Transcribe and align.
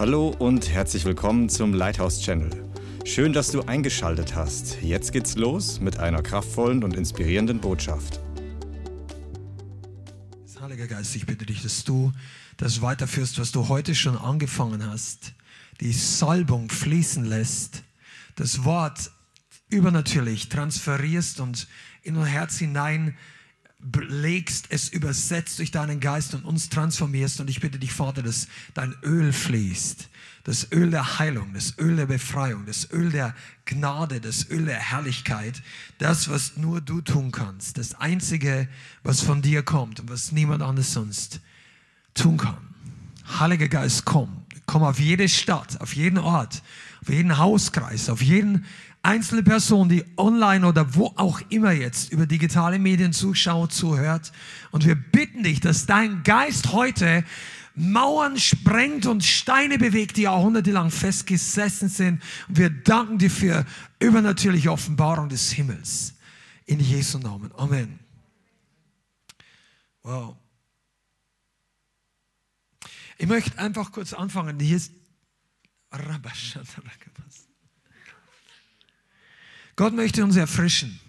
Hallo 0.00 0.34
und 0.38 0.70
herzlich 0.70 1.04
willkommen 1.04 1.50
zum 1.50 1.74
Lighthouse 1.74 2.22
Channel. 2.22 2.48
Schön, 3.04 3.34
dass 3.34 3.50
du 3.50 3.60
eingeschaltet 3.60 4.34
hast. 4.34 4.80
Jetzt 4.80 5.12
geht's 5.12 5.36
los 5.36 5.78
mit 5.78 5.98
einer 5.98 6.22
kraftvollen 6.22 6.82
und 6.84 6.96
inspirierenden 6.96 7.60
Botschaft. 7.60 8.18
Heiliger 10.58 10.86
Geist, 10.86 11.14
ich 11.16 11.26
bitte 11.26 11.44
dich, 11.44 11.62
dass 11.62 11.84
du 11.84 12.14
das 12.56 12.80
weiterführst, 12.80 13.38
was 13.38 13.52
du 13.52 13.68
heute 13.68 13.94
schon 13.94 14.16
angefangen 14.16 14.86
hast. 14.86 15.34
Die 15.82 15.92
Salbung 15.92 16.70
fließen 16.70 17.26
lässt, 17.26 17.82
das 18.36 18.64
Wort 18.64 19.10
übernatürlich 19.68 20.48
transferierst 20.48 21.40
und 21.40 21.68
in 22.02 22.16
unser 22.16 22.30
Herz 22.30 22.56
hinein 22.56 23.18
legst, 24.08 24.66
es 24.70 24.88
übersetzt 24.88 25.58
durch 25.58 25.70
deinen 25.70 26.00
Geist 26.00 26.34
und 26.34 26.44
uns 26.44 26.68
transformierst. 26.68 27.40
Und 27.40 27.48
ich 27.48 27.60
bitte 27.60 27.78
dich, 27.78 27.92
Vater, 27.92 28.22
dass 28.22 28.48
dein 28.74 28.94
Öl 29.02 29.32
fließt. 29.32 30.08
Das 30.44 30.72
Öl 30.72 30.90
der 30.90 31.18
Heilung, 31.18 31.52
das 31.52 31.78
Öl 31.78 31.96
der 31.96 32.06
Befreiung, 32.06 32.64
das 32.66 32.90
Öl 32.92 33.10
der 33.10 33.34
Gnade, 33.66 34.20
das 34.20 34.48
Öl 34.50 34.64
der 34.64 34.78
Herrlichkeit. 34.78 35.62
Das, 35.98 36.30
was 36.30 36.56
nur 36.56 36.80
du 36.80 37.00
tun 37.00 37.30
kannst. 37.30 37.78
Das 37.78 37.94
Einzige, 37.94 38.68
was 39.02 39.20
von 39.20 39.42
dir 39.42 39.62
kommt 39.62 40.00
und 40.00 40.10
was 40.10 40.32
niemand 40.32 40.62
anders 40.62 40.92
sonst 40.92 41.40
tun 42.14 42.36
kann. 42.36 42.58
Heiliger 43.38 43.68
Geist, 43.68 44.04
komm. 44.04 44.44
Komm 44.66 44.84
auf 44.84 45.00
jede 45.00 45.28
Stadt, 45.28 45.80
auf 45.80 45.96
jeden 45.96 46.18
Ort, 46.18 46.62
auf 47.02 47.08
jeden 47.08 47.38
Hauskreis, 47.38 48.08
auf 48.08 48.22
jeden 48.22 48.64
einzelne 49.02 49.42
Person, 49.42 49.88
die 49.88 50.04
online 50.16 50.66
oder 50.66 50.94
wo 50.94 51.12
auch 51.16 51.40
immer 51.48 51.72
jetzt 51.72 52.12
über 52.12 52.26
digitale 52.26 52.78
Medien 52.78 53.12
zuschaut, 53.12 53.72
zuhört. 53.72 54.32
Und 54.70 54.84
wir 54.84 54.94
bitten 54.94 55.42
dich, 55.42 55.60
dass 55.60 55.86
dein 55.86 56.22
Geist 56.22 56.72
heute 56.72 57.24
Mauern 57.74 58.38
sprengt 58.38 59.06
und 59.06 59.24
Steine 59.24 59.78
bewegt, 59.78 60.16
die 60.16 60.22
jahrhundertelang 60.22 60.90
festgesessen 60.90 61.88
sind. 61.88 62.22
Und 62.48 62.58
wir 62.58 62.70
danken 62.70 63.18
dir 63.18 63.30
für 63.30 63.64
übernatürliche 64.00 64.70
Offenbarung 64.70 65.28
des 65.28 65.52
Himmels. 65.52 66.14
In 66.66 66.78
Jesu 66.78 67.18
Namen. 67.18 67.50
Amen. 67.56 67.98
Wow. 70.02 70.36
Ich 73.18 73.26
möchte 73.26 73.58
einfach 73.58 73.92
kurz 73.92 74.12
anfangen. 74.12 74.58
Hier 74.60 74.76
ist 74.76 74.92
Gott 79.80 79.94
möchte 79.94 80.22
uns 80.22 80.36
erfrischen. 80.36 81.00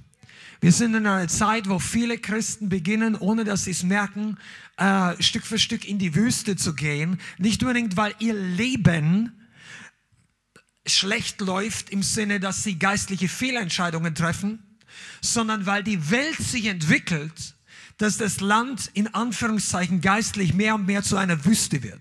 Wir 0.62 0.72
sind 0.72 0.96
in 0.96 1.06
einer 1.06 1.28
Zeit, 1.28 1.68
wo 1.68 1.78
viele 1.78 2.18
Christen 2.18 2.70
beginnen, 2.70 3.18
ohne 3.18 3.44
dass 3.44 3.66
sie 3.66 3.72
es 3.72 3.84
merken, 3.84 4.38
äh, 4.78 5.22
Stück 5.22 5.46
für 5.46 5.60
Stück 5.60 5.84
in 5.84 6.00
die 6.00 6.16
Wüste 6.16 6.56
zu 6.56 6.74
gehen. 6.74 7.20
Nicht 7.38 7.62
unbedingt, 7.64 7.98
weil 7.98 8.16
ihr 8.20 8.34
Leben 8.34 9.34
schlecht 10.88 11.42
läuft 11.42 11.90
im 11.90 12.02
Sinne, 12.02 12.40
dass 12.40 12.64
sie 12.64 12.80
geistliche 12.80 13.28
Fehlentscheidungen 13.28 14.16
treffen, 14.16 14.64
sondern 15.20 15.66
weil 15.66 15.84
die 15.84 16.10
Welt 16.10 16.38
sich 16.38 16.68
entwickelt, 16.68 17.56
dass 17.98 18.16
das 18.16 18.40
Land 18.40 18.90
in 18.94 19.14
Anführungszeichen 19.14 20.00
geistlich 20.00 20.54
mehr 20.54 20.76
und 20.76 20.86
mehr 20.86 21.04
zu 21.04 21.18
einer 21.18 21.44
Wüste 21.44 21.84
wird. 21.84 22.00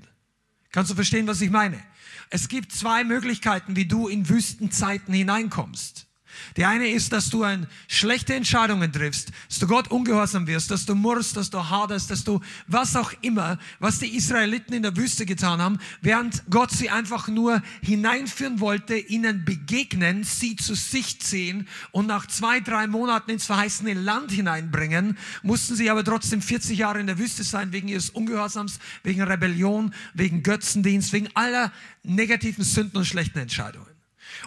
Kannst 0.71 0.93
du 0.93 0.95
verstehen, 0.95 1.27
was 1.27 1.41
ich 1.41 1.51
meine? 1.51 1.83
Es 2.31 2.47
gibt 2.47 2.71
zwei 2.71 3.03
Möglichkeiten, 3.03 3.75
wie 3.75 3.87
du 3.87 4.07
in 4.07 4.29
Wüstenzeiten 4.29 5.13
hineinkommst. 5.13 6.07
Die 6.57 6.65
eine 6.65 6.89
ist, 6.89 7.13
dass 7.13 7.31
du 7.31 7.43
ein, 7.43 7.67
schlechte 7.89 8.35
Entscheidungen 8.35 8.93
triffst, 8.93 9.31
dass 9.49 9.59
du 9.59 9.67
Gott 9.67 9.89
ungehorsam 9.89 10.47
wirst, 10.47 10.71
dass 10.71 10.87
du 10.87 10.95
murrst, 10.95 11.37
dass 11.37 11.51
du 11.51 11.69
haderst, 11.69 12.11
dass 12.11 12.25
du 12.25 12.41
was 12.67 12.97
auch 12.97 13.13
immer, 13.21 13.59
was 13.79 13.99
die 13.99 14.17
Israeliten 14.17 14.75
in 14.75 14.83
der 14.83 14.97
Wüste 14.97 15.27
getan 15.27 15.61
haben, 15.61 15.79
während 16.01 16.43
Gott 16.51 16.71
sie 16.71 16.91
einfach 16.91 17.29
nur 17.29 17.63
hineinführen 17.83 18.61
wollte, 18.61 18.97
ihnen 18.97 19.45
begegnen, 19.45 20.25
sie 20.25 20.57
zu 20.57 20.75
sich 20.75 21.21
ziehen 21.21 21.69
und 21.93 22.07
nach 22.07 22.27
zwei, 22.27 22.61
drei 22.61 22.87
Monaten 22.87 23.31
ins 23.31 23.47
verheißene 23.47 23.95
Land 23.95 24.33
hineinbringen, 24.33 25.19
mussten 25.43 25.75
sie 25.75 25.91
aber 25.91 26.05
trotzdem 26.05 26.43
40 26.43 26.79
Jahre 26.79 27.01
in 27.01 27.07
der 27.07 27.19
Wüste 27.19 27.45
sein, 27.45 27.73
wegen 27.73 27.89
ihres 27.89 28.11
Ungehorsams, 28.11 28.79
wegen 29.03 29.23
Rebellion, 29.23 29.95
wegen 30.15 30.43
Götzendienst, 30.43 31.13
wegen 31.13 31.29
aller 31.35 31.73
negativen 32.03 32.65
Sünden 32.65 32.99
und 32.99 33.05
schlechten 33.05 33.39
Entscheidungen. 33.39 33.90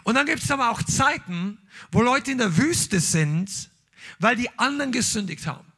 Und 0.04 0.16
dann 0.16 0.26
gibt 0.26 0.44
es 0.44 0.52
aber 0.52 0.70
auch 0.70 0.82
Zeiten, 0.84 1.60
wo 1.92 2.02
Leute 2.02 2.32
in 2.32 2.38
der 2.38 2.58
Wüste 2.58 3.00
sind, 3.00 3.70
weil 4.20 4.36
die 4.36 4.50
anderen 4.58 4.92
gesündigt 4.92 5.48
haben. 5.48 5.72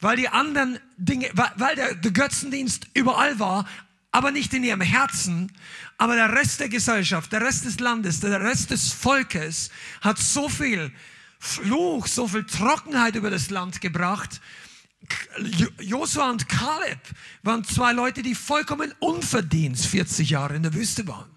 Weil 0.00 0.16
die 0.16 0.28
anderen 0.28 0.78
Dinge, 0.96 1.30
weil, 1.34 1.76
der, 1.76 1.94
der 1.94 2.10
Götzendienst 2.10 2.86
überall 2.94 3.38
war, 3.38 3.66
aber 4.10 4.30
nicht 4.30 4.52
in 4.54 4.64
ihrem 4.64 4.80
Herzen. 4.80 5.52
Aber 5.98 6.16
der 6.16 6.32
Rest 6.32 6.60
der 6.60 6.68
Gesellschaft, 6.68 7.32
der 7.32 7.40
Rest 7.40 7.64
des 7.64 7.80
Landes, 7.80 8.20
der 8.20 8.40
Rest 8.40 8.70
des 8.70 8.92
Volkes 8.92 9.70
hat 10.00 10.18
so 10.18 10.48
viel 10.48 10.92
Fluch, 11.38 12.06
so 12.06 12.26
viel 12.26 12.44
Trockenheit 12.44 13.14
über 13.14 13.30
das 13.30 13.50
Land 13.50 13.80
gebracht. 13.80 14.40
Josua 15.78 16.30
und 16.30 16.48
Kaleb 16.48 16.98
waren 17.42 17.62
zwei 17.64 17.92
Leute, 17.92 18.22
die 18.22 18.34
vollkommen 18.34 18.92
unverdient 18.98 19.78
40 19.78 20.30
Jahre 20.30 20.56
in 20.56 20.62
der 20.62 20.74
Wüste 20.74 21.06
waren. 21.06 21.35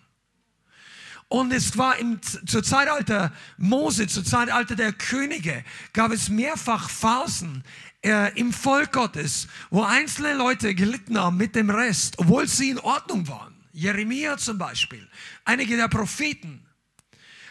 Und 1.30 1.54
es 1.54 1.78
war 1.78 1.98
im, 1.98 2.20
zur 2.24 2.64
Zeitalter 2.64 3.32
Mose, 3.58 4.08
zur 4.08 4.26
Zeitalter 4.26 4.76
der 4.76 4.94
Könige, 4.94 5.64
gab 5.94 6.12
es 6.12 6.28
mehrfach 6.28 6.90
Phasen 6.90 7.64
äh, 8.04 8.38
im 8.38 8.52
Volk 8.52 8.94
Gottes, 8.94 9.48
wo 9.70 9.84
einzelne 9.84 10.34
Leute 10.34 10.74
gelitten 10.74 11.20
haben 11.20 11.38
mit 11.38 11.56
dem 11.56 11.70
Rest, 11.70 12.18
obwohl 12.18 12.48
sie 12.48 12.72
in 12.72 12.80
Ordnung 12.80 13.28
waren. 13.28 13.54
Jeremia 13.74 14.38
zum 14.38 14.58
Beispiel, 14.58 15.08
einige 15.46 15.78
der 15.78 15.88
Propheten. 15.88 16.66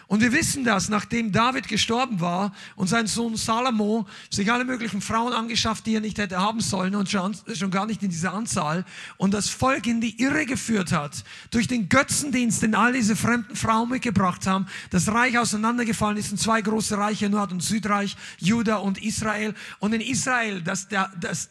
Und 0.09 0.23
wir 0.23 0.33
wissen 0.33 0.65
das, 0.65 0.89
nachdem 0.89 1.33
David 1.33 1.69
gestorben 1.69 2.19
war 2.19 2.53
und 2.77 2.89
sein 2.89 3.07
Sohn 3.07 3.37
Salomo 3.37 4.07
sich 4.31 4.51
alle 4.51 4.65
möglichen 4.65 5.03
Frauen 5.03 5.35
angeschafft, 5.35 5.85
die 5.85 5.95
er 5.95 6.01
nicht 6.01 6.17
hätte 6.17 6.39
haben 6.39 6.63
sollen 6.63 6.95
und 6.95 7.11
schon, 7.11 7.37
schon 7.55 7.71
gar 7.71 7.85
nicht 7.85 8.03
in 8.03 8.09
dieser 8.09 8.33
Anzahl 8.33 8.87
und 9.19 9.35
das 9.35 9.51
Volk 9.51 9.87
in 9.87 10.01
die 10.01 10.19
Irre 10.19 10.47
geführt 10.47 10.93
hat, 10.93 11.25
durch 11.51 11.69
den 11.69 11.91
Götzendienst, 11.91 12.63
den 12.63 12.75
all 12.75 12.95
diese 12.95 13.17
fremden 13.17 13.55
Frauen 13.55 13.91
mitgebracht 13.91 14.47
haben, 14.47 14.67
das 14.89 15.09
Reich 15.09 15.39
auseinandergefallen 15.39 16.17
ist 16.17 16.33
in 16.33 16.39
zwei 16.39 16.63
große 16.63 16.97
Reiche, 16.97 17.29
Nord- 17.29 17.53
und 17.53 17.63
Südreich, 17.63 18.17
Juda 18.39 18.77
und 18.77 19.03
Israel. 19.03 19.55
Und 19.79 19.93
in 19.93 20.01
Israel, 20.01 20.63
das, 20.63 20.89
der, 20.89 21.13
das, 21.21 21.51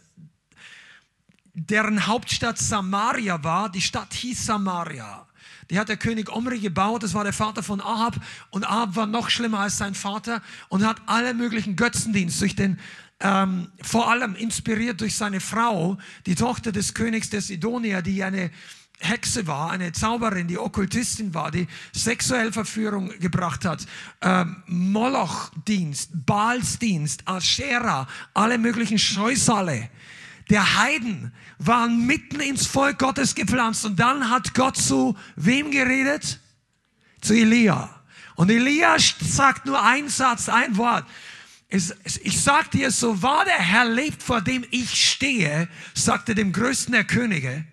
deren 1.54 2.08
Hauptstadt 2.08 2.58
Samaria 2.58 3.44
war, 3.44 3.70
die 3.70 3.82
Stadt 3.82 4.16
hieß 4.16 4.48
Samaria. 4.48 5.27
Die 5.70 5.80
hat 5.80 5.90
der 5.90 5.98
König 5.98 6.32
Omri 6.32 6.60
gebaut, 6.60 7.04
das 7.04 7.14
war 7.14 7.24
der 7.24 7.34
Vater 7.34 7.64
von 7.64 7.82
Ahab. 7.82 8.16
Und 8.52 8.66
Ahab 8.66 8.96
war 8.96 9.06
noch 9.06 9.30
schlimmer 9.30 9.60
als 9.60 9.78
sein 9.78 9.96
Vater 9.96 10.42
und 10.70 10.86
hat 10.86 11.02
alle 11.06 11.34
möglichen 11.34 11.76
Götzendienst 11.76 12.42
durch 12.42 12.56
den, 12.56 12.80
ähm, 13.20 13.72
vor 13.82 14.10
allem 14.10 14.36
inspiriert 14.36 15.02
durch 15.02 15.16
seine 15.16 15.40
Frau, 15.40 15.98
die 16.26 16.36
Tochter 16.36 16.72
des 16.72 16.94
Königs 16.94 17.30
der 17.30 17.42
Sidonia, 17.42 18.02
die 18.02 18.24
eine 18.24 18.52
Hexe 19.00 19.46
war, 19.46 19.70
eine 19.72 19.92
Zauberin, 19.92 20.48
die 20.48 20.58
Okkultistin 20.58 21.34
war, 21.34 21.52
die 21.52 21.68
sexuelle 21.94 22.52
Verführung 22.52 23.10
gebracht 23.20 23.64
hat, 23.64 23.86
ähm, 24.22 24.64
Molochdienst, 24.66 26.26
Baalsdienst, 26.26 27.28
Aschera, 27.28 28.08
alle 28.34 28.58
möglichen 28.58 28.98
Scheusale 28.98 29.90
der 30.50 30.78
Heiden 30.78 31.34
waren 31.60 32.06
mitten 32.06 32.40
ins 32.40 32.68
Volk 32.68 33.00
Gottes 33.00 33.36
gepflanzt 33.36 33.86
und 33.86 34.00
dann 34.00 34.30
hat 34.30 34.54
Gott 34.54 34.78
zu 34.78 35.18
wem 35.36 35.72
geredet? 35.72 36.40
Zu 37.22 37.34
Elia. 37.34 37.90
Und 38.36 38.50
Elia 38.50 38.98
sagt 39.00 39.66
nur 39.66 39.84
einen 39.84 40.10
Satz, 40.10 40.48
ein 40.48 40.78
Wort. 40.78 41.06
Ich 41.70 42.42
sag 42.42 42.72
dir, 42.72 42.92
so 42.92 43.22
wahr 43.22 43.44
der 43.44 43.60
Herr 43.60 43.86
lebt, 43.86 44.24
vor 44.24 44.42
dem 44.42 44.64
ich 44.72 45.10
stehe, 45.12 45.68
sagte 45.94 46.34
dem 46.34 46.54
größten 46.54 46.94
der 46.94 47.04
Könige. 47.04 47.66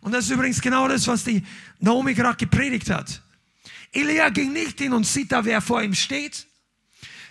Und 0.00 0.12
das 0.12 0.24
ist 0.24 0.30
übrigens 0.30 0.60
genau 0.60 0.88
das, 0.88 1.06
was 1.06 1.24
die 1.24 1.44
Naomi 1.78 2.14
gerade 2.14 2.36
gepredigt 2.36 2.90
hat. 2.90 3.22
Elia 3.92 4.28
ging 4.30 4.52
nicht 4.52 4.78
hin 4.78 4.92
und 4.92 5.06
sieht 5.06 5.30
da, 5.32 5.44
wer 5.44 5.60
vor 5.60 5.82
ihm 5.82 5.94
steht. 5.94 6.46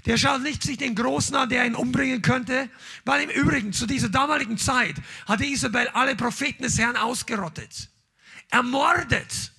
Der 0.05 0.17
schaut 0.17 0.43
nicht 0.43 0.61
sich 0.61 0.77
den 0.77 0.95
Großen 0.95 1.35
an, 1.35 1.49
der 1.49 1.65
ihn 1.65 1.75
umbringen 1.75 2.21
könnte, 2.21 2.69
weil 3.05 3.23
im 3.23 3.29
Übrigen 3.29 3.73
zu 3.73 3.87
dieser 3.87 4.09
damaligen 4.09 4.57
Zeit 4.57 4.95
hatte 5.25 5.45
Isabel 5.45 5.87
alle 5.89 6.15
Propheten 6.15 6.63
des 6.63 6.77
Herrn 6.77 6.95
ausgerottet, 6.95 7.89
ermordet. 8.49 9.51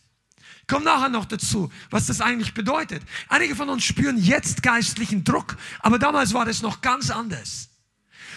Kommt 0.69 0.84
nachher 0.84 1.08
noch 1.08 1.26
dazu, 1.26 1.70
was 1.90 2.06
das 2.06 2.20
eigentlich 2.20 2.54
bedeutet. 2.54 3.02
Einige 3.28 3.54
von 3.54 3.69
uns 3.69 3.84
spüren 3.84 4.19
jetzt 4.19 4.62
geistlichen 4.62 5.22
Druck, 5.22 5.56
aber 5.81 5.98
damals 5.98 6.34
war 6.34 6.44
das 6.44 6.62
noch 6.62 6.81
ganz 6.81 7.10
anders. 7.10 7.69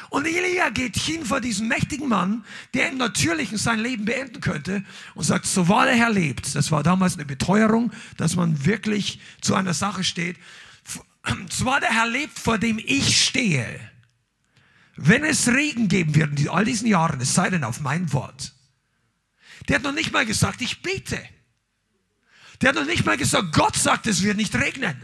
Und 0.09 0.25
Elia 0.25 0.69
geht 0.69 0.97
hin 0.97 1.23
vor 1.23 1.39
diesem 1.39 1.67
mächtigen 1.67 2.07
Mann, 2.07 2.43
der 2.73 2.89
im 2.89 2.97
Natürlichen 2.97 3.59
sein 3.59 3.79
Leben 3.79 4.05
beenden 4.05 4.41
könnte 4.41 4.83
und 5.13 5.23
sagt, 5.23 5.45
so 5.45 5.67
wahr 5.67 5.85
der 5.85 5.95
Herr 5.95 6.09
lebt. 6.09 6.55
Das 6.55 6.71
war 6.71 6.81
damals 6.81 7.13
eine 7.15 7.25
Beteuerung, 7.25 7.91
dass 8.17 8.35
man 8.35 8.65
wirklich 8.65 9.19
zu 9.41 9.53
einer 9.53 9.75
Sache 9.75 10.03
steht 10.03 10.37
zwar 11.49 11.79
der 11.79 11.93
Herr 11.93 12.07
lebt, 12.07 12.37
vor 12.39 12.57
dem 12.57 12.79
ich 12.79 13.25
stehe, 13.25 13.79
wenn 14.95 15.23
es 15.23 15.47
Regen 15.47 15.87
geben 15.87 16.15
wird 16.15 16.39
in 16.39 16.49
all 16.49 16.65
diesen 16.65 16.87
Jahren, 16.87 17.21
es 17.21 17.33
sei 17.33 17.49
denn 17.49 17.63
auf 17.63 17.79
mein 17.79 18.11
Wort, 18.13 18.53
Der 19.67 19.75
hat 19.75 19.83
noch 19.83 19.93
nicht 19.93 20.11
mal 20.11 20.25
gesagt, 20.25 20.61
ich 20.61 20.81
bete. 20.81 21.21
Der 22.61 22.69
hat 22.69 22.75
noch 22.75 22.85
nicht 22.85 23.05
mal 23.05 23.17
gesagt, 23.17 23.53
Gott 23.53 23.75
sagt, 23.75 24.07
es 24.07 24.23
wird 24.23 24.37
nicht 24.37 24.55
regnen. 24.55 24.97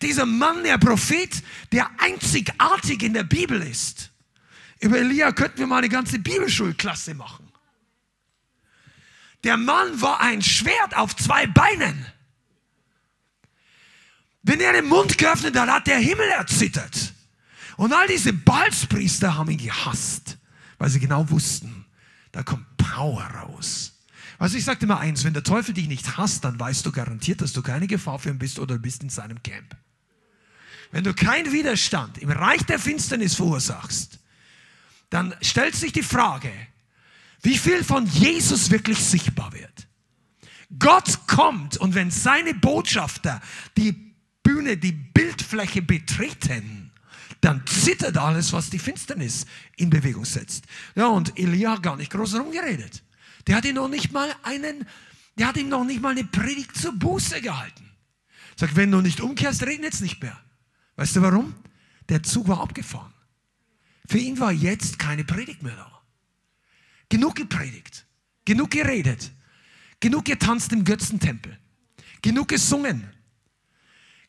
Dieser 0.00 0.26
Mann, 0.26 0.64
der 0.64 0.78
Prophet, 0.78 1.42
der 1.72 1.90
einzigartig 2.00 3.02
in 3.02 3.12
der 3.12 3.24
Bibel 3.24 3.60
ist. 3.62 4.10
Über 4.80 4.98
Elia 4.98 5.32
könnten 5.32 5.58
wir 5.58 5.66
mal 5.66 5.78
eine 5.78 5.88
ganze 5.88 6.18
Bibelschulklasse 6.18 7.14
machen. 7.14 7.52
Der 9.44 9.56
Mann 9.56 10.00
war 10.00 10.20
ein 10.20 10.42
Schwert 10.42 10.96
auf 10.96 11.14
zwei 11.14 11.46
Beinen. 11.46 12.06
Wenn 14.44 14.60
er 14.60 14.74
den 14.74 14.86
Mund 14.86 15.18
geöffnet 15.18 15.58
hat, 15.58 15.68
hat 15.68 15.86
der 15.86 15.98
Himmel 15.98 16.28
erzittert. 16.28 17.14
Und 17.76 17.92
all 17.92 18.06
diese 18.06 18.32
Balzpriester 18.32 19.36
haben 19.36 19.50
ihn 19.50 19.58
gehasst, 19.58 20.38
weil 20.78 20.90
sie 20.90 21.00
genau 21.00 21.28
wussten, 21.30 21.86
da 22.30 22.42
kommt 22.42 22.64
Power 22.76 23.24
raus. 23.24 23.92
Also 24.38 24.58
ich 24.58 24.64
sagte 24.64 24.86
mal 24.86 24.98
eins, 24.98 25.24
wenn 25.24 25.32
der 25.32 25.42
Teufel 25.42 25.74
dich 25.74 25.88
nicht 25.88 26.16
hasst, 26.18 26.44
dann 26.44 26.60
weißt 26.60 26.84
du 26.84 26.92
garantiert, 26.92 27.40
dass 27.40 27.52
du 27.52 27.62
keine 27.62 27.86
Gefahr 27.86 28.18
für 28.18 28.28
ihn 28.28 28.38
bist 28.38 28.58
oder 28.58 28.78
bist 28.78 29.02
in 29.02 29.08
seinem 29.08 29.42
Camp. 29.42 29.76
Wenn 30.90 31.04
du 31.04 31.14
keinen 31.14 31.50
Widerstand 31.50 32.18
im 32.18 32.30
Reich 32.30 32.62
der 32.64 32.78
Finsternis 32.78 33.34
verursachst, 33.34 34.18
dann 35.08 35.34
stellt 35.40 35.74
sich 35.74 35.92
die 35.92 36.02
Frage, 36.02 36.50
wie 37.42 37.56
viel 37.56 37.82
von 37.82 38.06
Jesus 38.06 38.70
wirklich 38.70 38.98
sichtbar 38.98 39.52
wird. 39.52 39.88
Gott 40.78 41.26
kommt 41.26 41.76
und 41.78 41.94
wenn 41.94 42.10
seine 42.10 42.54
Botschafter 42.54 43.40
die 43.76 44.03
Bühne, 44.44 44.76
die 44.76 44.92
Bildfläche 44.92 45.82
betreten, 45.82 46.92
dann 47.40 47.66
zittert 47.66 48.16
alles, 48.16 48.52
was 48.52 48.70
die 48.70 48.78
Finsternis 48.78 49.46
in 49.76 49.90
Bewegung 49.90 50.24
setzt. 50.24 50.66
Ja, 50.94 51.08
und 51.08 51.36
Elia 51.36 51.72
hat 51.72 51.82
gar 51.82 51.96
nicht 51.96 52.12
groß 52.12 52.36
rumgeredet. 52.36 53.02
Der 53.48 53.56
hat 53.56 53.64
ihm 53.64 53.74
noch 53.74 53.88
nicht 53.88 54.12
mal 54.12 54.32
einen, 54.44 54.86
der 55.36 55.48
hat 55.48 55.56
ihm 55.56 55.68
noch 55.68 55.84
nicht 55.84 56.00
mal 56.00 56.12
eine 56.12 56.24
Predigt 56.24 56.76
zur 56.76 56.92
Buße 56.92 57.40
gehalten. 57.40 57.90
Sagt, 58.56 58.76
wenn 58.76 58.90
du 58.90 59.00
nicht 59.00 59.20
umkehrst, 59.20 59.64
regnet 59.64 59.94
es 59.94 60.00
nicht 60.00 60.22
mehr. 60.22 60.38
Weißt 60.96 61.16
du 61.16 61.22
warum? 61.22 61.54
Der 62.08 62.22
Zug 62.22 62.46
war 62.48 62.60
abgefahren. 62.60 63.12
Für 64.06 64.18
ihn 64.18 64.38
war 64.38 64.52
jetzt 64.52 64.98
keine 64.98 65.24
Predigt 65.24 65.62
mehr 65.62 65.74
da. 65.74 65.90
Genug 67.08 67.34
gepredigt, 67.34 68.06
genug 68.44 68.70
geredet, 68.70 69.32
genug 70.00 70.24
getanzt 70.24 70.72
im 70.72 70.84
Götzentempel, 70.84 71.58
genug 72.22 72.48
gesungen, 72.48 73.10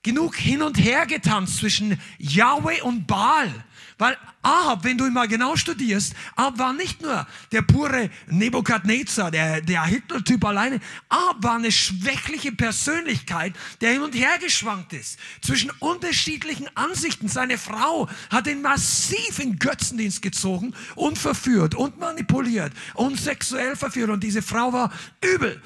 genug 0.06 0.36
hin 0.36 0.62
und 0.62 0.78
her 0.78 1.08
getanzt 1.08 1.58
zwischen 1.58 2.00
Yahweh 2.20 2.82
und 2.82 3.08
Baal. 3.08 3.52
Weil 3.98 4.16
Ahab, 4.44 4.84
wenn 4.84 4.98
du 5.00 5.08
ihn 5.08 5.14
mal 5.14 5.28
genau 5.28 5.56
studierst, 5.56 6.14
Ahab 6.36 6.60
war 6.60 6.74
nicht 6.74 7.02
nur 7.02 7.26
der 7.52 7.64
pure 7.64 8.12
Nebukadnezar, 8.28 9.32
der, 9.32 9.62
der 9.62 9.84
Hitler-Typ 9.84 10.46
alleine. 10.46 10.80
Ahab 11.10 11.42
war 11.42 11.56
eine 11.56 11.72
schwächliche 11.72 12.52
Persönlichkeit, 12.52 13.56
der 13.82 13.94
hin 13.94 14.02
und 14.04 14.14
her 14.14 14.38
geschwankt 14.40 14.94
ist. 14.94 15.18
Zwischen 15.42 15.72
unterschiedlichen 15.80 16.68
Ansichten. 16.76 17.28
Seine 17.28 17.58
Frau 17.58 18.08
hat 18.30 18.46
ihn 18.46 18.62
massiv 18.62 19.40
in 19.40 19.58
Götzendienst 19.58 20.22
gezogen 20.22 20.76
und 20.94 21.18
verführt 21.18 21.74
und 21.74 21.98
manipuliert 21.98 22.74
und 22.94 23.20
sexuell 23.20 23.76
verführt. 23.76 24.12
Und 24.12 24.24
diese 24.24 24.44
Frau 24.44 24.72
war 24.72 24.92
übel. 25.24 25.60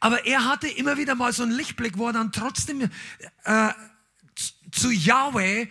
Aber 0.00 0.26
er 0.26 0.44
hatte 0.44 0.68
immer 0.68 0.96
wieder 0.98 1.14
mal 1.14 1.32
so 1.32 1.42
einen 1.42 1.52
Lichtblick, 1.52 1.98
wo 1.98 2.06
er 2.06 2.12
dann 2.12 2.32
trotzdem 2.32 2.90
äh, 3.44 3.72
zu 4.70 4.90
Yahweh 4.90 5.68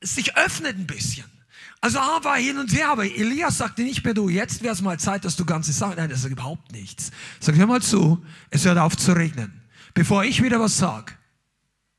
sich 0.00 0.36
öffnet 0.36 0.76
ein 0.76 0.86
bisschen. 0.86 1.24
Also 1.80 1.98
A 1.98 2.24
war 2.24 2.38
hin 2.38 2.56
und 2.56 2.72
her, 2.72 2.88
aber 2.88 3.04
Elias 3.04 3.58
sagte 3.58 3.82
nicht 3.82 4.02
mehr, 4.04 4.14
du, 4.14 4.30
jetzt 4.30 4.62
wäre 4.62 4.72
es 4.72 4.80
mal 4.80 4.98
Zeit, 4.98 5.26
dass 5.26 5.36
du 5.36 5.44
ganze 5.44 5.72
Sachen, 5.72 5.96
nein, 5.96 6.08
das 6.08 6.20
ist 6.20 6.30
überhaupt 6.30 6.72
nichts. 6.72 7.10
Sag, 7.40 7.56
hör 7.56 7.66
mal 7.66 7.82
zu, 7.82 8.24
es 8.48 8.64
hört 8.64 8.78
auf 8.78 8.96
zu 8.96 9.12
regnen. 9.12 9.60
Bevor 9.92 10.24
ich 10.24 10.42
wieder 10.42 10.58
was 10.58 10.78
sag, 10.78 11.18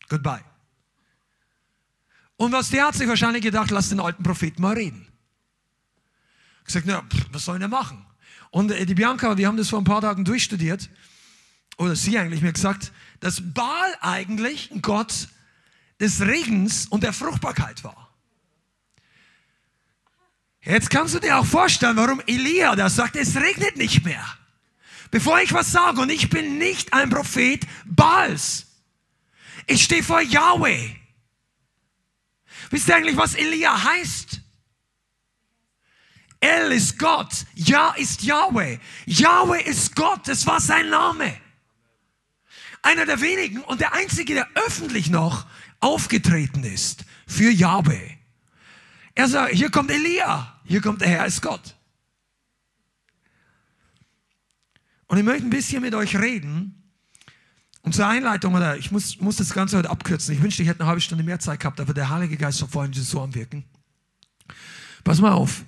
goodbye. 0.09 0.43
Und 2.37 2.51
was 2.51 2.69
der 2.69 2.87
hat 2.87 2.95
sich 2.95 3.07
wahrscheinlich 3.07 3.43
gedacht, 3.43 3.69
lass 3.69 3.89
den 3.89 3.99
alten 3.99 4.23
Propheten 4.23 4.61
mal 4.61 4.73
reden. 4.73 5.07
Gesagt, 6.65 6.87
na, 6.87 7.03
was 7.31 7.45
soll 7.45 7.61
er 7.61 7.67
machen? 7.67 8.03
Und 8.49 8.71
äh, 8.71 8.85
die 8.87 8.95
Bianca, 8.95 9.37
wir 9.37 9.47
haben 9.47 9.57
das 9.57 9.69
vor 9.69 9.79
ein 9.79 9.85
paar 9.85 10.01
Tagen 10.01 10.25
durchstudiert, 10.25 10.89
oder 11.77 11.95
sie 11.95 12.17
eigentlich 12.17 12.41
mir 12.41 12.53
gesagt, 12.53 12.91
dass 13.19 13.53
Baal 13.53 13.95
eigentlich 14.01 14.71
ein 14.71 14.81
Gott 14.81 15.27
des 15.99 16.21
Regens 16.21 16.87
und 16.87 17.03
der 17.03 17.13
Fruchtbarkeit 17.13 17.83
war. 17.83 18.09
Jetzt 20.61 20.89
kannst 20.89 21.13
du 21.13 21.19
dir 21.19 21.37
auch 21.37 21.45
vorstellen, 21.45 21.95
warum 21.95 22.21
Elia 22.25 22.75
da 22.75 22.89
sagt, 22.89 23.15
es 23.15 23.35
regnet 23.35 23.77
nicht 23.77 24.03
mehr. 24.03 24.25
Bevor 25.11 25.39
ich 25.39 25.53
was 25.53 25.71
sage, 25.71 26.01
und 26.01 26.09
ich 26.09 26.29
bin 26.29 26.57
nicht 26.57 26.91
ein 26.91 27.09
Prophet 27.09 27.65
Baals. 27.85 28.65
Ich 29.67 29.83
stehe 29.83 30.03
vor 30.03 30.21
Yahweh. 30.21 30.95
Wisst 32.71 32.87
ihr 32.87 32.95
eigentlich, 32.95 33.15
was 33.15 33.35
Elia 33.35 33.83
heißt? 33.83 34.41
El 36.39 36.71
ist 36.71 36.97
Gott. 36.97 37.45
Ja 37.53 37.93
ist 37.93 38.23
Yahweh. 38.23 38.79
Yahweh 39.05 39.61
ist 39.63 39.95
Gott. 39.95 40.27
Das 40.27 40.45
war 40.45 40.59
sein 40.59 40.89
Name. 40.89 41.39
Einer 42.85 43.07
der 43.07 43.19
wenigen 43.19 43.61
und 43.61 43.81
der 43.81 43.93
einzige, 43.93 44.35
der 44.35 44.47
öffentlich 44.53 45.09
noch 45.09 45.47
aufgetreten 45.79 46.63
ist 46.63 47.03
für 47.25 47.49
Yahweh. 47.49 48.11
Er 49.15 49.27
sagt, 49.27 49.53
hier 49.53 49.71
kommt 49.71 49.89
Elia, 49.89 50.61
hier 50.65 50.81
kommt 50.81 51.01
der 51.01 51.07
Herr 51.07 51.25
ist 51.25 51.41
Gott. 51.41 51.75
Und 55.07 55.17
ich 55.17 55.23
möchte 55.23 55.47
ein 55.47 55.49
bisschen 55.49 55.81
mit 55.81 55.95
euch 55.95 56.15
reden. 56.15 56.91
Und 57.81 57.95
zur 57.95 58.05
Einleitung, 58.05 58.53
oder 58.53 58.77
ich 58.77 58.91
muss, 58.91 59.19
muss 59.19 59.37
das 59.37 59.51
Ganze 59.51 59.77
heute 59.77 59.89
abkürzen. 59.89 60.35
Ich 60.35 60.43
wünschte, 60.43 60.61
ich 60.61 60.69
hätte 60.69 60.81
eine 60.81 60.89
halbe 60.89 61.01
Stunde 61.01 61.23
mehr 61.23 61.39
Zeit 61.39 61.61
gehabt, 61.61 61.79
aber 61.79 61.95
der 61.95 62.11
Heilige 62.11 62.37
Geist 62.37 62.61
war 62.61 62.69
vorhin 62.69 62.93
so 62.93 63.19
am 63.19 63.33
Wirken. 63.33 63.65
Pass 65.03 65.19
mal 65.19 65.31
auf. 65.31 65.63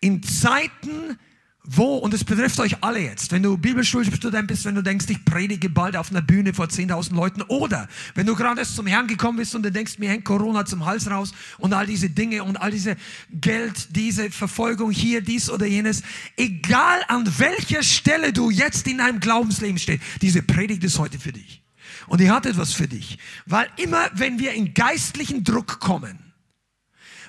In 0.00 0.22
Zeiten 0.22 1.18
wo, 1.66 1.96
und 1.96 2.12
es 2.12 2.24
betrifft 2.24 2.60
euch 2.60 2.76
alle 2.82 3.00
jetzt, 3.00 3.32
wenn 3.32 3.42
du 3.42 3.56
Bibelschulstudent 3.56 4.46
bist, 4.48 4.66
wenn 4.66 4.74
du 4.74 4.82
denkst, 4.82 5.06
ich 5.08 5.24
predige 5.24 5.70
bald 5.70 5.96
auf 5.96 6.10
einer 6.10 6.20
Bühne 6.20 6.52
vor 6.52 6.66
10.000 6.66 7.14
Leuten 7.14 7.40
oder 7.42 7.88
wenn 8.14 8.26
du 8.26 8.34
gerade 8.34 8.60
erst 8.60 8.76
zum 8.76 8.86
Herrn 8.86 9.06
gekommen 9.06 9.38
bist 9.38 9.54
und 9.54 9.62
du 9.62 9.72
denkst, 9.72 9.98
mir 9.98 10.10
hängt 10.10 10.26
Corona 10.26 10.66
zum 10.66 10.84
Hals 10.84 11.10
raus 11.10 11.32
und 11.56 11.72
all 11.72 11.86
diese 11.86 12.10
Dinge 12.10 12.44
und 12.44 12.56
all 12.56 12.70
diese 12.70 12.96
Geld, 13.30 13.96
diese 13.96 14.30
Verfolgung 14.30 14.90
hier, 14.90 15.22
dies 15.22 15.48
oder 15.48 15.64
jenes, 15.64 16.02
egal 16.36 17.00
an 17.08 17.26
welcher 17.38 17.82
Stelle 17.82 18.34
du 18.34 18.50
jetzt 18.50 18.86
in 18.86 18.98
deinem 18.98 19.20
Glaubensleben 19.20 19.78
stehst, 19.78 20.02
diese 20.20 20.42
Predigt 20.42 20.84
ist 20.84 20.98
heute 20.98 21.18
für 21.18 21.32
dich. 21.32 21.62
Und 22.08 22.20
die 22.20 22.30
hat 22.30 22.44
etwas 22.44 22.74
für 22.74 22.88
dich, 22.88 23.16
weil 23.46 23.68
immer, 23.78 24.10
wenn 24.12 24.38
wir 24.38 24.52
in 24.52 24.74
geistlichen 24.74 25.44
Druck 25.44 25.80
kommen, 25.80 26.18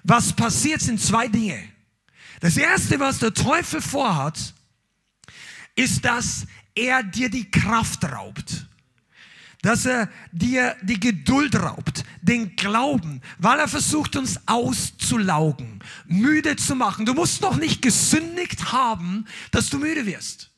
was 0.03 0.33
passiert, 0.33 0.81
sind 0.81 1.00
zwei 1.00 1.29
Dinge. 1.29 1.75
Das 2.39 2.57
Erste, 2.57 2.99
was 2.99 3.19
der 3.19 3.33
Teufel 3.33 3.81
vorhat, 3.81 4.53
ist, 5.75 6.05
dass 6.05 6.45
er 6.73 7.03
dir 7.03 7.29
die 7.29 7.49
Kraft 7.49 8.03
raubt. 8.03 8.67
Dass 9.61 9.85
er 9.85 10.09
dir 10.31 10.75
die 10.83 10.99
Geduld 10.99 11.55
raubt, 11.55 12.03
den 12.21 12.55
Glauben, 12.55 13.21
weil 13.39 13.59
er 13.59 13.67
versucht, 13.67 14.15
uns 14.15 14.39
auszulaugen, 14.45 15.83
müde 16.05 16.55
zu 16.55 16.75
machen. 16.75 17.05
Du 17.05 17.15
musst 17.15 17.41
noch 17.41 17.55
nicht 17.55 17.81
gesündigt 17.81 18.71
haben, 18.71 19.25
dass 19.49 19.69
du 19.69 19.79
müde 19.79 20.05
wirst. 20.05 20.51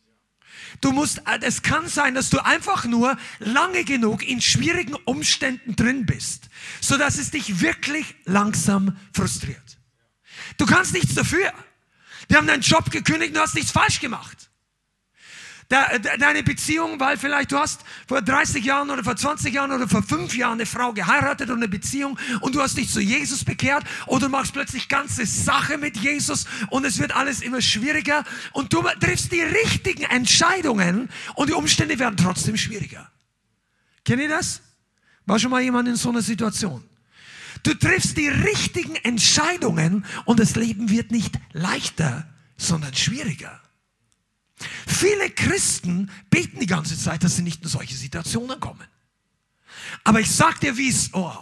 Du 0.82 0.92
musst, 0.92 1.20
äh, 1.20 1.40
es 1.42 1.62
kann 1.62 1.88
sein, 1.88 2.16
dass 2.16 2.30
du 2.30 2.44
einfach 2.44 2.86
nur 2.86 3.18
lange 3.40 3.84
genug 3.84 4.28
in 4.28 4.42
schwierigen 4.42 4.96
Umständen 5.06 5.76
drin 5.76 6.06
bist, 6.06 6.50
so 6.82 6.98
dass 6.98 7.18
es 7.18 7.32
dich 7.32 7.62
wirklich 7.62 8.16
langsam 8.26 8.98
frustriert. 9.14 9.78
Du 10.58 10.66
kannst 10.66 10.94
nichts 10.94 11.16
dafür. 11.16 11.54
Die 12.30 12.36
haben 12.36 12.48
deinen 12.48 12.62
Job 12.62 12.92
gekündigt, 12.92 13.36
du 13.36 13.40
hast 13.40 13.56
nichts 13.56 13.72
falsch 13.72 14.00
gemacht. 14.00 14.50
Deine 15.70 16.44
Beziehung, 16.44 16.98
weil 16.98 17.18
vielleicht 17.18 17.52
du 17.52 17.58
hast 17.58 17.82
vor 18.08 18.22
30 18.22 18.64
Jahren 18.64 18.90
oder 18.90 19.04
vor 19.04 19.18
20 19.18 19.54
Jahren 19.54 19.74
oder 19.74 19.86
vor 19.90 20.02
5 20.02 20.34
Jahren 20.38 20.54
eine 20.54 20.66
Frau 20.66 20.94
geheiratet 20.94 21.50
und 21.50 21.58
eine 21.58 21.68
Beziehung 21.68 22.18
und 22.40 22.56
du 22.56 22.62
hast 22.62 22.78
dich 22.78 22.90
zu 22.90 23.02
Jesus 23.02 23.44
bekehrt 23.44 23.84
oder 24.06 24.28
du 24.28 24.30
machst 24.30 24.54
plötzlich 24.54 24.88
ganze 24.88 25.26
Sache 25.26 25.78
mit 25.78 25.98
Jesus 25.98 26.46
und 26.70 26.86
es 26.86 27.00
wird 27.00 27.14
alles 27.14 27.42
immer 27.42 27.60
schwieriger 27.60 28.24
und 28.54 28.72
du 28.72 28.82
triffst 29.02 29.34
die 29.34 29.42
richtigen 29.42 30.04
Entscheidungen 30.04 31.10
und 31.36 31.50
die 31.50 31.54
Umstände 31.54 32.00
werden 32.00 32.16
trotzdem 32.16 32.56
schwieriger. 32.56 33.12
Kennt 34.06 34.22
ihr 34.22 34.30
das? 34.30 34.62
War 35.26 35.38
schon 35.38 35.52
mal 35.52 35.62
jemand 35.62 35.90
in 35.90 35.98
so 35.98 36.08
einer 36.08 36.22
Situation? 36.22 36.82
Du 37.68 37.74
triffst 37.74 38.16
die 38.16 38.30
richtigen 38.30 38.96
Entscheidungen 38.96 40.06
und 40.24 40.40
das 40.40 40.56
Leben 40.56 40.90
wird 40.90 41.12
nicht 41.12 41.38
leichter, 41.52 42.26
sondern 42.56 42.96
schwieriger. 42.96 43.62
Viele 44.88 45.30
Christen 45.32 46.10
beten 46.30 46.62
die 46.62 46.66
ganze 46.66 46.98
Zeit, 46.98 47.26
dass 47.26 47.36
sie 47.36 47.42
nicht 47.42 47.64
in 47.64 47.68
solche 47.68 47.94
Situationen 47.94 48.62
kommen. 48.62 48.88
Aber 50.06 50.22
ich 50.22 50.32
sag 50.32 50.62
dir, 50.62 50.78
wie 50.78 50.88
es, 50.88 51.10
oh, 51.12 51.36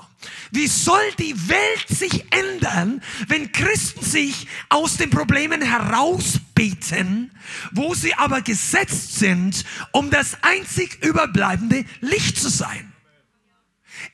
wie 0.49 0.65
soll 0.65 1.11
die 1.19 1.47
Welt 1.47 1.87
sich 1.89 2.25
ändern, 2.33 3.03
wenn 3.27 3.51
Christen 3.51 4.03
sich 4.03 4.47
aus 4.69 4.97
den 4.97 5.11
Problemen 5.11 5.61
heraus 5.61 6.39
beten, 6.55 7.29
wo 7.71 7.93
sie 7.93 8.15
aber 8.15 8.41
gesetzt 8.41 9.19
sind, 9.19 9.63
um 9.91 10.09
das 10.09 10.37
einzig 10.41 11.03
überbleibende 11.03 11.85
Licht 12.01 12.39
zu 12.39 12.49
sein. 12.49 12.91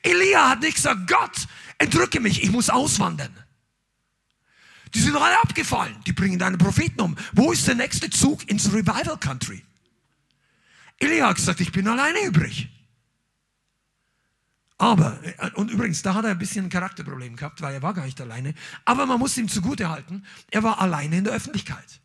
Elia 0.02 0.50
hat 0.50 0.60
nicht 0.60 0.76
gesagt, 0.76 1.08
Gott, 1.08 1.48
entrücke 1.82 2.20
mich, 2.20 2.42
ich 2.42 2.50
muss 2.50 2.70
auswandern. 2.70 3.34
Die 4.94 5.00
sind 5.00 5.16
alle 5.16 5.40
abgefallen, 5.40 5.96
die 6.06 6.12
bringen 6.12 6.38
deine 6.38 6.58
Propheten 6.58 7.00
um. 7.00 7.16
Wo 7.32 7.52
ist 7.52 7.66
der 7.66 7.74
nächste 7.74 8.10
Zug 8.10 8.48
ins 8.48 8.72
Revival 8.72 9.18
Country? 9.18 9.62
Elia 10.98 11.28
hat 11.28 11.36
gesagt, 11.36 11.60
ich 11.60 11.72
bin 11.72 11.88
alleine 11.88 12.20
übrig. 12.24 12.68
Aber, 14.78 15.18
äh, 15.24 15.50
und 15.54 15.70
übrigens, 15.70 16.02
da 16.02 16.14
hat 16.14 16.24
er 16.24 16.32
ein 16.32 16.38
bisschen 16.38 16.66
ein 16.66 16.70
Charakterproblem 16.70 17.36
gehabt, 17.36 17.60
weil 17.62 17.74
er 17.74 17.82
war 17.82 17.94
gar 17.94 18.04
nicht 18.04 18.20
alleine. 18.20 18.54
Aber 18.84 19.06
man 19.06 19.18
muss 19.18 19.36
ihm 19.38 19.48
zugute 19.48 19.88
halten, 19.88 20.24
er 20.50 20.62
war 20.62 20.80
alleine 20.80 21.18
in 21.18 21.24
der 21.24 21.32
Öffentlichkeit. 21.32 22.00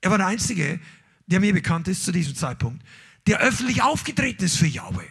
Er 0.00 0.10
war 0.10 0.18
der 0.18 0.28
Einzige, 0.28 0.80
der 1.26 1.40
mir 1.40 1.52
bekannt 1.52 1.88
ist 1.88 2.04
zu 2.04 2.12
diesem 2.12 2.34
Zeitpunkt, 2.34 2.84
der 3.26 3.40
öffentlich 3.40 3.82
aufgetreten 3.82 4.44
ist 4.44 4.56
für 4.56 4.66
Yahweh. 4.66 5.08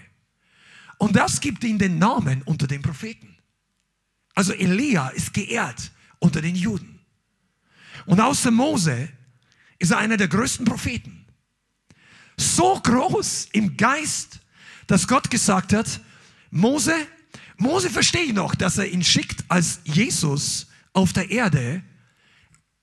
Und 0.97 1.15
das 1.15 1.41
gibt 1.41 1.63
ihm 1.63 1.77
den 1.77 1.99
Namen 1.99 2.41
unter 2.43 2.67
den 2.67 2.81
Propheten. 2.81 3.32
Also 4.33 4.53
Elia 4.53 5.09
ist 5.09 5.33
geehrt 5.33 5.91
unter 6.19 6.41
den 6.41 6.55
Juden. 6.55 6.99
Und 8.05 8.19
außer 8.19 8.51
Mose 8.51 9.09
ist 9.79 9.91
er 9.91 9.97
einer 9.97 10.17
der 10.17 10.27
größten 10.27 10.65
Propheten. 10.65 11.25
So 12.37 12.79
groß 12.81 13.49
im 13.51 13.77
Geist, 13.77 14.39
dass 14.87 15.07
Gott 15.07 15.29
gesagt 15.29 15.73
hat, 15.73 16.01
Mose, 16.49 16.95
Mose 17.57 17.89
verstehe 17.89 18.23
ich 18.23 18.33
noch, 18.33 18.55
dass 18.55 18.77
er 18.77 18.89
ihn 18.89 19.03
schickt, 19.03 19.43
als 19.47 19.79
Jesus 19.83 20.67
auf 20.93 21.13
der 21.13 21.29
Erde 21.29 21.83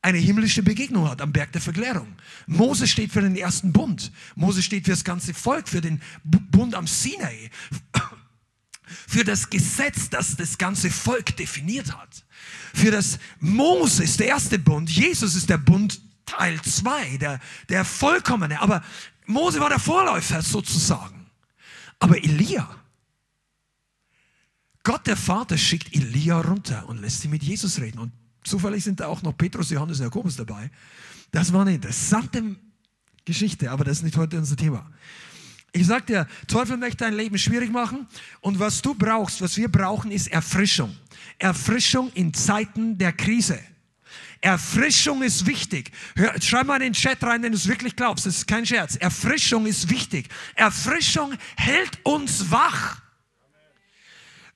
eine 0.03 0.19
himmlische 0.19 0.63
Begegnung 0.63 1.09
hat 1.11 1.21
am 1.21 1.33
Berg 1.33 1.53
der 1.53 1.61
Verklärung. 1.61 2.17
Mose 2.47 2.87
steht 2.87 3.13
für 3.13 3.21
den 3.21 3.37
ersten 3.37 3.73
Bund. 3.73 4.13
Mose 4.35 4.63
steht 4.63 4.85
für 4.85 4.93
das 4.93 5.05
ganze 5.05 5.35
Volk, 5.35 5.69
für 5.69 5.81
den 5.81 6.01
Bund 6.25 6.75
am 6.75 6.87
Sinai, 6.87 7.51
für 9.09 9.25
das 9.25 9.51
Gesetz, 9.51 10.11
das 10.11 10.37
das 10.37 10.59
ganze 10.59 10.91
Volk 10.91 11.37
definiert 11.37 11.97
hat. 11.97 12.25
Für 12.75 12.91
das 12.91 13.19
Mose 13.39 14.05
ist 14.05 14.21
der 14.21 14.29
erste 14.29 14.59
Bund, 14.59 14.91
Jesus 14.91 15.35
ist 15.35 15.49
der 15.49 15.59
Bund 15.59 16.01
Teil 16.27 16.61
2, 16.63 17.17
der, 17.19 17.41
der 17.69 17.85
vollkommene. 17.85 18.61
Aber 18.61 18.83
Mose 19.27 19.61
war 19.61 19.69
der 19.69 19.81
Vorläufer 19.81 20.43
sozusagen. 20.43 21.27
Aber 21.99 22.17
Elia, 22.17 22.69
Gott 24.83 25.07
der 25.07 25.17
Vater 25.17 25.59
schickt 25.59 25.95
Elia 25.95 26.41
runter 26.41 26.89
und 26.89 27.01
lässt 27.01 27.25
ihn 27.25 27.31
mit 27.31 27.43
Jesus 27.43 27.81
reden. 27.81 27.99
Und 27.99 28.13
zufällig 28.45 28.85
sind 28.85 29.01
da 29.01 29.07
auch 29.07 29.23
noch 29.23 29.37
Petrus, 29.37 29.71
Johannes 29.71 29.99
und 29.99 30.05
Jakobus 30.05 30.37
dabei. 30.37 30.71
Das 31.33 31.53
war 31.53 31.63
eine 31.63 31.75
interessante 31.75 32.57
Geschichte, 33.25 33.71
aber 33.71 33.85
das 33.85 33.99
ist 33.99 34.05
nicht 34.05 34.17
heute 34.17 34.39
unser 34.39 34.57
Thema. 34.57 34.91
Ich 35.73 35.87
sag 35.87 36.07
dir, 36.07 36.27
Teufel 36.49 36.77
möchte 36.77 36.99
dein 36.99 37.15
Leben 37.15 37.39
schwierig 37.39 37.71
machen 37.71 38.09
und 38.41 38.59
was 38.59 38.83
du 38.83 38.95
brauchst, 38.95 39.41
was 39.41 39.57
wir 39.57 39.69
brauchen, 39.69 40.11
ist 40.11 40.29
Erfrischung. 40.29 40.97
Erfrischung 41.39 42.11
in 42.15 42.35
Zeiten 42.35 42.99
der 42.99 43.13
Krise. 43.13 43.61
Erfrischung 44.41 45.23
ist 45.23 45.47
wichtig. 45.47 45.93
Hör, 46.17 46.35
schreib 46.41 46.67
mal 46.67 46.77
in 46.77 46.83
den 46.83 46.93
Chat 46.95 47.23
rein, 47.23 47.43
wenn 47.43 47.53
du 47.53 47.59
es 47.59 47.69
wirklich 47.69 47.95
glaubst. 47.95 48.27
Das 48.27 48.39
ist 48.39 48.47
kein 48.47 48.65
Scherz. 48.65 48.97
Erfrischung 48.97 49.67
ist 49.67 49.91
wichtig. 49.91 50.29
Erfrischung 50.55 51.35
hält 51.57 51.99
uns 52.05 52.51
wach. 52.51 53.03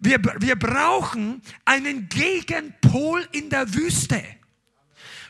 Wir, 0.01 0.19
wir 0.39 0.57
brauchen 0.57 1.43
einen 1.65 2.09
Gegenpol 2.09 3.27
in 3.33 3.51
der 3.51 3.73
Wüste. 3.75 4.23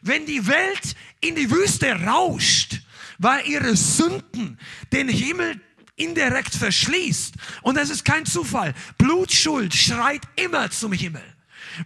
Wenn 0.02 0.24
die 0.26 0.46
Welt 0.46 0.94
in 1.20 1.34
die 1.34 1.50
Wüste 1.50 1.92
rauscht, 2.04 2.80
weil 3.18 3.46
ihre 3.46 3.76
Sünden 3.76 4.58
den 4.92 5.08
Himmel 5.08 5.60
indirekt 5.96 6.54
verschließt, 6.54 7.34
und 7.62 7.76
das 7.76 7.90
ist 7.90 8.04
kein 8.04 8.26
Zufall, 8.26 8.74
Blutschuld 8.98 9.74
schreit 9.74 10.22
immer 10.36 10.70
zum 10.70 10.92
Himmel. 10.92 11.22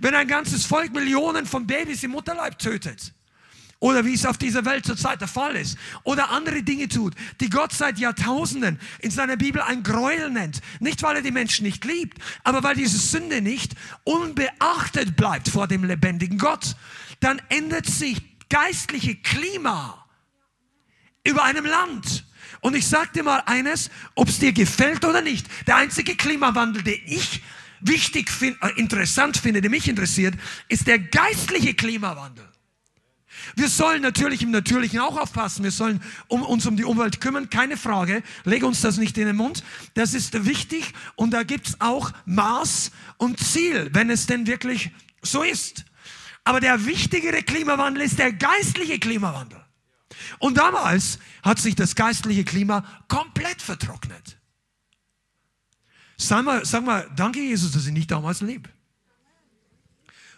Wenn 0.01 0.15
ein 0.15 0.29
ganzes 0.29 0.65
Volk 0.65 0.93
Millionen 0.93 1.47
von 1.47 1.67
Babys 1.67 2.03
im 2.03 2.13
Mutterleib 2.13 2.59
tötet, 2.59 3.13
oder 3.81 4.05
wie 4.05 4.15
es 4.15 4.27
auf 4.27 4.39
dieser 4.39 4.65
Welt 4.65 4.85
zurzeit 4.85 5.21
der 5.21 5.29
Fall 5.29 5.55
ist. 5.55 5.79
Oder 6.03 6.31
andere 6.31 6.63
Dinge 6.63 6.89
tut, 6.89 7.15
die 7.41 7.49
Gott 7.49 7.73
seit 7.73 7.99
Jahrtausenden 7.99 8.81
in 8.99 9.11
seiner 9.11 9.37
Bibel 9.37 9.63
ein 9.63 9.83
Gräuel 9.83 10.31
nennt. 10.31 10.61
Nicht, 10.81 11.03
weil 11.03 11.17
er 11.17 11.23
die 11.23 11.31
Menschen 11.31 11.65
nicht 11.65 11.85
liebt, 11.85 12.19
aber 12.43 12.63
weil 12.65 12.75
diese 12.75 12.99
Sünde 12.99 13.41
nicht 13.41 13.75
unbeachtet 14.05 15.17
bleibt 15.17 15.49
vor 15.49 15.69
dem 15.69 15.85
lebendigen 15.85 16.39
Gott. 16.39 16.75
Dann 17.21 17.41
ändert 17.51 17.87
sich 17.87 18.21
geistliche 18.49 19.15
Klima 19.17 20.05
über 21.23 21.45
einem 21.45 21.65
Land. 21.65 22.25
Und 22.61 22.75
ich 22.75 22.87
sage 22.87 23.11
dir 23.15 23.23
mal 23.23 23.43
eines, 23.47 23.91
ob 24.15 24.29
es 24.29 24.39
dir 24.39 24.53
gefällt 24.53 25.05
oder 25.05 25.23
nicht. 25.23 25.47
Der 25.67 25.77
einzige 25.77 26.17
Klimawandel, 26.17 26.83
den 26.83 27.01
ich 27.07 27.43
wichtig 27.81 28.31
finde, 28.31 28.59
äh, 28.63 28.79
interessant 28.79 29.37
finde, 29.37 29.61
der 29.61 29.71
mich 29.71 29.89
interessiert, 29.89 30.35
ist 30.69 30.87
der 30.87 30.99
geistliche 30.99 31.75
Klimawandel. 31.75 32.49
Wir 33.55 33.69
sollen 33.69 34.03
natürlich 34.03 34.43
im 34.43 34.51
Natürlichen 34.51 35.01
auch 35.01 35.17
aufpassen. 35.17 35.65
Wir 35.65 35.71
sollen 35.71 36.01
um, 36.27 36.43
uns 36.43 36.67
um 36.67 36.77
die 36.77 36.85
Umwelt 36.85 37.21
kümmern, 37.21 37.51
keine 37.51 37.77
Frage. 37.77 38.23
Lege 38.45 38.67
uns 38.67 38.81
das 38.81 38.99
nicht 38.99 39.17
in 39.19 39.27
den 39.27 39.37
Mund. 39.37 39.63
Das 39.95 40.15
ist 40.15 40.45
wichtig 40.45 40.93
und 41.17 41.33
da 41.33 41.43
gibt 41.43 41.69
es 41.69 41.81
auch 41.81 42.13
Maß 42.27 42.91
und 43.17 43.41
Ziel, 43.41 43.91
wenn 43.93 44.11
es 44.11 44.27
denn 44.27 44.47
wirklich 44.47 44.91
so 45.23 45.43
ist. 45.43 45.85
Aber 46.45 46.61
der 46.61 46.87
wichtigere 46.87 47.43
Klimawandel 47.43 48.03
ist 48.03 48.19
der 48.19 48.33
geistliche 48.33 48.99
Klimawandel. 48.99 49.61
Und 50.39 50.59
damals 50.59 51.19
hat 51.43 51.59
sich 51.59 51.75
das 51.75 51.95
geistliche 51.95 52.45
Klima 52.45 52.85
komplett 53.09 53.63
vertrocknet. 53.63 54.39
Sag 56.17 56.45
mal, 56.45 56.65
sag 56.65 56.85
mal, 56.85 57.09
danke 57.15 57.41
Jesus, 57.41 57.73
dass 57.73 57.87
ich 57.87 57.93
nicht 57.93 58.11
damals 58.11 58.41
lebe. 58.41 58.69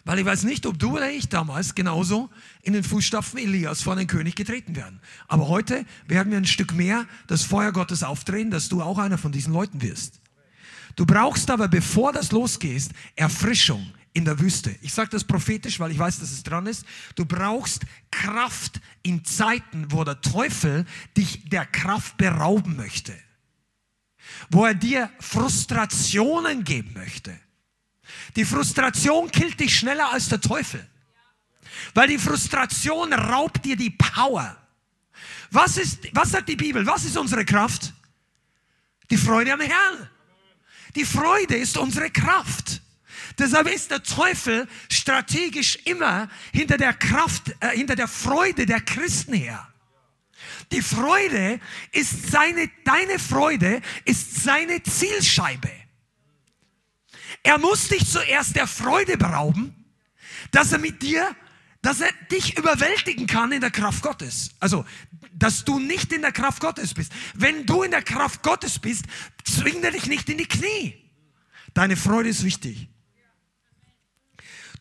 Weil 0.03 0.19
ich 0.19 0.25
weiß 0.25 0.43
nicht, 0.43 0.65
ob 0.65 0.79
du 0.79 0.95
oder 0.95 1.11
ich 1.11 1.29
damals 1.29 1.75
genauso 1.75 2.29
in 2.63 2.73
den 2.73 2.83
Fußstapfen 2.83 3.39
Elias 3.39 3.81
vor 3.81 3.95
den 3.95 4.07
König 4.07 4.35
getreten 4.35 4.75
werden. 4.75 4.99
Aber 5.27 5.47
heute 5.47 5.85
werden 6.07 6.31
wir 6.31 6.37
ein 6.37 6.45
Stück 6.45 6.73
mehr 6.73 7.05
das 7.27 7.43
Feuer 7.43 7.71
Gottes 7.71 8.01
aufdrehen, 8.03 8.49
dass 8.49 8.69
du 8.69 8.81
auch 8.81 8.97
einer 8.97 9.17
von 9.17 9.31
diesen 9.31 9.53
Leuten 9.53 9.81
wirst. 9.81 10.19
Du 10.95 11.05
brauchst 11.05 11.49
aber, 11.51 11.67
bevor 11.67 12.13
das 12.13 12.31
losgeht, 12.31 12.89
Erfrischung 13.15 13.93
in 14.13 14.25
der 14.25 14.39
Wüste. 14.39 14.75
Ich 14.81 14.93
sage 14.93 15.09
das 15.09 15.23
prophetisch, 15.23 15.79
weil 15.79 15.91
ich 15.91 15.99
weiß, 15.99 16.19
dass 16.19 16.31
es 16.31 16.43
dran 16.43 16.67
ist. 16.67 16.85
Du 17.15 17.25
brauchst 17.25 17.83
Kraft 18.11 18.81
in 19.03 19.23
Zeiten, 19.23 19.91
wo 19.91 20.03
der 20.03 20.21
Teufel 20.21 20.85
dich 21.15 21.49
der 21.49 21.65
Kraft 21.65 22.17
berauben 22.17 22.75
möchte. 22.75 23.13
Wo 24.49 24.65
er 24.65 24.75
dir 24.75 25.09
Frustrationen 25.19 26.63
geben 26.63 26.93
möchte 26.93 27.39
die 28.35 28.45
Frustration 28.45 29.29
killt 29.31 29.59
dich 29.59 29.75
schneller 29.75 30.11
als 30.11 30.29
der 30.29 30.41
Teufel. 30.41 30.85
Weil 31.93 32.07
die 32.07 32.17
Frustration 32.17 33.13
raubt 33.13 33.65
dir 33.65 33.75
die 33.75 33.89
Power. 33.89 34.57
Was, 35.49 35.77
ist, 35.77 35.99
was 36.13 36.31
sagt 36.31 36.49
die 36.49 36.55
Bibel? 36.55 36.85
Was 36.85 37.05
ist 37.05 37.17
unsere 37.17 37.43
Kraft? 37.43 37.93
Die 39.09 39.17
Freude 39.17 39.53
am 39.53 39.59
Herrn. 39.59 40.09
Die 40.95 41.05
Freude 41.05 41.55
ist 41.55 41.77
unsere 41.77 42.09
Kraft. 42.09 42.81
Deshalb 43.37 43.67
ist 43.67 43.91
der 43.91 44.03
Teufel 44.03 44.67
strategisch 44.91 45.77
immer 45.85 46.29
hinter 46.53 46.77
der 46.77 46.93
Kraft, 46.93 47.55
äh, 47.59 47.69
hinter 47.69 47.95
der 47.95 48.07
Freude 48.07 48.65
der 48.65 48.81
Christen 48.81 49.33
her. 49.33 49.67
Die 50.71 50.81
Freude 50.81 51.59
ist 51.91 52.31
seine, 52.31 52.69
deine 52.85 53.19
Freude 53.19 53.81
ist 54.05 54.43
seine 54.43 54.81
Zielscheibe. 54.83 55.71
Er 57.43 57.57
muss 57.57 57.87
dich 57.87 58.09
zuerst 58.09 58.55
der 58.55 58.67
Freude 58.67 59.17
berauben, 59.17 59.75
dass 60.51 60.71
er 60.71 60.79
mit 60.79 61.01
dir, 61.01 61.35
dass 61.81 62.01
er 62.01 62.11
dich 62.31 62.57
überwältigen 62.57 63.27
kann 63.27 63.51
in 63.51 63.61
der 63.61 63.71
Kraft 63.71 64.03
Gottes. 64.03 64.51
Also, 64.59 64.85
dass 65.33 65.65
du 65.65 65.79
nicht 65.79 66.13
in 66.13 66.21
der 66.21 66.31
Kraft 66.31 66.61
Gottes 66.61 66.93
bist. 66.93 67.11
Wenn 67.33 67.65
du 67.65 67.81
in 67.83 67.91
der 67.91 68.03
Kraft 68.03 68.43
Gottes 68.43 68.79
bist, 68.79 69.05
zwingt 69.43 69.83
er 69.83 69.91
dich 69.91 70.05
nicht 70.05 70.29
in 70.29 70.37
die 70.37 70.47
Knie. 70.47 70.95
Deine 71.73 71.95
Freude 71.95 72.29
ist 72.29 72.43
wichtig. 72.43 72.87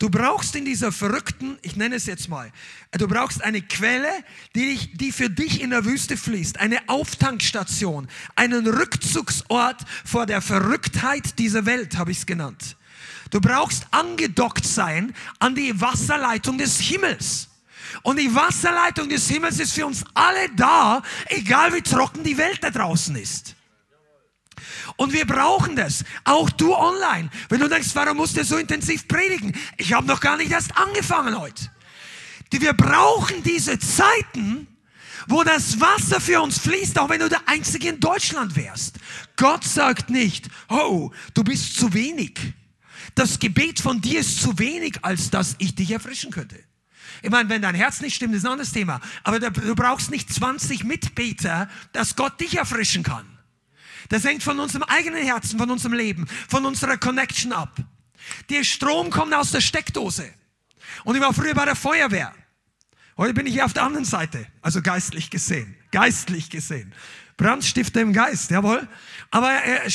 Du 0.00 0.09
brauchst 0.09 0.57
in 0.57 0.64
dieser 0.64 0.92
verrückten, 0.92 1.59
ich 1.61 1.76
nenne 1.76 1.97
es 1.97 2.07
jetzt 2.07 2.30
mal, 2.30 2.50
du 2.92 3.07
brauchst 3.07 3.45
eine 3.45 3.61
Quelle, 3.61 4.09
die, 4.54 4.73
dich, 4.73 4.97
die 4.97 5.12
für 5.12 5.28
dich 5.28 5.61
in 5.61 5.69
der 5.69 5.85
Wüste 5.85 6.16
fließt, 6.16 6.59
eine 6.59 6.88
Auftankstation, 6.88 8.09
einen 8.35 8.66
Rückzugsort 8.66 9.83
vor 10.07 10.25
der 10.25 10.40
Verrücktheit 10.40 11.38
dieser 11.38 11.66
Welt, 11.66 11.99
habe 11.99 12.12
ich 12.12 12.19
es 12.21 12.26
genannt. 12.26 12.78
Du 13.28 13.42
brauchst 13.42 13.87
angedockt 13.90 14.64
sein 14.64 15.14
an 15.38 15.54
die 15.54 15.78
Wasserleitung 15.78 16.57
des 16.57 16.80
Himmels. 16.80 17.49
Und 18.02 18.19
die 18.19 18.35
Wasserleitung 18.35 19.11
des 19.11 19.28
Himmels 19.28 19.61
ist 19.61 19.75
für 19.75 19.85
uns 19.85 20.02
alle 20.14 20.49
da, 20.57 21.02
egal 21.26 21.75
wie 21.75 21.83
trocken 21.83 22.25
die 22.25 22.38
Welt 22.38 22.61
da 22.62 22.71
draußen 22.71 23.14
ist. 23.16 23.54
Und 24.96 25.12
wir 25.12 25.26
brauchen 25.26 25.76
das. 25.76 26.04
Auch 26.24 26.50
du 26.50 26.74
online. 26.74 27.30
Wenn 27.48 27.60
du 27.60 27.68
denkst, 27.68 27.90
warum 27.94 28.16
musst 28.16 28.36
du 28.36 28.44
so 28.44 28.56
intensiv 28.56 29.08
predigen? 29.08 29.56
Ich 29.76 29.92
habe 29.92 30.06
noch 30.06 30.20
gar 30.20 30.36
nicht 30.36 30.50
erst 30.50 30.76
angefangen 30.76 31.38
heute. 31.38 31.70
Wir 32.50 32.72
brauchen 32.72 33.42
diese 33.42 33.78
Zeiten, 33.78 34.66
wo 35.28 35.44
das 35.44 35.80
Wasser 35.80 36.20
für 36.20 36.42
uns 36.42 36.58
fließt, 36.58 36.98
auch 36.98 37.08
wenn 37.08 37.20
du 37.20 37.28
der 37.28 37.48
Einzige 37.48 37.88
in 37.88 38.00
Deutschland 38.00 38.56
wärst. 38.56 38.98
Gott 39.36 39.64
sagt 39.64 40.10
nicht, 40.10 40.48
oh, 40.68 41.10
du 41.34 41.44
bist 41.44 41.76
zu 41.76 41.92
wenig. 41.94 42.38
Das 43.14 43.38
Gebet 43.38 43.80
von 43.80 44.00
dir 44.00 44.20
ist 44.20 44.40
zu 44.40 44.58
wenig, 44.58 44.98
als 45.02 45.30
dass 45.30 45.56
ich 45.58 45.74
dich 45.74 45.90
erfrischen 45.90 46.30
könnte. 46.30 46.58
Ich 47.22 47.30
meine, 47.30 47.48
wenn 47.48 47.62
dein 47.62 47.74
Herz 47.74 48.00
nicht 48.00 48.14
stimmt, 48.14 48.34
ist 48.34 48.44
ein 48.44 48.52
anderes 48.52 48.72
Thema. 48.72 49.00
Aber 49.24 49.40
du 49.40 49.74
brauchst 49.74 50.10
nicht 50.10 50.32
20 50.32 50.84
Mitbeter, 50.84 51.68
dass 51.92 52.16
Gott 52.16 52.40
dich 52.40 52.56
erfrischen 52.56 53.02
kann. 53.02 53.26
Das 54.11 54.25
hängt 54.25 54.43
von 54.43 54.61
unserem 54.61 54.83
eigenen 54.83 55.25
Herzen, 55.25 55.59
von 55.59 55.71
unserem 55.71 55.95
Leben, 55.95 56.26
von 56.49 56.67
unserer 56.67 56.99
Connection 56.99 57.52
ab. 57.52 57.76
Der 58.50 58.64
Strom 58.64 59.09
kommt 59.09 59.33
aus 59.33 59.52
der 59.52 59.61
Steckdose. 59.61 60.29
Und 61.05 61.14
ich 61.14 61.23
war 61.23 61.33
früher 61.33 61.55
bei 61.55 61.64
der 61.64 61.76
Feuerwehr. 61.76 62.35
Heute 63.17 63.35
bin 63.35 63.47
ich 63.47 63.55
hier 63.55 63.64
auf 63.64 63.73
der 63.73 63.85
anderen 63.85 64.05
Seite, 64.05 64.47
also 64.62 64.83
geistlich 64.83 65.31
gesehen. 65.31 65.76
Geistlich 65.93 66.50
gesehen. 66.50 66.93
Brandstifter 67.37 68.00
im 68.00 68.12
Geist, 68.12 68.50
jawohl. 68.50 68.87
Aber 69.31 69.50
äh, 69.64 69.90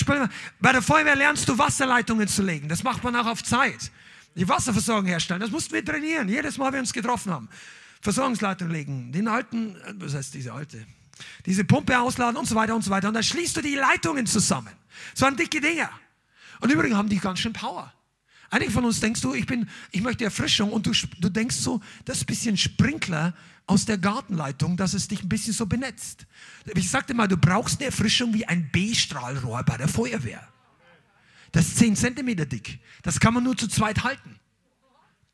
bei 0.59 0.71
der 0.71 0.81
Feuerwehr 0.81 1.15
lernst 1.15 1.47
du 1.49 1.57
Wasserleitungen 1.57 2.27
zu 2.27 2.41
legen. 2.41 2.69
Das 2.69 2.83
macht 2.83 3.03
man 3.03 3.15
auch 3.17 3.25
auf 3.25 3.43
Zeit. 3.43 3.91
Die 4.35 4.47
Wasserversorgung 4.47 5.05
herstellen, 5.05 5.41
das 5.41 5.51
mussten 5.51 5.73
wir 5.73 5.83
trainieren. 5.83 6.29
Jedes 6.29 6.57
Mal, 6.57 6.67
wenn 6.67 6.73
wir 6.73 6.79
uns 6.81 6.93
getroffen 6.93 7.31
haben. 7.31 7.49
Versorgungsleitung 8.01 8.69
legen, 8.69 9.11
den 9.11 9.27
alten, 9.27 9.75
äh, 9.75 9.93
was 9.95 10.13
heißt 10.13 10.33
diese 10.33 10.53
alte? 10.53 10.85
Diese 11.45 11.63
Pumpe 11.63 11.99
ausladen 11.99 12.37
und 12.37 12.47
so 12.47 12.55
weiter 12.55 12.75
und 12.75 12.83
so 12.83 12.91
weiter. 12.91 13.07
Und 13.07 13.13
dann 13.13 13.23
schließt 13.23 13.55
du 13.57 13.61
die 13.61 13.75
Leitungen 13.75 14.25
zusammen. 14.25 14.73
So 15.13 15.25
waren 15.25 15.35
dicke 15.35 15.61
Dinger. 15.61 15.89
Und 16.61 16.71
übrigens 16.71 16.97
haben 16.97 17.09
die 17.09 17.19
ganz 17.19 17.39
schön 17.39 17.53
Power. 17.53 17.93
Einige 18.49 18.71
von 18.71 18.85
uns 18.85 18.99
denkst 18.99 19.21
du, 19.21 19.33
ich 19.33 19.45
bin, 19.45 19.67
ich 19.91 20.01
möchte 20.01 20.23
Erfrischung 20.23 20.71
und 20.71 20.85
du, 20.85 20.91
du 21.19 21.29
denkst 21.29 21.55
so, 21.55 21.81
das 22.05 22.23
bisschen 22.23 22.57
Sprinkler 22.57 23.33
aus 23.67 23.85
der 23.85 23.97
Gartenleitung, 23.97 24.77
dass 24.77 24.93
es 24.93 25.07
dich 25.07 25.23
ein 25.23 25.29
bisschen 25.29 25.53
so 25.53 25.65
benetzt. 25.65 26.27
Ich 26.75 26.89
sagte 26.89 27.13
mal, 27.13 27.27
du 27.27 27.37
brauchst 27.37 27.79
eine 27.79 27.87
Erfrischung 27.87 28.33
wie 28.33 28.45
ein 28.45 28.69
B-Strahlrohr 28.71 29.63
bei 29.63 29.77
der 29.77 29.87
Feuerwehr. 29.87 30.47
Das 31.51 31.67
ist 31.67 31.77
10 31.77 31.95
Zentimeter 31.95 32.45
dick. 32.45 32.79
Das 33.01 33.19
kann 33.19 33.33
man 33.33 33.43
nur 33.43 33.57
zu 33.57 33.67
zweit 33.67 34.03
halten. 34.03 34.39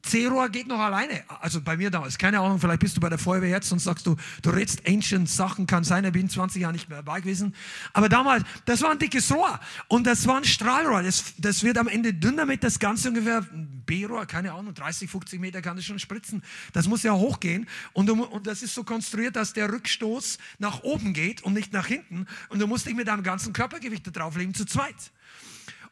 C-Rohr 0.03 0.49
geht 0.49 0.67
noch 0.67 0.79
alleine. 0.79 1.23
Also 1.41 1.61
bei 1.61 1.77
mir 1.77 1.91
damals, 1.91 2.17
keine 2.17 2.39
Ahnung, 2.39 2.59
vielleicht 2.59 2.79
bist 2.79 2.97
du 2.97 3.01
bei 3.01 3.09
der 3.09 3.17
Feuerwehr 3.17 3.49
jetzt 3.49 3.71
und 3.71 3.79
sagst 3.79 4.07
du, 4.07 4.15
du 4.41 4.49
redest 4.49 4.87
ancient 4.87 5.29
Sachen, 5.29 5.67
kann 5.67 5.83
sein, 5.83 6.03
ich 6.05 6.11
bin 6.11 6.29
20 6.29 6.61
Jahre 6.61 6.73
nicht 6.73 6.89
mehr 6.89 6.99
dabei 6.99 7.21
gewesen. 7.21 7.55
Aber 7.93 8.09
damals, 8.09 8.43
das 8.65 8.81
war 8.81 8.91
ein 8.91 8.99
dickes 8.99 9.31
Rohr 9.31 9.59
und 9.87 10.07
das 10.07 10.25
war 10.27 10.37
ein 10.37 10.43
Strahlrohr. 10.43 11.03
Das, 11.03 11.33
das 11.37 11.63
wird 11.63 11.77
am 11.77 11.87
Ende 11.87 12.13
dünner 12.13 12.45
mit 12.45 12.63
das 12.63 12.79
Ganze 12.79 13.09
ungefähr 13.09 13.45
B-Rohr, 13.85 14.25
keine 14.25 14.53
Ahnung, 14.53 14.73
30, 14.73 15.09
50 15.09 15.39
Meter 15.39 15.61
kann 15.61 15.75
das 15.75 15.85
schon 15.85 15.99
spritzen. 15.99 16.43
Das 16.73 16.87
muss 16.87 17.03
ja 17.03 17.13
hochgehen 17.13 17.67
und, 17.93 18.07
du, 18.07 18.23
und 18.23 18.47
das 18.47 18.63
ist 18.63 18.73
so 18.73 18.83
konstruiert, 18.83 19.35
dass 19.35 19.53
der 19.53 19.71
Rückstoß 19.71 20.39
nach 20.59 20.83
oben 20.83 21.13
geht 21.13 21.43
und 21.43 21.53
nicht 21.53 21.73
nach 21.73 21.87
hinten 21.87 22.27
und 22.49 22.59
du 22.59 22.67
musst 22.67 22.87
dich 22.87 22.95
mit 22.95 23.07
deinem 23.07 23.23
ganzen 23.23 23.53
Körpergewicht 23.53 24.07
da 24.07 24.11
drauflegen, 24.11 24.53
zu 24.53 24.65
zweit. 24.65 24.95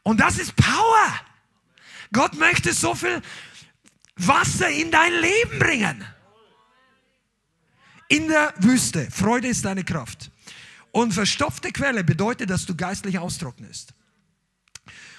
Und 0.03 0.19
das 0.19 0.39
ist 0.39 0.55
Power. 0.55 1.19
Gott 2.11 2.37
möchte 2.39 2.73
so 2.73 2.95
viel 2.95 3.21
Wasser 4.19 4.69
in 4.69 4.91
dein 4.91 5.13
Leben 5.13 5.59
bringen. 5.59 6.05
In 8.07 8.27
der 8.27 8.53
Wüste. 8.57 9.09
Freude 9.11 9.47
ist 9.47 9.65
deine 9.65 9.83
Kraft. 9.83 10.31
Und 10.91 11.13
verstopfte 11.13 11.71
Quelle 11.71 12.03
bedeutet, 12.03 12.49
dass 12.49 12.65
du 12.65 12.75
geistlich 12.75 13.19
austrocknest. 13.19 13.93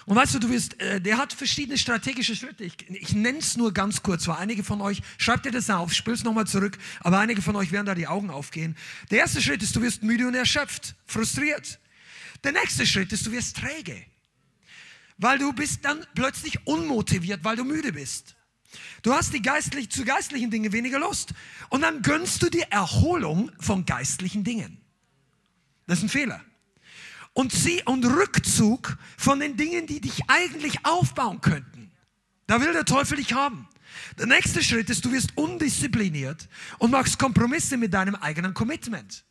Und 0.06 0.16
weißt 0.16 0.34
du, 0.34 0.38
du 0.40 0.50
wirst, 0.50 0.80
äh, 0.80 1.00
der 1.00 1.18
hat 1.18 1.32
verschiedene 1.32 1.78
strategische 1.78 2.34
Schritte. 2.34 2.64
Ich, 2.64 2.74
ich 2.88 3.12
nenne 3.12 3.38
es 3.38 3.56
nur 3.56 3.72
ganz 3.72 4.02
kurz, 4.02 4.26
weil 4.26 4.36
einige 4.36 4.64
von 4.64 4.80
euch, 4.80 5.02
schreibt 5.18 5.46
dir 5.46 5.52
das 5.52 5.70
auf, 5.70 5.92
spül's 5.92 6.24
nochmal 6.24 6.46
zurück, 6.46 6.78
aber 7.00 7.20
einige 7.20 7.42
von 7.42 7.54
euch 7.54 7.70
werden 7.70 7.86
da 7.86 7.94
die 7.94 8.08
Augen 8.08 8.30
aufgehen. 8.30 8.76
Der 9.10 9.18
erste 9.18 9.40
Schritt 9.40 9.62
ist, 9.62 9.76
du 9.76 9.82
wirst 9.82 10.02
müde 10.02 10.26
und 10.26 10.34
erschöpft, 10.34 10.96
frustriert. 11.06 11.78
Der 12.42 12.52
nächste 12.52 12.86
Schritt 12.86 13.12
ist, 13.12 13.26
du 13.26 13.32
wirst 13.32 13.58
träge. 13.58 14.04
Weil 15.18 15.38
du 15.38 15.52
bist 15.52 15.84
dann 15.84 16.04
plötzlich 16.14 16.66
unmotiviert, 16.66 17.44
weil 17.44 17.56
du 17.56 17.64
müde 17.64 17.92
bist. 17.92 18.34
Du 19.02 19.12
hast 19.12 19.32
die 19.32 19.42
geistlich, 19.42 19.90
zu 19.90 20.04
geistlichen 20.04 20.50
Dingen 20.50 20.72
weniger 20.72 20.98
Lust. 20.98 21.32
Und 21.70 21.82
dann 21.82 22.02
gönnst 22.02 22.42
du 22.42 22.50
dir 22.50 22.66
Erholung 22.70 23.50
von 23.58 23.84
geistlichen 23.86 24.44
Dingen. 24.44 24.78
Das 25.86 25.98
ist 25.98 26.04
ein 26.04 26.08
Fehler. 26.08 26.40
Und, 27.32 27.52
sie, 27.52 27.82
und 27.84 28.04
Rückzug 28.04 28.96
von 29.16 29.40
den 29.40 29.56
Dingen, 29.56 29.86
die 29.86 30.00
dich 30.00 30.28
eigentlich 30.28 30.84
aufbauen 30.84 31.40
könnten. 31.40 31.90
Da 32.46 32.60
will 32.60 32.72
der 32.72 32.84
Teufel 32.84 33.16
dich 33.16 33.32
haben. 33.32 33.68
Der 34.18 34.26
nächste 34.26 34.62
Schritt 34.62 34.90
ist, 34.90 35.04
du 35.04 35.12
wirst 35.12 35.36
undiszipliniert 35.36 36.48
und 36.78 36.90
machst 36.90 37.18
Kompromisse 37.18 37.76
mit 37.76 37.94
deinem 37.94 38.14
eigenen 38.16 38.54
Commitment. 38.54 39.24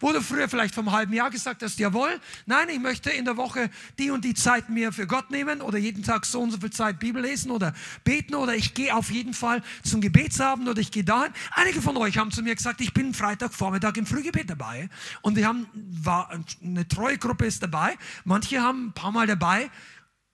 Wo 0.00 0.12
du 0.12 0.20
früher 0.20 0.48
vielleicht 0.48 0.74
vom 0.74 0.92
halben 0.92 1.12
Jahr 1.12 1.30
gesagt 1.30 1.62
hast, 1.62 1.78
jawohl, 1.78 2.20
nein, 2.46 2.68
ich 2.68 2.78
möchte 2.78 3.10
in 3.10 3.24
der 3.24 3.36
Woche 3.36 3.70
die 3.98 4.10
und 4.10 4.24
die 4.24 4.34
Zeit 4.34 4.68
mir 4.68 4.92
für 4.92 5.06
Gott 5.06 5.30
nehmen 5.30 5.60
oder 5.60 5.78
jeden 5.78 6.02
Tag 6.02 6.26
so 6.26 6.40
und 6.40 6.50
so 6.50 6.58
viel 6.58 6.70
Zeit 6.70 6.98
Bibel 6.98 7.22
lesen 7.22 7.50
oder 7.50 7.74
beten 8.04 8.34
oder 8.34 8.54
ich 8.54 8.74
gehe 8.74 8.94
auf 8.94 9.10
jeden 9.10 9.34
Fall 9.34 9.62
zum 9.82 10.00
Gebetsabend 10.00 10.68
oder 10.68 10.80
ich 10.80 10.90
gehe 10.90 11.04
dahin. 11.04 11.32
Einige 11.52 11.80
von 11.80 11.96
euch 11.96 12.18
haben 12.18 12.30
zu 12.30 12.42
mir 12.42 12.54
gesagt, 12.54 12.80
ich 12.80 12.92
bin 12.92 13.14
Freitagvormittag 13.14 13.96
im 13.96 14.06
Frühgebet 14.06 14.50
dabei 14.50 14.88
und 15.22 15.36
die 15.36 15.46
haben, 15.46 15.66
war, 15.74 16.30
eine 16.62 16.86
treue 16.88 17.18
Gruppe 17.18 17.46
ist 17.46 17.62
dabei. 17.62 17.96
Manche 18.24 18.60
haben 18.60 18.88
ein 18.88 18.92
paar 18.92 19.12
Mal 19.12 19.26
dabei 19.26 19.70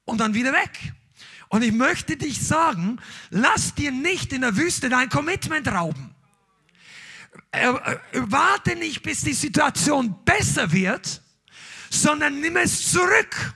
und 0.04 0.18
dann 0.18 0.34
wieder 0.34 0.52
weg. 0.52 0.92
Und 1.48 1.62
ich 1.62 1.72
möchte 1.72 2.16
dich 2.16 2.40
sagen, 2.46 3.00
lass 3.30 3.74
dir 3.74 3.90
nicht 3.90 4.32
in 4.32 4.42
der 4.42 4.56
Wüste 4.56 4.88
dein 4.88 5.08
Commitment 5.08 5.66
rauben. 5.66 6.14
Äh, 7.52 7.72
warte 8.12 8.76
nicht, 8.76 9.02
bis 9.02 9.22
die 9.22 9.32
Situation 9.32 10.14
besser 10.24 10.70
wird, 10.72 11.20
sondern 11.90 12.40
nimm 12.40 12.56
es 12.56 12.92
zurück. 12.92 13.54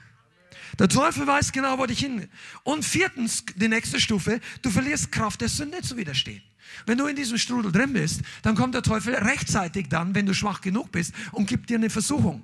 Der 0.77 0.89
Teufel 0.89 1.25
weiß 1.25 1.53
genau, 1.53 1.77
wo 1.77 1.85
dich 1.85 1.99
hin. 1.99 2.27
Und 2.63 2.83
viertens, 2.83 3.45
die 3.55 3.69
nächste 3.69 3.99
Stufe, 4.01 4.41
du 4.61 4.69
verlierst 4.69 5.11
Kraft 5.11 5.39
der 5.39 5.47
Sünde 5.47 5.81
zu 5.81 5.95
widerstehen. 5.95 6.43
Wenn 6.85 6.97
du 6.97 7.05
in 7.05 7.15
diesem 7.15 7.37
Strudel 7.37 7.71
drin 7.71 7.93
bist, 7.93 8.21
dann 8.41 8.55
kommt 8.55 8.75
der 8.75 8.83
Teufel 8.83 9.15
rechtzeitig 9.15 9.87
dann, 9.87 10.13
wenn 10.13 10.25
du 10.25 10.33
schwach 10.33 10.59
genug 10.59 10.91
bist, 10.91 11.13
und 11.31 11.47
gibt 11.47 11.69
dir 11.69 11.77
eine 11.77 11.89
Versuchung. 11.89 12.41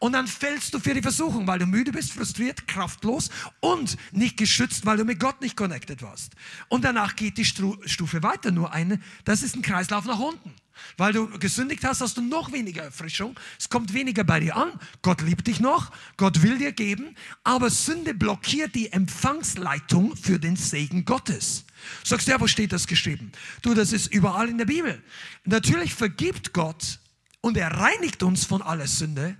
Und 0.00 0.12
dann 0.12 0.26
fällst 0.26 0.74
du 0.74 0.80
für 0.80 0.94
die 0.94 1.02
Versuchung, 1.02 1.46
weil 1.46 1.60
du 1.60 1.66
müde 1.66 1.92
bist, 1.92 2.12
frustriert, 2.12 2.66
kraftlos 2.66 3.30
und 3.60 3.96
nicht 4.10 4.36
geschützt, 4.36 4.86
weil 4.86 4.96
du 4.96 5.04
mit 5.04 5.20
Gott 5.20 5.40
nicht 5.40 5.56
connected 5.56 6.02
warst. 6.02 6.32
Und 6.68 6.84
danach 6.84 7.14
geht 7.14 7.38
die 7.38 7.44
Stufe 7.44 8.22
weiter, 8.24 8.50
nur 8.50 8.72
eine, 8.72 8.98
das 9.24 9.44
ist 9.44 9.54
ein 9.54 9.62
Kreislauf 9.62 10.04
nach 10.04 10.18
unten. 10.18 10.52
Weil 10.96 11.12
du 11.12 11.28
gesündigt 11.38 11.84
hast, 11.84 12.00
hast 12.00 12.16
du 12.16 12.22
noch 12.22 12.52
weniger 12.52 12.82
Erfrischung. 12.82 13.38
Es 13.58 13.68
kommt 13.68 13.92
weniger 13.94 14.24
bei 14.24 14.40
dir 14.40 14.56
an. 14.56 14.72
Gott 15.02 15.20
liebt 15.22 15.46
dich 15.46 15.60
noch. 15.60 15.90
Gott 16.16 16.42
will 16.42 16.58
dir 16.58 16.72
geben. 16.72 17.16
Aber 17.44 17.70
Sünde 17.70 18.14
blockiert 18.14 18.74
die 18.74 18.92
Empfangsleitung 18.92 20.16
für 20.16 20.38
den 20.38 20.56
Segen 20.56 21.04
Gottes. 21.04 21.64
Sagst 22.04 22.26
du, 22.26 22.32
ja, 22.32 22.40
wo 22.40 22.46
steht 22.46 22.72
das 22.72 22.86
geschrieben? 22.86 23.32
Du, 23.62 23.74
das 23.74 23.92
ist 23.92 24.12
überall 24.12 24.48
in 24.48 24.58
der 24.58 24.64
Bibel. 24.64 25.02
Natürlich 25.44 25.94
vergibt 25.94 26.52
Gott 26.52 26.98
und 27.40 27.56
er 27.56 27.70
reinigt 27.70 28.22
uns 28.22 28.44
von 28.44 28.62
aller 28.62 28.86
Sünde. 28.86 29.36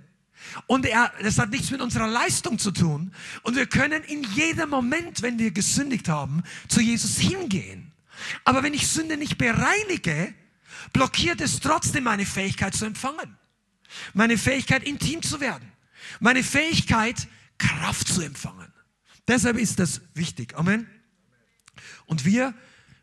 Und 0.67 0.85
er, 0.85 1.11
das 1.21 1.37
hat 1.37 1.49
nichts 1.49 1.69
mit 1.69 1.81
unserer 1.81 2.07
Leistung 2.07 2.59
zu 2.59 2.71
tun. 2.71 3.11
Und 3.43 3.55
wir 3.55 3.67
können 3.67 4.03
in 4.03 4.23
jedem 4.35 4.69
Moment, 4.69 5.21
wenn 5.21 5.37
wir 5.37 5.51
gesündigt 5.51 6.07
haben, 6.07 6.43
zu 6.67 6.81
Jesus 6.81 7.17
hingehen. 7.17 7.91
Aber 8.45 8.63
wenn 8.63 8.73
ich 8.73 8.87
Sünde 8.87 9.17
nicht 9.17 9.37
bereinige, 9.37 10.33
blockiert 10.93 11.41
es 11.41 11.59
trotzdem 11.59 12.03
meine 12.03 12.25
Fähigkeit 12.25 12.75
zu 12.75 12.85
empfangen. 12.85 13.37
Meine 14.13 14.37
Fähigkeit, 14.37 14.83
intim 14.83 15.21
zu 15.21 15.39
werden. 15.39 15.71
Meine 16.19 16.43
Fähigkeit, 16.43 17.27
Kraft 17.57 18.07
zu 18.07 18.21
empfangen. 18.21 18.71
Deshalb 19.27 19.57
ist 19.57 19.79
das 19.79 20.01
wichtig. 20.13 20.55
Amen. 20.57 20.87
Und 22.05 22.25
wir 22.25 22.53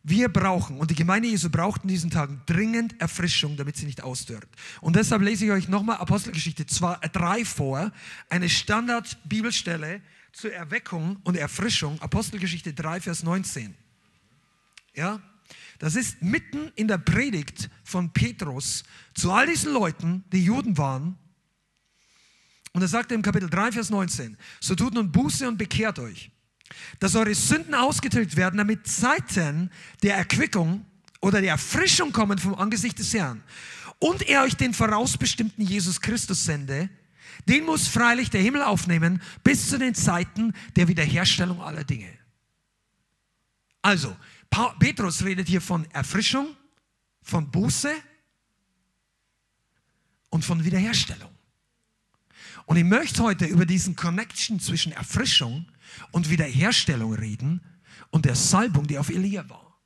wir 0.08 0.28
brauchen, 0.28 0.78
und 0.78 0.92
die 0.92 0.94
Gemeinde 0.94 1.28
Jesu 1.28 1.50
braucht 1.50 1.82
in 1.82 1.88
diesen 1.88 2.12
Tagen 2.12 2.40
dringend 2.46 3.00
Erfrischung, 3.00 3.56
damit 3.56 3.76
sie 3.76 3.86
nicht 3.86 4.04
ausdörrt. 4.04 4.46
Und 4.80 4.94
deshalb 4.94 5.20
lese 5.20 5.46
ich 5.46 5.50
euch 5.50 5.66
nochmal 5.66 5.96
Apostelgeschichte 5.96 6.64
3 6.64 7.44
vor, 7.44 7.90
eine 8.30 8.48
Standard-Bibelstelle 8.48 10.00
zur 10.30 10.52
Erweckung 10.52 11.18
und 11.24 11.36
Erfrischung, 11.36 12.00
Apostelgeschichte 12.00 12.72
3, 12.72 13.00
Vers 13.00 13.24
19. 13.24 13.74
Ja, 14.94 15.20
das 15.78 15.96
ist 15.96 16.22
mitten 16.22 16.70
in 16.74 16.88
der 16.88 16.98
Predigt 16.98 17.70
von 17.84 18.12
Petrus 18.12 18.84
zu 19.14 19.32
all 19.32 19.46
diesen 19.46 19.72
Leuten, 19.72 20.24
die 20.32 20.44
Juden 20.44 20.78
waren. 20.78 21.18
Und 22.72 22.82
er 22.82 22.88
sagte 22.88 23.14
im 23.14 23.22
Kapitel 23.22 23.48
3, 23.48 23.72
Vers 23.72 23.90
19, 23.90 24.36
so 24.60 24.74
tut 24.74 24.94
nun 24.94 25.12
Buße 25.12 25.48
und 25.48 25.58
bekehrt 25.58 25.98
euch 25.98 26.30
dass 27.00 27.14
eure 27.14 27.34
Sünden 27.34 27.74
ausgetilgt 27.74 28.36
werden, 28.36 28.58
damit 28.58 28.86
Zeiten 28.86 29.70
der 30.02 30.16
Erquickung 30.16 30.84
oder 31.20 31.40
der 31.40 31.50
Erfrischung 31.50 32.12
kommen 32.12 32.38
vom 32.38 32.54
Angesicht 32.54 32.98
des 32.98 33.14
Herrn. 33.14 33.42
Und 33.98 34.28
er 34.28 34.42
euch 34.42 34.56
den 34.56 34.74
vorausbestimmten 34.74 35.64
Jesus 35.64 36.00
Christus 36.00 36.44
sende, 36.44 36.90
den 37.48 37.64
muss 37.64 37.88
freilich 37.88 38.30
der 38.30 38.42
Himmel 38.42 38.62
aufnehmen 38.62 39.22
bis 39.42 39.70
zu 39.70 39.78
den 39.78 39.94
Zeiten 39.94 40.52
der 40.74 40.88
Wiederherstellung 40.88 41.62
aller 41.62 41.84
Dinge. 41.84 42.10
Also, 43.82 44.16
Petrus 44.50 45.24
redet 45.24 45.48
hier 45.48 45.60
von 45.60 45.90
Erfrischung, 45.92 46.56
von 47.22 47.50
Buße 47.50 47.92
und 50.30 50.44
von 50.44 50.64
Wiederherstellung. 50.64 51.30
Und 52.66 52.76
ich 52.76 52.84
möchte 52.84 53.22
heute 53.22 53.44
über 53.46 53.64
diesen 53.64 53.96
Connection 53.96 54.58
zwischen 54.60 54.92
Erfrischung 54.92 55.66
und 56.10 56.30
Wiederherstellung 56.30 57.14
reden 57.14 57.60
und 58.10 58.24
der 58.24 58.34
Salbung, 58.34 58.86
die 58.86 58.98
auf 58.98 59.08
Elia 59.08 59.48
war. 59.48 59.78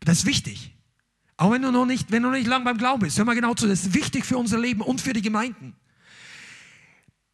Das 0.00 0.18
ist 0.18 0.26
wichtig. 0.26 0.72
Auch 1.36 1.50
wenn 1.50 1.62
du 1.62 1.72
noch 1.72 1.86
nicht, 1.86 2.10
wenn 2.10 2.22
du 2.22 2.28
noch 2.28 2.36
nicht 2.36 2.46
lang 2.46 2.62
beim 2.62 2.78
Glauben 2.78 3.00
bist, 3.00 3.18
hör 3.18 3.24
mal 3.24 3.34
genau 3.34 3.54
zu, 3.54 3.66
das 3.66 3.86
ist 3.86 3.94
wichtig 3.94 4.24
für 4.24 4.36
unser 4.36 4.58
Leben 4.58 4.82
und 4.82 5.00
für 5.00 5.12
die 5.12 5.22
Gemeinden. 5.22 5.74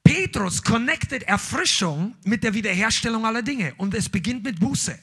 Petrus 0.04 0.62
connected 0.62 1.22
Erfrischung 1.24 2.16
mit 2.24 2.42
der 2.42 2.54
Wiederherstellung 2.54 3.26
aller 3.26 3.42
Dinge 3.42 3.74
und 3.76 3.94
es 3.94 4.08
beginnt 4.08 4.44
mit 4.44 4.58
Buße. 4.58 4.98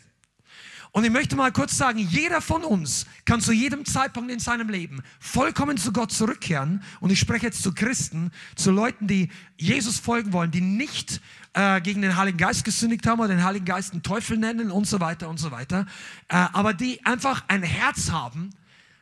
Und 0.97 1.03
ich 1.03 1.11
möchte 1.11 1.35
mal 1.35 1.51
kurz 1.51 1.77
sagen, 1.77 1.99
jeder 1.99 2.41
von 2.41 2.63
uns 2.63 3.05
kann 3.23 3.39
zu 3.39 3.51
jedem 3.51 3.85
Zeitpunkt 3.85 4.31
in 4.31 4.39
seinem 4.39 4.67
Leben 4.67 5.03
vollkommen 5.19 5.77
zu 5.77 5.93
Gott 5.93 6.11
zurückkehren. 6.11 6.81
Und 7.01 7.11
ich 7.11 7.19
spreche 7.19 7.45
jetzt 7.45 7.61
zu 7.61 7.71
Christen, 7.71 8.31
zu 8.55 8.71
Leuten, 8.71 9.05
die 9.05 9.29
Jesus 9.57 9.99
folgen 9.99 10.33
wollen, 10.33 10.49
die 10.49 10.61
nicht 10.61 11.21
äh, 11.53 11.81
gegen 11.81 12.01
den 12.01 12.17
Heiligen 12.17 12.39
Geist 12.39 12.65
gesündigt 12.65 13.05
haben 13.05 13.19
oder 13.19 13.27
den 13.27 13.43
Heiligen 13.43 13.65
Geist 13.65 13.91
einen 13.91 14.01
Teufel 14.01 14.37
nennen 14.37 14.71
und 14.71 14.87
so 14.87 14.99
weiter 14.99 15.29
und 15.29 15.37
so 15.39 15.51
weiter. 15.51 15.85
Äh, 16.29 16.37
aber 16.51 16.73
die 16.73 17.05
einfach 17.05 17.43
ein 17.47 17.61
Herz 17.61 18.09
haben, 18.09 18.49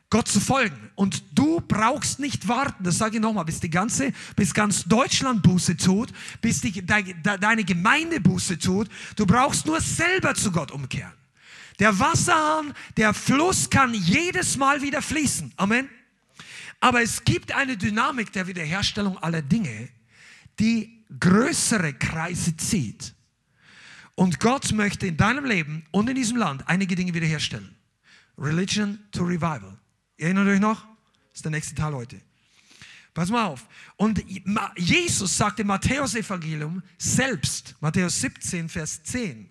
Gott 0.10 0.28
zu 0.28 0.42
folgen. 0.42 0.92
Und 0.96 1.24
du 1.34 1.62
brauchst 1.66 2.20
nicht 2.20 2.50
warten, 2.50 2.84
das 2.84 2.98
sage 2.98 3.16
ich 3.16 3.22
nochmal, 3.22 3.46
bis 3.46 3.62
die 3.62 3.70
ganze, 3.70 4.12
bis 4.36 4.54
ganz 4.54 4.84
Deutschland 4.84 5.44
Buße 5.44 5.78
tut, 5.78 6.12
bis 6.42 6.60
die, 6.60 6.74
de, 6.74 7.14
de, 7.14 7.38
deine 7.38 7.64
Gemeinde 7.64 8.20
Buße 8.20 8.60
tut. 8.60 8.90
Du 9.16 9.26
brauchst 9.26 9.66
nur 9.66 9.80
selber 9.80 10.36
zu 10.36 10.52
Gott 10.52 10.72
umkehren. 10.72 11.14
Der 11.80 12.00
Wasserhahn, 12.00 12.74
der 12.98 13.14
Fluss 13.14 13.70
kann 13.70 13.94
jedes 13.94 14.58
Mal 14.58 14.82
wieder 14.82 15.02
fließen. 15.02 15.54
Amen. 15.58 15.90
Aber 16.80 17.02
es 17.02 17.24
gibt 17.24 17.52
eine 17.52 17.78
Dynamik 17.78 18.32
der 18.32 18.48
Wiederherstellung 18.48 19.18
aller 19.18 19.42
Dinge, 19.42 19.90
die 20.60 21.04
größere 21.20 21.94
Kreise 21.94 22.56
zieht. 22.58 23.14
Und 24.16 24.40
Gott 24.40 24.72
möchte 24.72 25.08
in 25.08 25.18
deinem 25.18 25.46
Leben 25.46 25.86
und 25.92 26.10
in 26.10 26.16
diesem 26.16 26.38
Land 26.38 26.68
einige 26.68 26.96
Dinge 26.96 27.14
wiederherstellen. 27.14 27.76
Religion 28.38 29.00
to 29.12 29.24
Revival. 29.24 29.78
Ihr 30.18 30.26
erinnert 30.28 30.48
euch 30.48 30.60
noch? 30.60 30.82
Das 30.82 31.40
ist 31.40 31.46
der 31.46 31.52
nächste 31.52 31.76
Teil 31.76 31.94
heute. 31.94 32.22
Pass 33.14 33.30
mal 33.30 33.46
auf. 33.46 33.66
Und 33.96 34.24
Jesus 34.78 35.38
sagt 35.38 35.60
im 35.60 35.68
Matthäus-Evangelium 35.68 36.84
selbst, 36.98 37.76
Matthäus 37.80 38.20
17, 38.22 38.68
Vers 38.70 39.04
10, 39.04 39.50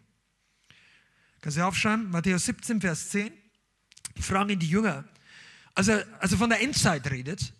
Kannst 1.45 1.59
du 1.59 1.67
aufschreiben? 1.67 2.11
Matthäus 2.11 2.47
17, 2.47 2.81
Vers 2.81 3.11
10. 3.11 3.31
Fragen 4.19 4.59
die 4.59 4.67
Jünger. 4.67 5.05
Also, 5.75 5.93
also 6.19 6.39
von 6.39 6.49
der 6.49 6.63
Endzeit 6.63 7.11
redet 7.11 7.53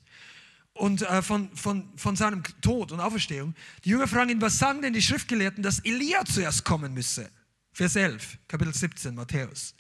und 0.73 1.03
äh, 1.03 1.21
von, 1.21 1.55
von, 1.55 1.93
von 1.95 2.17
seinem 2.17 2.43
Tod 2.63 2.93
und 2.93 3.01
Auferstehung. 3.01 3.55
Die 3.85 3.91
Jünger 3.91 4.09
fragen 4.09 4.31
ihn, 4.31 4.41
was 4.41 4.57
sagen 4.57 4.81
denn 4.81 4.95
die 4.95 5.03
Schriftgelehrten, 5.03 5.63
dass 5.63 5.81
Elia 5.81 6.25
zuerst 6.25 6.65
kommen 6.65 6.95
müsse? 6.95 7.31
Vers 7.75 7.95
11, 7.97 8.39
Kapitel 8.49 8.73
17, 8.73 9.15
Matthäus. 9.15 9.75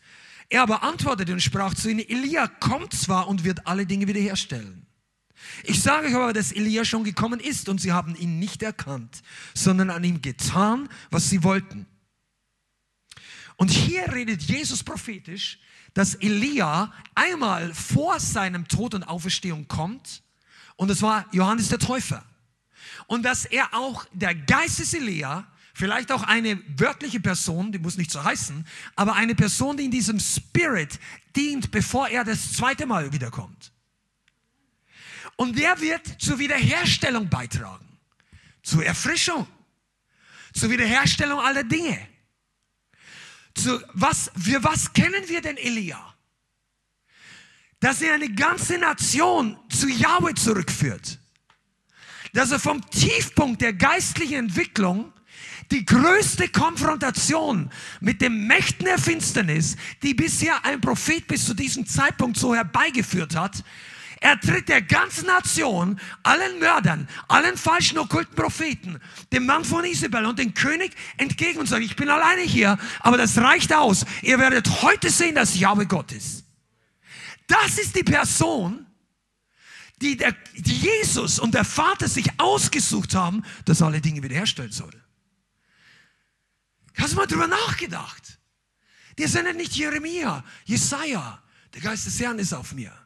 Er 0.50 0.60
aber 0.60 0.82
antwortete 0.82 1.32
und 1.32 1.40
sprach 1.40 1.72
zu 1.72 1.88
ihnen, 1.88 2.06
Elia 2.06 2.46
kommt 2.46 2.92
zwar 2.92 3.26
und 3.26 3.42
wird 3.42 3.66
alle 3.66 3.86
Dinge 3.86 4.06
wiederherstellen. 4.06 4.84
Ich 5.62 5.80
sage 5.80 6.08
euch 6.08 6.14
aber, 6.14 6.34
dass 6.34 6.52
Elia 6.52 6.84
schon 6.84 7.04
gekommen 7.04 7.40
ist 7.40 7.70
und 7.70 7.80
sie 7.80 7.92
haben 7.92 8.14
ihn 8.16 8.38
nicht 8.38 8.62
erkannt, 8.62 9.22
sondern 9.54 9.88
an 9.88 10.04
ihm 10.04 10.20
getan, 10.20 10.90
was 11.10 11.30
sie 11.30 11.42
wollten. 11.42 11.86
Und 13.56 13.70
hier 13.70 14.12
redet 14.12 14.42
Jesus 14.42 14.82
prophetisch, 14.82 15.58
dass 15.94 16.16
Elia 16.16 16.92
einmal 17.14 17.72
vor 17.72 18.18
seinem 18.18 18.66
Tod 18.66 18.94
und 18.94 19.04
Auferstehung 19.04 19.68
kommt. 19.68 20.22
Und 20.76 20.90
es 20.90 21.02
war 21.02 21.26
Johannes 21.32 21.68
der 21.68 21.78
Täufer. 21.78 22.24
Und 23.06 23.22
dass 23.24 23.44
er 23.44 23.72
auch 23.74 24.04
der 24.12 24.34
Geist 24.34 24.80
des 24.80 24.94
Elia, 24.94 25.46
vielleicht 25.72 26.10
auch 26.10 26.22
eine 26.22 26.60
wörtliche 26.76 27.20
Person, 27.20 27.70
die 27.72 27.78
muss 27.78 27.96
nicht 27.96 28.10
so 28.10 28.22
heißen, 28.22 28.66
aber 28.96 29.14
eine 29.14 29.34
Person, 29.34 29.76
die 29.76 29.84
in 29.84 29.90
diesem 29.90 30.18
Spirit 30.18 30.98
dient, 31.36 31.70
bevor 31.70 32.08
er 32.08 32.24
das 32.24 32.52
zweite 32.52 32.86
Mal 32.86 33.12
wiederkommt. 33.12 33.72
Und 35.36 35.58
der 35.58 35.80
wird 35.80 36.06
zur 36.20 36.38
Wiederherstellung 36.38 37.28
beitragen, 37.28 37.86
zur 38.62 38.84
Erfrischung, 38.84 39.46
zur 40.52 40.70
Wiederherstellung 40.70 41.40
aller 41.40 41.64
Dinge. 41.64 41.98
Zu 43.54 43.80
was, 43.92 44.30
für 44.36 44.62
was 44.62 44.92
kennen 44.92 45.28
wir 45.28 45.40
denn 45.40 45.56
Elia? 45.56 46.14
Dass 47.80 48.02
er 48.02 48.14
eine 48.14 48.32
ganze 48.32 48.78
Nation 48.78 49.58
zu 49.68 49.88
Yahweh 49.88 50.34
zurückführt. 50.34 51.18
Dass 52.32 52.50
er 52.50 52.58
vom 52.58 52.88
Tiefpunkt 52.90 53.62
der 53.62 53.74
geistlichen 53.74 54.46
Entwicklung 54.46 55.12
die 55.70 55.84
größte 55.84 56.48
Konfrontation 56.48 57.70
mit 58.00 58.20
den 58.20 58.46
Mächten 58.46 58.86
der 58.86 58.98
Finsternis, 58.98 59.76
die 60.02 60.14
bisher 60.14 60.64
ein 60.64 60.80
Prophet 60.80 61.26
bis 61.26 61.46
zu 61.46 61.54
diesem 61.54 61.86
Zeitpunkt 61.86 62.36
so 62.36 62.54
herbeigeführt 62.54 63.36
hat, 63.36 63.64
er 64.24 64.40
tritt 64.40 64.70
der 64.70 64.80
ganzen 64.80 65.26
Nation, 65.26 66.00
allen 66.22 66.58
Mördern, 66.58 67.06
allen 67.28 67.58
falschen 67.58 67.98
okkulten 67.98 68.34
Propheten, 68.34 68.98
dem 69.30 69.44
Mann 69.44 69.66
von 69.66 69.84
Isabel 69.84 70.24
und 70.24 70.38
dem 70.38 70.54
König 70.54 70.94
entgegen 71.18 71.58
und 71.58 71.66
sagt, 71.66 71.82
ich 71.82 71.94
bin 71.94 72.08
alleine 72.08 72.40
hier, 72.40 72.78
aber 73.00 73.18
das 73.18 73.36
reicht 73.36 73.74
aus. 73.74 74.06
Ihr 74.22 74.38
werdet 74.38 74.80
heute 74.80 75.10
sehen, 75.10 75.34
dass 75.34 75.58
Jahwe 75.58 75.84
Gott 75.84 76.10
ist. 76.12 76.42
Das 77.48 77.76
ist 77.76 77.94
die 77.94 78.02
Person, 78.02 78.86
die, 80.00 80.16
der, 80.16 80.34
die 80.54 80.74
Jesus 80.74 81.38
und 81.38 81.52
der 81.52 81.66
Vater 81.66 82.08
sich 82.08 82.30
ausgesucht 82.38 83.14
haben, 83.14 83.44
dass 83.66 83.82
alle 83.82 84.00
Dinge 84.00 84.22
wiederherstellen 84.22 84.72
soll. 84.72 85.04
Hast 86.96 87.12
du 87.12 87.16
mal 87.16 87.26
drüber 87.26 87.46
nachgedacht? 87.46 88.38
Die 89.18 89.26
sind 89.26 89.54
nicht 89.58 89.74
Jeremia, 89.74 90.42
Jesaja. 90.64 91.42
Der 91.74 91.82
Geist 91.82 92.06
des 92.06 92.18
Herrn 92.18 92.38
ist 92.38 92.54
auf 92.54 92.72
mir. 92.72 93.03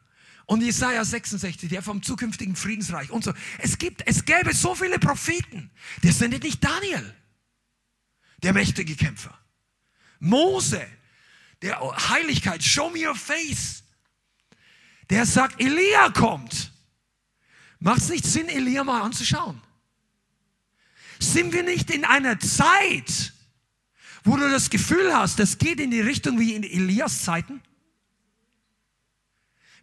Und 0.49 0.63
Jesaja 0.63 1.05
66, 1.05 1.69
der 1.69 1.83
vom 1.83 2.01
zukünftigen 2.01 2.55
Friedensreich 2.55 3.11
und 3.11 3.23
so. 3.23 3.31
Es 3.59 3.77
gibt, 3.77 4.01
es 4.07 4.25
gäbe 4.25 4.51
so 4.55 4.73
viele 4.73 4.97
Propheten. 4.97 5.69
Der 6.01 6.11
sendet 6.11 6.41
nicht 6.41 6.63
Daniel, 6.63 7.15
der 8.41 8.53
mächtige 8.53 8.95
Kämpfer. 8.95 9.37
Mose, 10.19 10.83
der 11.61 11.79
Heiligkeit, 12.09 12.63
show 12.63 12.89
me 12.89 13.07
your 13.07 13.13
face. 13.13 13.83
Der 15.11 15.27
sagt, 15.27 15.61
Elia 15.61 16.09
kommt. 16.09 16.71
Macht 17.79 17.99
es 17.99 18.09
nicht 18.09 18.25
Sinn, 18.25 18.49
Elia 18.49 18.83
mal 18.83 19.03
anzuschauen? 19.03 19.61
Sind 21.19 21.53
wir 21.53 21.61
nicht 21.61 21.91
in 21.91 22.05
einer 22.05 22.39
Zeit, 22.39 23.33
wo 24.23 24.35
du 24.35 24.49
das 24.49 24.71
Gefühl 24.71 25.15
hast, 25.15 25.37
das 25.37 25.59
geht 25.59 25.79
in 25.79 25.91
die 25.91 26.01
Richtung 26.01 26.39
wie 26.39 26.55
in 26.55 26.63
Elias 26.63 27.23
Zeiten? 27.23 27.61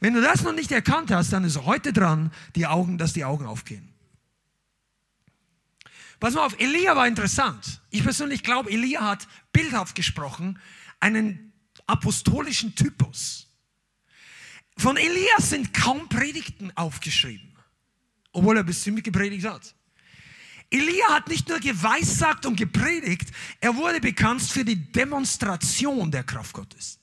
Wenn 0.07 0.15
du 0.15 0.21
das 0.21 0.45
noch 0.45 0.53
nicht 0.53 0.71
erkannt 0.71 1.11
hast, 1.11 1.33
dann 1.33 1.43
ist 1.43 1.61
heute 1.65 1.93
dran, 1.93 2.31
die 2.55 2.69
Augen, 2.69 2.97
dass 2.97 3.13
die 3.13 3.25
Augen 3.25 3.45
aufgehen. 3.45 3.93
Pass 6.21 6.35
mal 6.35 6.47
auf, 6.47 6.55
Elia 6.61 6.95
war 6.95 7.09
interessant. 7.09 7.83
Ich 7.91 8.05
persönlich 8.05 8.45
glaube, 8.45 8.71
Elia 8.71 9.01
hat 9.01 9.27
bildhaft 9.53 9.97
gesprochen 9.97 10.61
einen 11.01 11.53
apostolischen 11.89 12.77
Typus. 12.77 13.49
Von 14.79 14.97
Elia 14.97 15.41
sind 15.41 15.75
kaum 15.75 16.09
Predigten 16.09 16.71
aufgeschrieben, 16.77 17.59
obwohl 18.31 18.59
er 18.59 18.63
bestimmt 18.63 19.03
gepredigt 19.03 19.45
hat. 19.45 19.75
Elia 20.71 21.15
hat 21.15 21.27
nicht 21.27 21.49
nur 21.49 21.59
geweissagt 21.59 22.47
und 22.47 22.55
gepredigt, 22.55 23.33
er 23.59 23.75
wurde 23.75 24.01
bekannt 24.01 24.43
für 24.43 24.65
die 24.65 24.93
Demonstration 24.93 26.13
der 26.13 26.23
Kraft 26.23 26.53
Gottes. 26.53 27.01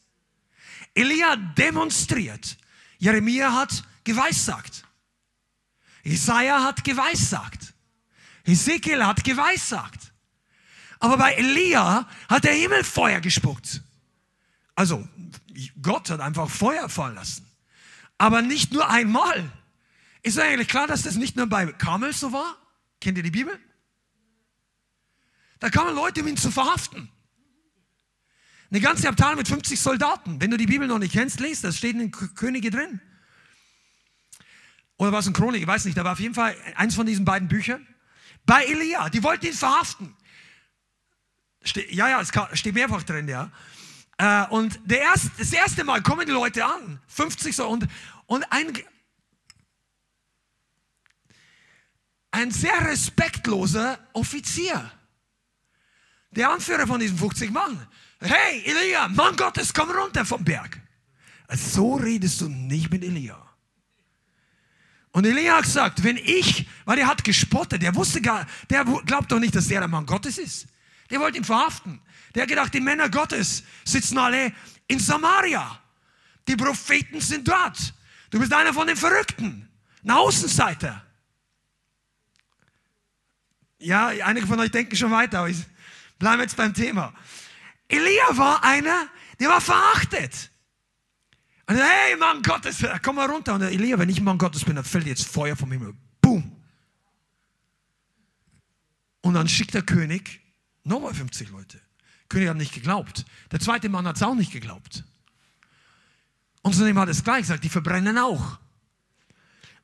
Elia 0.93 1.35
demonstriert, 1.35 2.57
Jeremia 3.03 3.51
hat 3.51 3.83
geweissagt. 4.05 4.85
Jesaja 6.03 6.63
hat 6.63 6.85
geweissagt. 6.85 7.73
Ezekiel 8.45 9.05
hat 9.05 9.25
geweissagt. 9.25 10.13
Aber 10.99 11.17
bei 11.17 11.33
Elia 11.33 12.07
hat 12.29 12.45
der 12.45 12.53
Himmel 12.53 12.85
Feuer 12.85 13.19
gespuckt. 13.19 13.81
Also, 14.75 15.05
Gott 15.81 16.09
hat 16.11 16.21
einfach 16.21 16.49
Feuer 16.49 16.87
fallen 16.87 17.15
lassen. 17.15 17.45
Aber 18.17 18.41
nicht 18.41 18.71
nur 18.71 18.89
einmal. 18.89 19.51
Ist 20.21 20.39
eigentlich 20.39 20.69
klar, 20.69 20.87
dass 20.87 21.01
das 21.01 21.15
nicht 21.15 21.35
nur 21.35 21.47
bei 21.47 21.65
Kamel 21.73 22.13
so 22.13 22.31
war? 22.31 22.55
Kennt 23.01 23.17
ihr 23.17 23.23
die 23.23 23.31
Bibel? 23.31 23.59
Da 25.59 25.69
kamen 25.69 25.93
Leute, 25.93 26.21
um 26.21 26.27
ihn 26.27 26.37
zu 26.37 26.51
verhaften. 26.51 27.09
Eine 28.73 28.81
ganze 28.81 29.07
Abteilung 29.07 29.35
mit 29.35 29.47
50 29.47 29.79
Soldaten. 29.79 30.41
Wenn 30.41 30.49
du 30.49 30.57
die 30.57 30.65
Bibel 30.65 30.87
noch 30.87 30.97
nicht 30.97 31.13
kennst, 31.13 31.39
lest 31.39 31.63
das, 31.63 31.77
steht 31.77 31.93
in 31.93 31.99
den 31.99 32.11
Könige 32.11 32.71
drin. 32.71 32.99
Oder 34.97 35.11
war 35.11 35.19
es 35.19 35.27
ein 35.27 35.33
Chronik, 35.33 35.61
ich 35.61 35.67
weiß 35.67 35.85
nicht, 35.85 35.99
aber 35.99 36.13
auf 36.13 36.19
jeden 36.19 36.33
Fall 36.33 36.55
eins 36.73 36.95
von 36.95 37.05
diesen 37.05 37.23
beiden 37.23 37.47
Büchern. 37.47 37.87
Bei 38.47 38.63
Elia, 38.63 39.09
die 39.09 39.21
wollten 39.21 39.45
ihn 39.45 39.53
verhaften. 39.53 40.15
Ste 41.63 41.85
ja, 41.93 42.09
ja, 42.09 42.19
es 42.19 42.31
steht 42.59 42.73
mehrfach 42.73 43.03
drin, 43.03 43.27
ja. 43.27 43.51
Äh, 44.17 44.47
und 44.47 44.79
der 44.85 45.01
erste, 45.01 45.29
das 45.37 45.53
erste 45.53 45.83
Mal 45.83 46.01
kommen 46.01 46.25
die 46.25 46.31
Leute 46.31 46.65
an, 46.65 46.99
50 47.09 47.55
so, 47.55 47.67
und, 47.67 47.87
und 48.25 48.43
ein, 48.51 48.73
ein 52.31 52.49
sehr 52.49 52.87
respektloser 52.87 53.99
Offizier. 54.13 54.91
Der 56.31 56.49
Anführer 56.49 56.87
von 56.87 56.99
diesen 56.99 57.19
50 57.19 57.51
Mann. 57.51 57.87
Hey, 58.23 58.63
Elia, 58.65 59.09
Mann 59.09 59.35
Gottes, 59.35 59.73
komm 59.73 59.91
runter 59.91 60.25
vom 60.25 60.43
Berg. 60.43 60.79
So 61.49 61.95
redest 61.95 62.39
du 62.39 62.47
nicht 62.47 62.89
mit 62.89 63.03
Elia. 63.03 63.37
Und 65.11 65.25
Elia 65.25 65.57
hat 65.57 65.65
gesagt, 65.65 66.03
wenn 66.03 66.15
ich, 66.17 66.67
weil 66.85 66.99
er 66.99 67.07
hat 67.07 67.23
gespottet, 67.23 67.81
der 67.81 67.93
wusste 67.95 68.21
gar, 68.21 68.47
der 68.69 68.85
glaubt 68.85 69.31
doch 69.31 69.39
nicht, 69.39 69.53
dass 69.53 69.67
der 69.67 69.81
der 69.81 69.89
Mann 69.89 70.05
Gottes 70.05 70.37
ist. 70.37 70.67
Der 71.09 71.19
wollte 71.19 71.37
ihn 71.37 71.43
verhaften. 71.43 72.01
Der 72.33 72.43
hat 72.43 72.49
gedacht, 72.49 72.73
die 72.73 72.79
Männer 72.79 73.09
Gottes 73.09 73.63
sitzen 73.83 74.17
alle 74.17 74.53
in 74.87 74.99
Samaria. 74.99 75.79
Die 76.47 76.55
Propheten 76.55 77.19
sind 77.19 77.47
dort. 77.47 77.93
Du 78.31 78.39
bist 78.39 78.53
einer 78.53 78.73
von 78.73 78.87
den 78.87 78.97
Verrückten, 78.97 79.69
ein 80.03 80.11
Außenseiter. 80.11 81.05
Ja, 83.79 84.07
einige 84.07 84.47
von 84.47 84.59
euch 84.61 84.71
denken 84.71 84.95
schon 84.95 85.11
weiter, 85.11 85.39
aber 85.39 85.49
ich 85.49 85.63
bleibe 86.17 86.41
jetzt 86.41 86.55
beim 86.55 86.73
Thema. 86.73 87.13
Elia 87.93 88.37
war 88.37 88.63
einer, 88.63 89.07
der 89.39 89.49
war 89.49 89.61
verachtet. 89.61 90.49
Und 91.67 91.77
hey, 91.77 92.17
Mann 92.17 92.41
Gottes, 92.41 92.83
komm 93.03 93.15
mal 93.15 93.29
runter. 93.29 93.53
Und 93.53 93.61
Elia, 93.61 93.97
wenn 93.99 94.09
ich 94.09 94.19
Mann 94.19 94.37
Gottes 94.37 94.65
bin, 94.65 94.75
dann 94.75 94.83
fällt 94.83 95.05
jetzt 95.05 95.27
Feuer 95.27 95.55
vom 95.55 95.71
Himmel. 95.71 95.93
Boom. 96.21 96.55
Und 99.21 99.35
dann 99.35 99.47
schickt 99.47 99.73
der 99.73 99.83
König 99.83 100.41
nochmal 100.83 101.13
50 101.13 101.49
Leute. 101.49 101.77
Der 101.77 102.27
König 102.29 102.49
hat 102.49 102.57
nicht 102.57 102.73
geglaubt. 102.73 103.25
Der 103.51 103.59
zweite 103.59 103.89
Mann 103.89 104.07
hat 104.07 104.17
es 104.17 104.23
auch 104.23 104.35
nicht 104.35 104.51
geglaubt. 104.51 105.03
Und 106.63 106.73
so 106.73 106.85
hat 106.85 107.09
es 107.09 107.23
gleich 107.23 107.41
gesagt, 107.41 107.63
die 107.63 107.69
verbrennen 107.69 108.17
auch. 108.17 108.59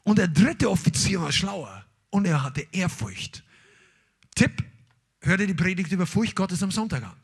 Und 0.03 0.17
der 0.17 0.27
dritte 0.27 0.69
Offizier 0.69 1.21
war 1.21 1.31
schlauer 1.31 1.85
und 2.09 2.25
er 2.25 2.41
hatte 2.41 2.65
Ehrfurcht. 2.71 3.43
Tipp, 4.35 4.63
hör 5.21 5.37
dir 5.37 5.47
die 5.47 5.53
Predigt 5.53 5.91
über 5.91 6.07
Furcht 6.07 6.35
Gottes 6.35 6.63
am 6.63 6.71
Sonntag 6.71 7.03
an. 7.03 7.18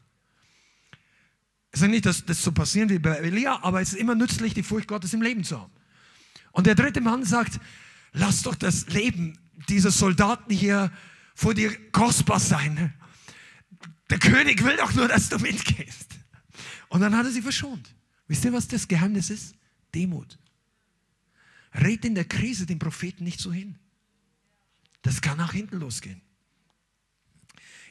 Ich 1.76 1.82
sage 1.82 1.92
nicht, 1.92 2.06
dass 2.06 2.24
das 2.24 2.42
so 2.42 2.54
passieren 2.54 2.90
wie 2.90 3.00
bei 3.00 3.18
Elia, 3.18 3.62
aber 3.62 3.82
es 3.82 3.90
ist 3.90 4.00
immer 4.00 4.16
nützlich, 4.16 4.54
die 4.54 4.64
Furcht 4.64 4.88
Gottes 4.88 5.14
im 5.14 5.22
Leben 5.22 5.44
zu 5.44 5.60
haben. 5.60 5.74
Und 6.54 6.68
der 6.68 6.76
dritte 6.76 7.02
Mann 7.02 7.26
sagt, 7.26 7.60
lass 8.14 8.44
doch 8.44 8.56
das 8.56 8.88
Leben 8.88 9.38
dieser 9.68 9.92
Soldaten 9.92 10.54
hier 10.54 10.90
vor 11.36 11.54
dir 11.54 11.76
kostbar 11.92 12.40
sein. 12.40 12.94
Der 14.10 14.20
König 14.20 14.64
will 14.64 14.78
doch 14.78 14.94
nur, 14.94 15.10
dass 15.10 15.28
du 15.28 15.38
mitgehst. 15.38 16.12
Und 16.88 17.02
dann 17.02 17.14
hat 17.14 17.26
er 17.26 17.32
sie 17.34 17.42
verschont. 17.42 17.94
Wisst 18.30 18.46
ihr, 18.46 18.54
was 18.54 18.70
das 18.70 18.88
Geheimnis 18.88 19.30
ist? 19.30 19.54
Demut. 19.94 20.40
Red 21.74 22.06
in 22.06 22.16
der 22.16 22.24
Krise 22.24 22.66
den 22.66 22.80
Propheten 22.80 23.26
nicht 23.26 23.42
so 23.42 23.52
hin. 23.52 23.78
Das 25.02 25.20
kann 25.20 25.38
nach 25.38 25.52
hinten 25.52 25.82
losgehen. 25.82 26.22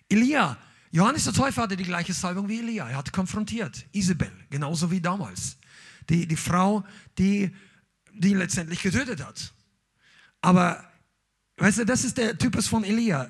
Elia 0.08 0.56
Johannes 0.94 1.24
der 1.24 1.32
Täufer 1.32 1.62
hatte 1.62 1.76
die 1.76 1.82
gleiche 1.82 2.14
Salbung 2.14 2.48
wie 2.48 2.60
Elia. 2.60 2.88
Er 2.88 2.98
hat 2.98 3.12
konfrontiert. 3.12 3.84
Isabel, 3.90 4.30
genauso 4.48 4.92
wie 4.92 5.00
damals. 5.00 5.56
Die, 6.08 6.24
die 6.24 6.36
Frau, 6.36 6.84
die, 7.18 7.52
die 8.12 8.32
letztendlich 8.32 8.80
getötet 8.80 9.26
hat. 9.26 9.52
Aber, 10.40 10.88
weißt 11.56 11.78
du, 11.78 11.84
das 11.84 12.04
ist 12.04 12.16
der 12.16 12.38
Typus 12.38 12.68
von 12.68 12.84
Elia. 12.84 13.28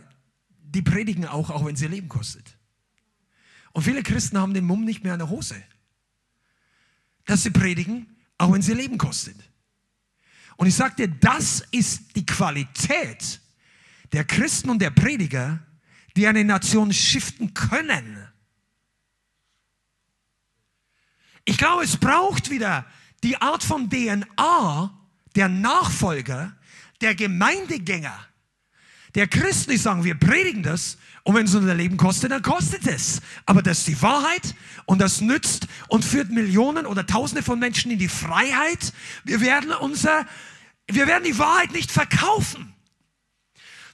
Die 0.61 0.83
predigen 0.83 1.24
auch, 1.24 1.48
auch 1.48 1.64
wenn 1.64 1.74
sie 1.74 1.87
Leben 1.87 2.11
kostet. 2.11 2.59
Und 3.72 3.83
viele 3.83 4.03
Christen 4.03 4.37
haben 4.37 4.53
den 4.53 4.66
Mumm 4.66 4.85
nicht 4.85 5.03
mehr 5.03 5.14
an 5.14 5.20
der 5.20 5.31
Hose. 5.31 5.57
Dass 7.24 7.44
sie 7.44 7.50
predigen, 7.50 8.14
auch 8.37 8.53
wenn 8.53 8.61
sie 8.61 8.74
Leben 8.74 8.98
kostet. 8.98 9.37
Und 10.59 10.66
ich 10.66 10.77
dir, 10.96 11.09
das 11.09 11.64
ist 11.70 12.14
die 12.14 12.27
Qualität 12.27 13.40
der 14.12 14.24
Christen 14.24 14.68
und 14.68 14.83
der 14.83 14.90
Prediger, 14.90 15.61
die 16.16 16.27
eine 16.27 16.44
Nation 16.44 16.92
shiften 16.92 17.55
können. 17.55 18.29
Ich 21.44 21.59
glaube, 21.59 21.85
es 21.85 21.96
braucht 21.96 22.50
wieder 22.50 22.87
die 23.22 23.40
Art 23.40 23.62
von 23.62 23.90
DNA 23.90 24.98
der 25.35 25.48
Nachfolger, 25.48 26.57
der 27.00 27.14
Gemeindegänger, 27.14 28.16
der 29.14 29.29
Christen, 29.29 29.72
die 29.72 29.77
sagen, 29.77 30.05
wir 30.05 30.14
predigen 30.14 30.62
das 30.62 30.98
und 31.22 31.35
wenn 31.35 31.46
es 31.46 31.55
unser 31.55 31.74
Leben 31.74 31.96
kostet, 31.96 32.33
dann 32.33 32.42
kostet 32.42 32.87
es. 32.87 33.20
Aber 33.46 33.62
das 33.62 33.79
ist 33.79 33.88
die 33.88 34.03
Wahrheit 34.03 34.55
und 34.87 35.00
das 35.00 35.20
nützt 35.20 35.68
und 35.88 36.05
führt 36.05 36.31
Millionen 36.31 36.87
oder 36.87 37.07
Tausende 37.07 37.42
von 37.42 37.59
Menschen 37.59 37.90
in 37.90 37.98
die 37.98 38.09
Freiheit. 38.09 38.92
Wir 39.24 39.40
werden 39.40 39.72
unser, 39.72 40.27
wir 40.88 41.07
werden 41.07 41.24
die 41.24 41.38
Wahrheit 41.38 41.72
nicht 41.72 41.90
verkaufen. 41.92 42.74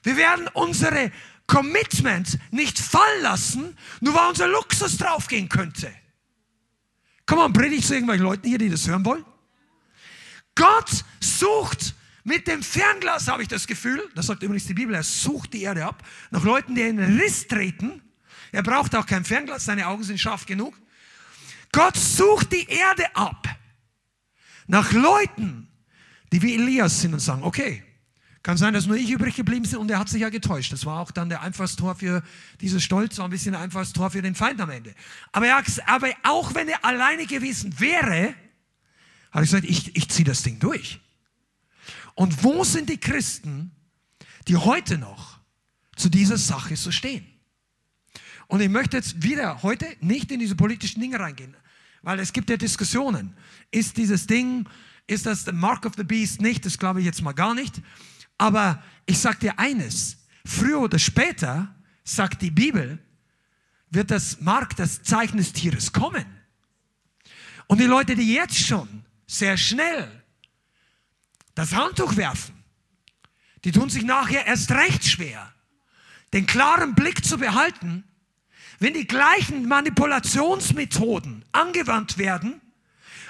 Wir 0.03 0.17
werden 0.17 0.47
unsere 0.53 1.11
Commitment 1.51 2.39
nicht 2.51 2.79
fallen 2.79 3.23
lassen, 3.23 3.77
nur 3.99 4.15
weil 4.15 4.29
unser 4.29 4.47
Luxus 4.47 4.95
draufgehen 4.95 5.49
könnte. 5.49 5.93
Komm 7.25 7.39
mal, 7.39 7.51
predigt 7.51 7.85
zu 7.85 7.93
irgendwelchen 7.93 8.25
Leuten 8.25 8.47
hier, 8.47 8.57
die 8.57 8.69
das 8.69 8.87
hören 8.87 9.03
wollen. 9.03 9.25
Gott 10.55 11.03
sucht 11.19 11.93
mit 12.23 12.47
dem 12.47 12.63
Fernglas, 12.63 13.27
habe 13.27 13.41
ich 13.41 13.49
das 13.49 13.67
Gefühl, 13.67 14.01
das 14.15 14.27
sagt 14.27 14.43
übrigens 14.43 14.65
die 14.65 14.73
Bibel, 14.73 14.95
er 14.95 15.03
sucht 15.03 15.51
die 15.53 15.63
Erde 15.63 15.85
ab, 15.85 16.07
nach 16.29 16.45
Leuten, 16.45 16.73
die 16.73 16.83
in 16.83 16.95
den 16.95 17.19
Riss 17.19 17.47
treten. 17.47 18.01
Er 18.53 18.63
braucht 18.63 18.95
auch 18.95 19.05
kein 19.05 19.25
Fernglas, 19.25 19.65
seine 19.65 19.87
Augen 19.87 20.03
sind 20.03 20.21
scharf 20.21 20.45
genug. 20.45 20.79
Gott 21.73 21.97
sucht 21.97 22.53
die 22.53 22.65
Erde 22.69 23.13
ab 23.13 23.45
nach 24.67 24.93
Leuten, 24.93 25.67
die 26.31 26.41
wie 26.41 26.55
Elias 26.55 27.01
sind 27.01 27.13
und 27.13 27.19
sagen, 27.19 27.43
okay, 27.43 27.83
kann 28.43 28.57
sein, 28.57 28.73
dass 28.73 28.87
nur 28.87 28.97
ich 28.97 29.09
übrig 29.09 29.35
geblieben 29.35 29.67
bin 29.69 29.77
und 29.77 29.91
er 29.91 29.99
hat 29.99 30.09
sich 30.09 30.21
ja 30.21 30.29
getäuscht. 30.29 30.73
Das 30.73 30.85
war 30.85 30.99
auch 30.99 31.11
dann 31.11 31.29
der 31.29 31.41
Einfallstor 31.41 31.95
für 31.95 32.23
dieses 32.59 32.83
Stolz, 32.83 33.17
war 33.19 33.25
ein 33.25 33.31
bisschen 33.31 33.51
der 33.51 33.61
Einfallstor 33.61 34.09
für 34.09 34.21
den 34.21 34.33
Feind 34.33 34.59
am 34.61 34.69
Ende. 34.71 34.95
Aber, 35.31 35.47
er, 35.47 35.63
aber 35.85 36.09
auch 36.23 36.55
wenn 36.55 36.67
er 36.67 36.83
alleine 36.83 37.27
gewesen 37.27 37.79
wäre, 37.79 38.33
hat 39.31 39.35
er 39.35 39.41
gesagt, 39.41 39.65
ich, 39.65 39.95
ich 39.95 40.09
ziehe 40.09 40.25
das 40.25 40.41
Ding 40.41 40.59
durch. 40.59 40.99
Und 42.15 42.43
wo 42.43 42.63
sind 42.63 42.89
die 42.89 42.97
Christen, 42.97 43.71
die 44.47 44.57
heute 44.57 44.97
noch 44.97 45.39
zu 45.95 46.09
dieser 46.09 46.37
Sache 46.37 46.75
so 46.75 46.91
stehen? 46.91 47.25
Und 48.47 48.59
ich 48.59 48.69
möchte 48.69 48.97
jetzt 48.97 49.21
wieder 49.23 49.61
heute 49.61 49.85
nicht 50.01 50.31
in 50.31 50.39
diese 50.39 50.55
politischen 50.55 50.99
Dinge 50.99 51.19
reingehen, 51.19 51.55
weil 52.01 52.19
es 52.19 52.33
gibt 52.33 52.49
ja 52.49 52.57
Diskussionen. 52.57 53.33
Ist 53.69 53.97
dieses 53.97 54.27
Ding, 54.27 54.67
ist 55.07 55.25
das 55.25 55.45
the 55.45 55.51
Mark 55.51 55.85
of 55.85 55.93
the 55.95 56.03
Beast 56.03 56.41
nicht? 56.41 56.65
Das 56.65 56.77
glaube 56.77 56.99
ich 56.99 57.05
jetzt 57.05 57.21
mal 57.21 57.33
gar 57.33 57.53
nicht. 57.53 57.81
Aber 58.41 58.81
ich 59.05 59.19
sage 59.19 59.37
dir 59.37 59.59
eines, 59.59 60.17
früher 60.43 60.81
oder 60.81 60.97
später, 60.97 61.75
sagt 62.03 62.41
die 62.41 62.49
Bibel, 62.49 62.97
wird 63.91 64.09
das 64.09 64.41
Mark, 64.41 64.75
das 64.77 65.03
Zeichen 65.03 65.37
des 65.37 65.53
Tieres 65.53 65.93
kommen. 65.93 66.25
Und 67.67 67.79
die 67.79 67.85
Leute, 67.85 68.15
die 68.15 68.33
jetzt 68.33 68.57
schon 68.57 69.05
sehr 69.27 69.57
schnell 69.57 70.23
das 71.53 71.75
Handtuch 71.75 72.17
werfen, 72.17 72.55
die 73.63 73.71
tun 73.71 73.91
sich 73.91 74.05
nachher 74.05 74.47
erst 74.47 74.71
recht 74.71 75.05
schwer, 75.05 75.53
den 76.33 76.47
klaren 76.47 76.95
Blick 76.95 77.23
zu 77.23 77.37
behalten, 77.37 78.03
wenn 78.79 78.95
die 78.95 79.05
gleichen 79.05 79.67
Manipulationsmethoden 79.67 81.45
angewandt 81.51 82.17
werden, 82.17 82.59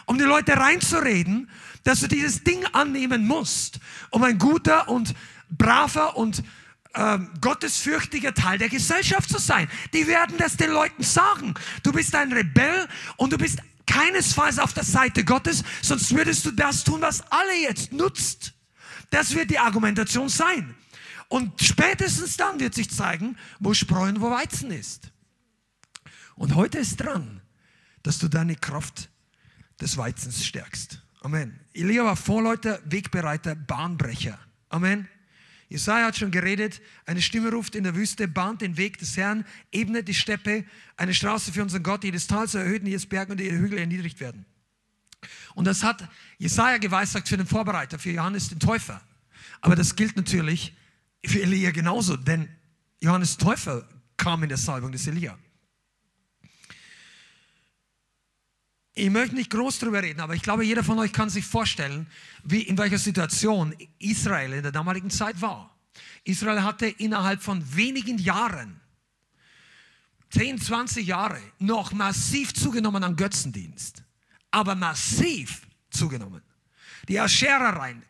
um 0.06 0.18
die 0.18 0.24
Leute 0.24 0.56
reinzureden, 0.56 1.50
dass 1.84 2.02
du 2.02 2.08
dieses 2.08 2.44
Ding 2.44 2.66
annehmen 2.74 3.26
musst, 3.26 3.80
um 4.10 4.24
ein 4.24 4.38
guter 4.38 4.88
und 4.88 5.14
braver 5.50 6.18
und 6.18 6.44
ähm, 6.94 7.30
gottesfürchtiger 7.40 8.34
Teil 8.34 8.58
der 8.58 8.70
Gesellschaft 8.70 9.30
zu 9.30 9.40
sein. 9.40 9.70
Die 9.94 10.08
werden 10.08 10.38
das 10.38 10.58
den 10.58 10.72
Leuten 10.72 11.04
sagen. 11.04 11.54
Du 11.84 11.92
bist 11.92 12.14
ein 12.16 12.34
Rebell 12.34 12.88
und 13.18 13.34
du 13.34 13.38
bist 13.38 13.60
keinesfalls 13.86 14.60
auf 14.60 14.74
der 14.74 14.84
Seite 14.84 15.24
Gottes, 15.24 15.64
sonst 15.82 16.16
würdest 16.16 16.46
du 16.46 16.52
das 16.52 16.84
tun, 16.84 17.02
was 17.02 17.22
alle 17.32 17.62
jetzt 17.62 17.92
nutzt. 17.92 18.54
Das 19.10 19.36
wird 19.36 19.52
die 19.52 19.60
Argumentation 19.60 20.30
sein. 20.30 20.76
Und 21.28 21.62
spätestens 21.62 22.36
dann 22.36 22.60
wird 22.60 22.74
sich 22.74 22.90
zeigen, 22.90 23.38
wo 23.60 23.74
Spreu 23.74 24.10
und 24.10 24.20
wo 24.20 24.32
Weizen 24.32 24.72
ist. 24.72 25.12
Und 26.36 26.56
heute 26.56 26.80
ist 26.80 26.98
dran, 26.98 27.42
dass 28.04 28.20
du 28.20 28.28
deine 28.28 28.56
Kraft 28.56 29.10
des 29.80 29.96
Weizens 29.96 30.46
stärkst. 30.46 31.02
Amen. 31.22 31.61
Elia 31.74 32.04
war 32.04 32.16
Vorläuter, 32.16 32.80
Wegbereiter, 32.86 33.56
Bahnbrecher. 33.56 34.40
Amen. 34.70 35.08
Jesaja 35.70 36.08
hat 36.08 36.18
schon 36.18 36.32
geredet, 36.32 36.82
eine 37.06 37.22
Stimme 37.22 37.50
ruft 37.50 37.76
in 37.76 37.86
der 37.86 37.96
Wüste, 37.96 38.28
bahnt 38.28 38.62
den 38.62 38.76
Weg 38.76 38.98
des 38.98 39.16
Herrn, 39.16 39.46
ebnet 39.72 40.10
die 40.10 40.14
Steppe, 40.14 40.66
eine 40.98 41.14
Straße 41.14 41.54
für 41.54 41.62
unseren 41.62 41.82
Gott, 41.82 42.04
jedes 42.04 42.28
Tal 42.28 42.46
erhöht 42.54 42.82
und 42.82 42.88
jedes 42.88 43.06
Berg 43.06 43.30
und 43.30 43.40
jede 43.40 43.58
Hügel 43.58 43.78
erniedrigt 43.80 44.20
werden. 44.20 44.46
Und 45.56 45.66
das 45.66 45.82
hat 45.82 46.10
Jesaja 46.40 46.78
geweissagt 46.78 47.30
für 47.30 47.38
den 47.38 47.48
Vorbereiter, 47.48 48.00
für 48.00 48.12
Johannes 48.12 48.50
den 48.50 48.60
Täufer. 48.60 49.02
Aber 49.62 49.78
das 49.78 49.96
gilt 49.96 50.18
natürlich 50.18 50.76
für 51.26 51.42
Elia 51.42 51.72
genauso, 51.72 52.18
denn 52.18 52.50
Johannes 53.00 53.38
Täufer 53.38 53.88
kam 54.18 54.44
in 54.44 54.50
der 54.50 54.58
Salbung 54.58 54.92
des 54.92 55.08
Elia. 55.08 55.38
Ich 58.94 59.10
möchte 59.10 59.36
nicht 59.36 59.50
groß 59.50 59.80
darüber 59.80 60.04
reden, 60.04 60.20
aber 60.20 60.36
ich 60.36 60.42
glaube, 60.42 60.66
jeder 60.66 60.84
von 60.84 61.00
euch 61.00 61.14
kann 61.14 61.30
sich 61.30 61.46
vorstellen, 61.46 62.08
wie, 62.44 62.62
in 62.62 62.78
welcher 62.78 62.98
Situation 62.98 63.74
Israel 64.00 64.54
in 64.54 64.64
der 64.64 64.72
damaligen 64.72 65.10
Zeit 65.10 65.40
war. 65.42 65.78
Israel 66.24 66.64
hatte 66.64 66.88
innerhalb 66.88 67.42
von 67.42 67.76
wenigen 67.76 68.18
Jahren, 68.18 68.82
10, 70.32 70.62
20 70.62 71.08
Jahre, 71.08 71.40
noch 71.60 71.94
massiv 71.94 72.54
zugenommen 72.54 73.04
an 73.04 73.16
Götzendienst. 73.16 74.04
Aber 74.50 74.76
massiv 74.76 75.62
zugenommen. 75.90 76.42
Die 77.08 77.20
Ascherereien, 77.20 78.04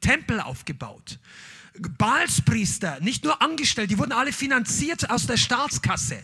Tempel 0.00 0.40
aufgebaut. 0.40 1.18
Baalspriester, 1.98 3.00
nicht 3.00 3.24
nur 3.24 3.40
angestellt, 3.42 3.90
die 3.90 3.98
wurden 3.98 4.12
alle 4.12 4.32
finanziert 4.32 5.10
aus 5.10 5.26
der 5.26 5.36
Staatskasse. 5.36 6.22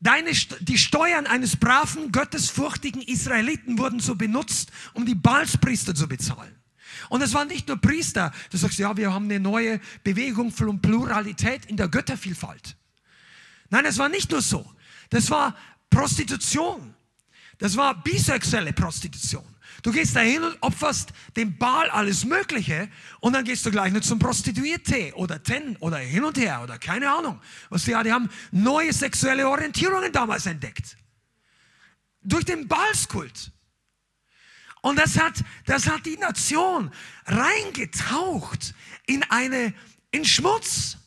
Deine, 0.00 0.30
die 0.60 0.78
Steuern 0.78 1.26
eines 1.26 1.56
braven, 1.56 2.12
gottesfurchtigen 2.12 3.00
Israeliten 3.02 3.78
wurden 3.78 4.00
so 4.00 4.14
benutzt, 4.14 4.70
um 4.92 5.06
die 5.06 5.14
Baalspriester 5.14 5.94
zu 5.94 6.06
bezahlen. 6.06 6.54
Und 7.08 7.22
es 7.22 7.32
waren 7.34 7.48
nicht 7.48 7.68
nur 7.68 7.78
Priester. 7.78 8.32
Du 8.50 8.56
sagst, 8.56 8.78
ja, 8.78 8.96
wir 8.96 9.12
haben 9.12 9.26
eine 9.26 9.40
neue 9.40 9.80
Bewegung 10.04 10.52
von 10.52 10.80
Pluralität 10.80 11.66
in 11.66 11.76
der 11.76 11.88
Göttervielfalt. 11.88 12.76
Nein, 13.70 13.84
es 13.86 13.98
war 13.98 14.08
nicht 14.08 14.30
nur 14.30 14.42
so. 14.42 14.70
Das 15.10 15.30
war 15.30 15.56
Prostitution. 15.90 16.94
Das 17.58 17.76
war 17.76 18.02
bisexuelle 18.02 18.72
Prostitution. 18.72 19.44
Du 19.82 19.92
gehst 19.92 20.16
dahin 20.16 20.42
und 20.42 20.56
opferst 20.60 21.12
dem 21.36 21.56
Baal 21.58 21.90
alles 21.90 22.24
Mögliche 22.24 22.88
und 23.20 23.32
dann 23.34 23.44
gehst 23.44 23.64
du 23.66 23.70
gleich 23.70 23.92
nur 23.92 24.02
zum 24.02 24.18
Prostituierte 24.18 25.12
oder 25.14 25.42
Ten 25.42 25.76
oder 25.76 25.98
hin 25.98 26.24
und 26.24 26.38
her 26.38 26.60
oder 26.62 26.78
keine 26.78 27.10
Ahnung. 27.10 27.40
Was 27.68 27.84
die, 27.84 27.96
die 28.04 28.12
haben 28.12 28.28
neue 28.50 28.92
sexuelle 28.92 29.48
Orientierungen 29.48 30.12
damals 30.12 30.46
entdeckt. 30.46 30.96
Durch 32.22 32.44
den 32.44 32.66
Baalskult. 32.66 33.52
Und 34.82 34.98
das 34.98 35.18
hat, 35.18 35.42
das 35.64 35.88
hat 35.88 36.06
die 36.06 36.16
Nation 36.16 36.90
reingetaucht 37.26 38.74
in 39.06 39.22
eine, 39.24 39.74
in 40.10 40.24
Schmutz. 40.24 40.98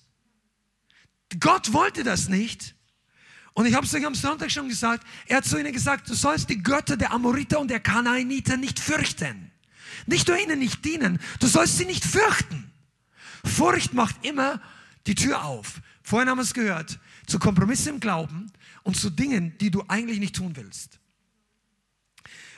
Gott 1.40 1.74
wollte 1.74 2.04
das 2.04 2.28
nicht. 2.28 2.76
Und 3.54 3.66
ich 3.66 3.74
habe 3.74 3.86
es 3.86 3.94
euch 3.94 4.06
am 4.06 4.16
Sonntag 4.16 4.52
schon 4.52 4.70
gesagt, 4.70 5.06
er 5.28 5.38
hat 5.38 5.46
zu 5.46 5.60
ihnen 5.60 5.74
gesagt, 5.74 6.10
du 6.10 6.14
sollst 6.14 6.50
die 6.50 6.62
Götter 6.62 6.98
der 6.98 7.12
Amoriter 7.12 7.60
und 7.60 7.70
der 7.70 7.80
Kanaaniter 7.80 8.58
nicht 8.58 8.80
fürchten. 8.80 9.52
Nicht 10.06 10.28
nur 10.28 10.38
ihnen 10.38 10.60
nicht 10.60 10.86
dienen, 10.86 11.20
du 11.40 11.48
sollst 11.48 11.78
sie 11.78 11.86
nicht 11.86 12.06
fürchten. 12.06 12.72
Furcht 13.44 13.94
macht 13.94 14.26
immer 14.26 14.62
die 15.08 15.16
Tür 15.16 15.44
auf. 15.44 15.82
Vorhin 16.04 16.30
haben 16.30 16.38
wir 16.38 16.44
es 16.44 16.54
gehört, 16.54 17.00
zu 17.28 17.40
Kompromissen 17.40 17.96
im 17.96 18.00
Glauben 18.00 18.52
und 18.84 18.98
zu 18.98 19.10
Dingen, 19.10 19.58
die 19.60 19.72
du 19.72 19.84
eigentlich 19.88 20.20
nicht 20.20 20.36
tun 20.36 20.56
willst. 20.56 21.00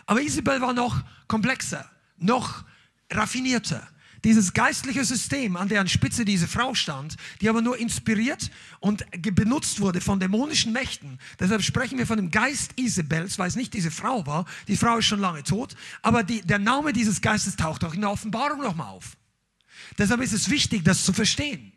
Aber 0.05 0.21
Isabel 0.21 0.61
war 0.61 0.73
noch 0.73 1.03
komplexer, 1.27 1.89
noch 2.17 2.63
raffinierter. 3.09 3.87
Dieses 4.23 4.53
geistliche 4.53 5.03
System, 5.03 5.55
an 5.55 5.67
deren 5.67 5.87
Spitze 5.87 6.25
diese 6.25 6.47
Frau 6.47 6.75
stand, 6.75 7.15
die 7.41 7.49
aber 7.49 7.61
nur 7.61 7.77
inspiriert 7.77 8.51
und 8.79 9.03
benutzt 9.19 9.79
wurde 9.79 9.99
von 9.99 10.19
dämonischen 10.19 10.73
Mächten. 10.73 11.17
Deshalb 11.39 11.63
sprechen 11.63 11.97
wir 11.97 12.05
von 12.05 12.17
dem 12.17 12.29
Geist 12.29 12.71
Isabels, 12.75 13.39
weil 13.39 13.47
es 13.47 13.55
nicht 13.55 13.73
diese 13.73 13.89
Frau 13.89 14.25
war. 14.27 14.45
Die 14.67 14.77
Frau 14.77 14.97
ist 14.97 15.05
schon 15.05 15.19
lange 15.19 15.43
tot. 15.43 15.75
Aber 16.03 16.23
die, 16.23 16.41
der 16.41 16.59
Name 16.59 16.93
dieses 16.93 17.21
Geistes 17.21 17.55
taucht 17.55 17.83
auch 17.83 17.95
in 17.95 18.01
der 18.01 18.11
Offenbarung 18.11 18.61
nochmal 18.61 18.89
auf. 18.89 19.17
Deshalb 19.97 20.21
ist 20.21 20.33
es 20.33 20.49
wichtig, 20.49 20.83
das 20.83 21.03
zu 21.03 21.13
verstehen 21.13 21.73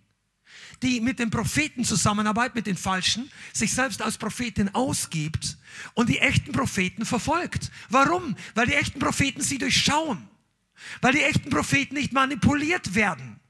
die 0.83 1.01
mit 1.01 1.19
den 1.19 1.31
Propheten 1.31 1.85
zusammenarbeitet, 1.85 2.55
mit 2.55 2.67
den 2.67 2.77
Falschen, 2.77 3.31
sich 3.53 3.73
selbst 3.73 4.03
als 4.03 4.19
Prophetin 4.19 4.75
ausgibt 4.75 5.57
und 5.95 6.09
die 6.09 6.19
echten 6.19 6.53
Propheten 6.53 7.07
verfolgt. 7.07 7.71
Warum? 7.89 8.37
Weil 8.55 8.67
die 8.67 8.75
echten 8.75 8.99
Propheten 8.99 9.41
sie 9.41 9.59
durchschauen. 9.59 10.29
Weil 11.01 11.13
die 11.13 11.23
echten 11.23 11.51
Propheten 11.51 11.95
nicht 11.95 12.13
manipuliert 12.13 12.95
werden. 12.95 13.41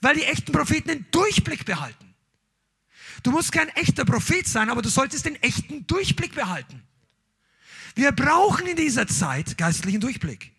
Weil 0.00 0.16
die 0.16 0.24
echten 0.24 0.52
Propheten 0.52 0.88
den 0.88 1.06
Durchblick 1.10 1.64
behalten. 1.64 2.14
Du 3.22 3.30
musst 3.30 3.52
kein 3.52 3.68
echter 3.70 4.04
Prophet 4.04 4.46
sein, 4.46 4.70
aber 4.70 4.82
du 4.82 4.88
solltest 4.88 5.24
den 5.24 5.36
echten 5.42 5.86
Durchblick 5.86 6.34
behalten. 6.34 6.82
Wir 7.94 8.12
brauchen 8.12 8.66
in 8.66 8.76
dieser 8.76 9.06
Zeit 9.06 9.56
geistlichen 9.56 10.00
Durchblick. 10.00 10.52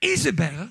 Isabel 0.00 0.70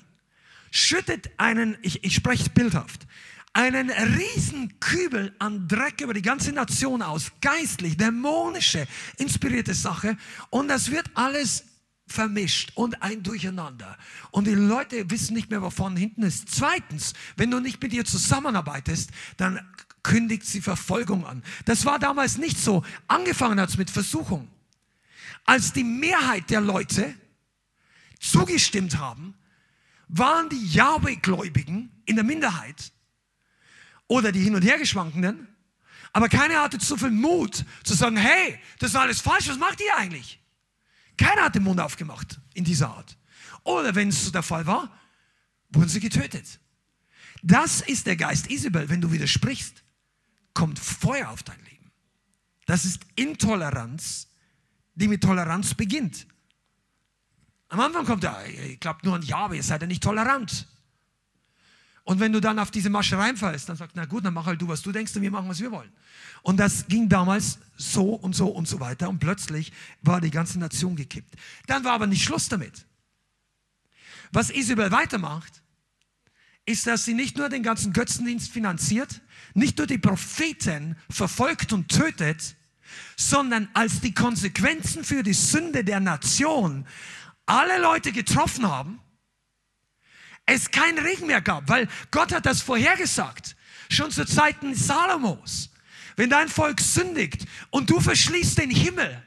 schüttet 0.70 1.30
einen, 1.38 1.78
ich, 1.82 2.04
ich 2.04 2.14
spreche 2.14 2.50
bildhaft, 2.50 3.06
einen 3.52 3.90
riesen 3.90 4.78
Kübel 4.80 5.34
an 5.38 5.66
Dreck 5.66 6.00
über 6.02 6.14
die 6.14 6.22
ganze 6.22 6.52
Nation 6.52 7.02
aus, 7.02 7.32
geistlich, 7.40 7.96
dämonische, 7.96 8.86
inspirierte 9.16 9.74
Sache. 9.74 10.16
Und 10.50 10.68
das 10.68 10.90
wird 10.90 11.10
alles 11.14 11.64
vermischt 12.12 12.72
und 12.74 13.02
ein 13.02 13.22
Durcheinander. 13.22 13.96
Und 14.30 14.46
die 14.46 14.54
Leute 14.54 15.10
wissen 15.10 15.34
nicht 15.34 15.50
mehr, 15.50 15.62
wovon 15.62 15.96
hinten 15.96 16.22
ist. 16.22 16.48
Zweitens, 16.50 17.14
wenn 17.36 17.50
du 17.50 17.60
nicht 17.60 17.82
mit 17.82 17.92
ihr 17.92 18.04
zusammenarbeitest, 18.04 19.10
dann 19.36 19.60
kündigt 20.02 20.46
sie 20.46 20.60
Verfolgung 20.60 21.26
an. 21.26 21.42
Das 21.64 21.84
war 21.84 21.98
damals 21.98 22.38
nicht 22.38 22.58
so. 22.58 22.84
Angefangen 23.06 23.60
hat 23.60 23.70
es 23.70 23.78
mit 23.78 23.90
Versuchung. 23.90 24.48
Als 25.44 25.72
die 25.72 25.84
Mehrheit 25.84 26.50
der 26.50 26.60
Leute 26.60 27.14
zugestimmt 28.20 28.98
haben, 28.98 29.34
waren 30.08 30.48
die 30.48 30.66
Yahweh-Gläubigen 30.72 31.90
in 32.06 32.16
der 32.16 32.24
Minderheit 32.24 32.92
oder 34.06 34.32
die 34.32 34.40
hin 34.40 34.54
und 34.54 34.62
her 34.62 34.78
geschwankenden. 34.78 35.46
Aber 36.12 36.28
keiner 36.28 36.62
hatte 36.62 36.78
zu 36.78 36.96
viel 36.96 37.10
Mut 37.10 37.64
zu 37.84 37.94
sagen, 37.94 38.16
hey, 38.16 38.58
das 38.78 38.90
ist 38.90 38.96
alles 38.96 39.20
falsch, 39.20 39.48
was 39.48 39.58
macht 39.58 39.80
ihr 39.80 39.96
eigentlich? 39.96 40.37
Keiner 41.18 41.42
hat 41.42 41.54
den 41.54 41.64
Mund 41.64 41.80
aufgemacht 41.80 42.40
in 42.54 42.64
dieser 42.64 42.88
Art. 42.88 43.18
Oder 43.64 43.94
wenn 43.94 44.08
es 44.08 44.24
so 44.24 44.30
der 44.30 44.42
Fall 44.42 44.66
war, 44.66 44.90
wurden 45.70 45.88
sie 45.88 46.00
getötet. 46.00 46.60
Das 47.42 47.82
ist 47.82 48.06
der 48.06 48.16
Geist 48.16 48.50
Isabel. 48.50 48.88
Wenn 48.88 49.00
du 49.00 49.12
widersprichst, 49.12 49.84
kommt 50.54 50.78
Feuer 50.78 51.28
auf 51.28 51.42
dein 51.42 51.58
Leben. 51.64 51.92
Das 52.66 52.84
ist 52.84 53.00
Intoleranz, 53.16 54.28
die 54.94 55.08
mit 55.08 55.22
Toleranz 55.22 55.74
beginnt. 55.74 56.26
Am 57.68 57.80
Anfang 57.80 58.06
kommt 58.06 58.24
er, 58.24 58.46
ich 58.46 58.80
glaube 58.80 59.00
nur 59.04 59.16
an 59.16 59.22
Ja, 59.22 59.38
aber 59.38 59.54
ihr 59.54 59.62
seid 59.62 59.82
ja 59.82 59.86
nicht 59.86 60.02
tolerant. 60.02 60.66
Und 62.08 62.20
wenn 62.20 62.32
du 62.32 62.40
dann 62.40 62.58
auf 62.58 62.70
diese 62.70 62.88
Masche 62.88 63.18
reinfallst, 63.18 63.68
dann 63.68 63.76
sagst 63.76 63.94
du, 63.94 64.00
na 64.00 64.06
gut, 64.06 64.24
dann 64.24 64.32
mach 64.32 64.46
halt 64.46 64.62
du, 64.62 64.66
was 64.66 64.80
du 64.80 64.92
denkst 64.92 65.14
und 65.14 65.20
wir 65.20 65.30
machen, 65.30 65.46
was 65.46 65.60
wir 65.60 65.70
wollen. 65.70 65.92
Und 66.40 66.56
das 66.56 66.86
ging 66.88 67.06
damals 67.10 67.58
so 67.76 68.14
und 68.14 68.34
so 68.34 68.48
und 68.48 68.66
so 68.66 68.80
weiter. 68.80 69.10
Und 69.10 69.18
plötzlich 69.18 69.74
war 70.00 70.18
die 70.22 70.30
ganze 70.30 70.58
Nation 70.58 70.96
gekippt. 70.96 71.34
Dann 71.66 71.84
war 71.84 71.92
aber 71.92 72.06
nicht 72.06 72.24
Schluss 72.24 72.48
damit. 72.48 72.86
Was 74.32 74.48
Isabel 74.48 74.90
weitermacht, 74.90 75.62
ist, 76.64 76.86
dass 76.86 77.04
sie 77.04 77.12
nicht 77.12 77.36
nur 77.36 77.50
den 77.50 77.62
ganzen 77.62 77.92
Götzendienst 77.92 78.52
finanziert, 78.52 79.20
nicht 79.52 79.76
nur 79.76 79.86
die 79.86 79.98
Propheten 79.98 80.96
verfolgt 81.10 81.74
und 81.74 81.90
tötet, 81.90 82.56
sondern 83.18 83.68
als 83.74 84.00
die 84.00 84.14
Konsequenzen 84.14 85.04
für 85.04 85.22
die 85.22 85.34
Sünde 85.34 85.84
der 85.84 86.00
Nation 86.00 86.86
alle 87.44 87.78
Leute 87.82 88.12
getroffen 88.12 88.66
haben, 88.66 88.98
es 90.48 90.70
keinen 90.70 90.98
Regen 90.98 91.26
mehr 91.26 91.42
gab, 91.42 91.68
weil 91.68 91.88
Gott 92.10 92.32
hat 92.32 92.46
das 92.46 92.62
vorhergesagt, 92.62 93.54
schon 93.90 94.10
zu 94.10 94.24
Zeiten 94.24 94.74
Salomos. 94.74 95.70
Wenn 96.16 96.30
dein 96.30 96.48
Volk 96.48 96.80
sündigt 96.80 97.46
und 97.70 97.90
du 97.90 98.00
verschließt 98.00 98.58
den 98.58 98.70
Himmel, 98.70 99.22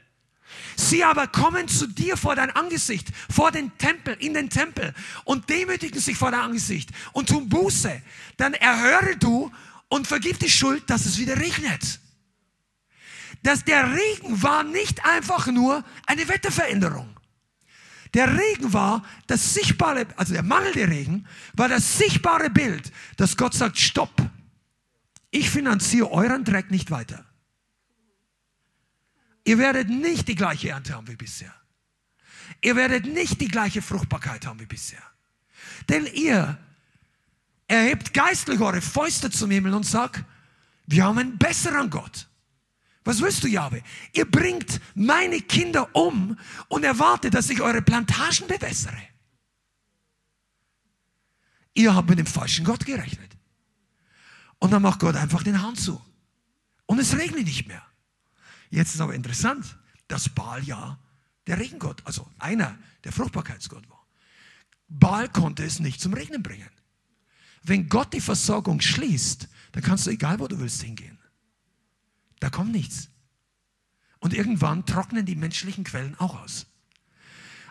sie 0.76 1.04
aber 1.04 1.26
kommen 1.28 1.68
zu 1.68 1.86
dir 1.86 2.16
vor 2.16 2.34
dein 2.34 2.50
Angesicht, 2.50 3.08
vor 3.30 3.50
den 3.50 3.76
Tempel, 3.78 4.16
in 4.18 4.34
den 4.34 4.50
Tempel 4.50 4.92
und 5.24 5.48
demütigen 5.48 6.00
sich 6.00 6.18
vor 6.18 6.32
dein 6.32 6.40
Angesicht 6.40 6.90
und 7.12 7.28
tun 7.28 7.48
Buße, 7.48 8.02
dann 8.36 8.54
erhöre 8.54 9.16
du 9.16 9.50
und 9.88 10.06
vergib 10.06 10.38
die 10.40 10.50
Schuld, 10.50 10.90
dass 10.90 11.06
es 11.06 11.18
wieder 11.18 11.38
regnet. 11.38 12.00
Dass 13.42 13.64
der 13.64 13.94
Regen 13.94 14.42
war 14.42 14.64
nicht 14.64 15.04
einfach 15.04 15.46
nur 15.46 15.84
eine 16.06 16.28
Wetterveränderung. 16.28 17.11
Der 18.14 18.36
Regen 18.36 18.72
war 18.72 19.04
das 19.26 19.54
sichtbare, 19.54 20.06
also 20.16 20.34
der 20.34 20.42
mangelnde 20.42 20.88
Regen 20.88 21.26
war 21.54 21.68
das 21.68 21.96
sichtbare 21.96 22.50
Bild, 22.50 22.92
dass 23.16 23.36
Gott 23.36 23.54
sagt, 23.54 23.78
stopp, 23.78 24.12
ich 25.30 25.48
finanziere 25.48 26.10
euren 26.10 26.44
Dreck 26.44 26.70
nicht 26.70 26.90
weiter. 26.90 27.24
Ihr 29.44 29.58
werdet 29.58 29.88
nicht 29.88 30.28
die 30.28 30.34
gleiche 30.34 30.70
Ernte 30.70 30.94
haben 30.94 31.08
wie 31.08 31.16
bisher. 31.16 31.54
Ihr 32.60 32.76
werdet 32.76 33.06
nicht 33.06 33.40
die 33.40 33.48
gleiche 33.48 33.82
Fruchtbarkeit 33.82 34.46
haben 34.46 34.60
wie 34.60 34.66
bisher. 34.66 35.02
Denn 35.88 36.06
ihr 36.06 36.58
erhebt 37.66 38.12
geistlich 38.12 38.60
eure 38.60 38.82
Fäuste 38.82 39.30
zum 39.30 39.50
Himmel 39.50 39.74
und 39.74 39.84
sagt, 39.84 40.22
wir 40.86 41.04
haben 41.04 41.18
einen 41.18 41.38
besseren 41.38 41.90
Gott. 41.90 42.28
Was 43.04 43.20
willst 43.20 43.42
du, 43.42 43.48
Jahwe? 43.48 43.82
Ihr 44.12 44.30
bringt 44.30 44.80
meine 44.94 45.40
Kinder 45.40 45.94
um 45.94 46.38
und 46.68 46.84
erwartet, 46.84 47.34
dass 47.34 47.50
ich 47.50 47.60
eure 47.60 47.82
Plantagen 47.82 48.46
bewässere. 48.46 48.96
Ihr 51.74 51.94
habt 51.94 52.08
mit 52.08 52.18
dem 52.18 52.26
falschen 52.26 52.64
Gott 52.64 52.84
gerechnet. 52.84 53.36
Und 54.58 54.70
dann 54.70 54.82
macht 54.82 55.00
Gott 55.00 55.16
einfach 55.16 55.42
den 55.42 55.60
Hahn 55.60 55.74
zu. 55.74 56.00
Und 56.86 56.98
es 56.98 57.16
regnet 57.16 57.46
nicht 57.46 57.66
mehr. 57.66 57.82
Jetzt 58.70 58.94
ist 58.94 59.00
aber 59.00 59.14
interessant, 59.14 59.78
dass 60.06 60.28
Baal 60.28 60.62
ja 60.62 60.98
der 61.46 61.58
Regengott, 61.58 62.02
also 62.04 62.28
einer 62.38 62.78
der 63.02 63.12
Fruchtbarkeitsgott 63.12 63.88
war. 63.90 64.06
Baal 64.88 65.28
konnte 65.28 65.64
es 65.64 65.80
nicht 65.80 66.00
zum 66.00 66.14
Regnen 66.14 66.42
bringen. 66.42 66.68
wenn 67.64 67.88
Gott 67.88 68.12
die 68.12 68.20
Versorgung 68.20 68.80
schließt, 68.80 69.48
dann 69.70 69.82
kannst 69.82 70.06
du 70.06 70.10
egal, 70.10 70.40
wo 70.40 70.48
du 70.48 70.58
willst 70.58 70.82
hingehen. 70.82 71.18
Da 72.42 72.50
kommt 72.50 72.72
nichts. 72.72 73.08
Und 74.18 74.34
irgendwann 74.34 74.84
trocknen 74.84 75.24
die 75.24 75.36
menschlichen 75.36 75.84
Quellen 75.84 76.18
auch 76.18 76.42
aus. 76.42 76.66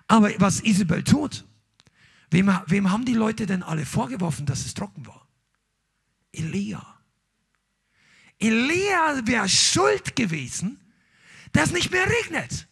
Aber 0.07 0.31
was 0.37 0.61
Isabel 0.61 1.03
tut, 1.03 1.43
wem, 2.29 2.57
wem 2.67 2.89
haben 2.89 3.03
die 3.03 3.13
Leute 3.13 3.45
denn 3.45 3.63
alle 3.63 3.85
vorgeworfen, 3.85 4.45
dass 4.45 4.65
es 4.65 4.73
trocken 4.73 5.05
war? 5.05 5.27
Elia. 6.31 6.81
Elia 8.39 9.27
wäre 9.27 9.49
schuld 9.49 10.15
gewesen, 10.15 10.79
dass 11.51 11.65
es 11.65 11.73
nicht 11.73 11.91
mehr 11.91 12.07
regnet. 12.09 12.65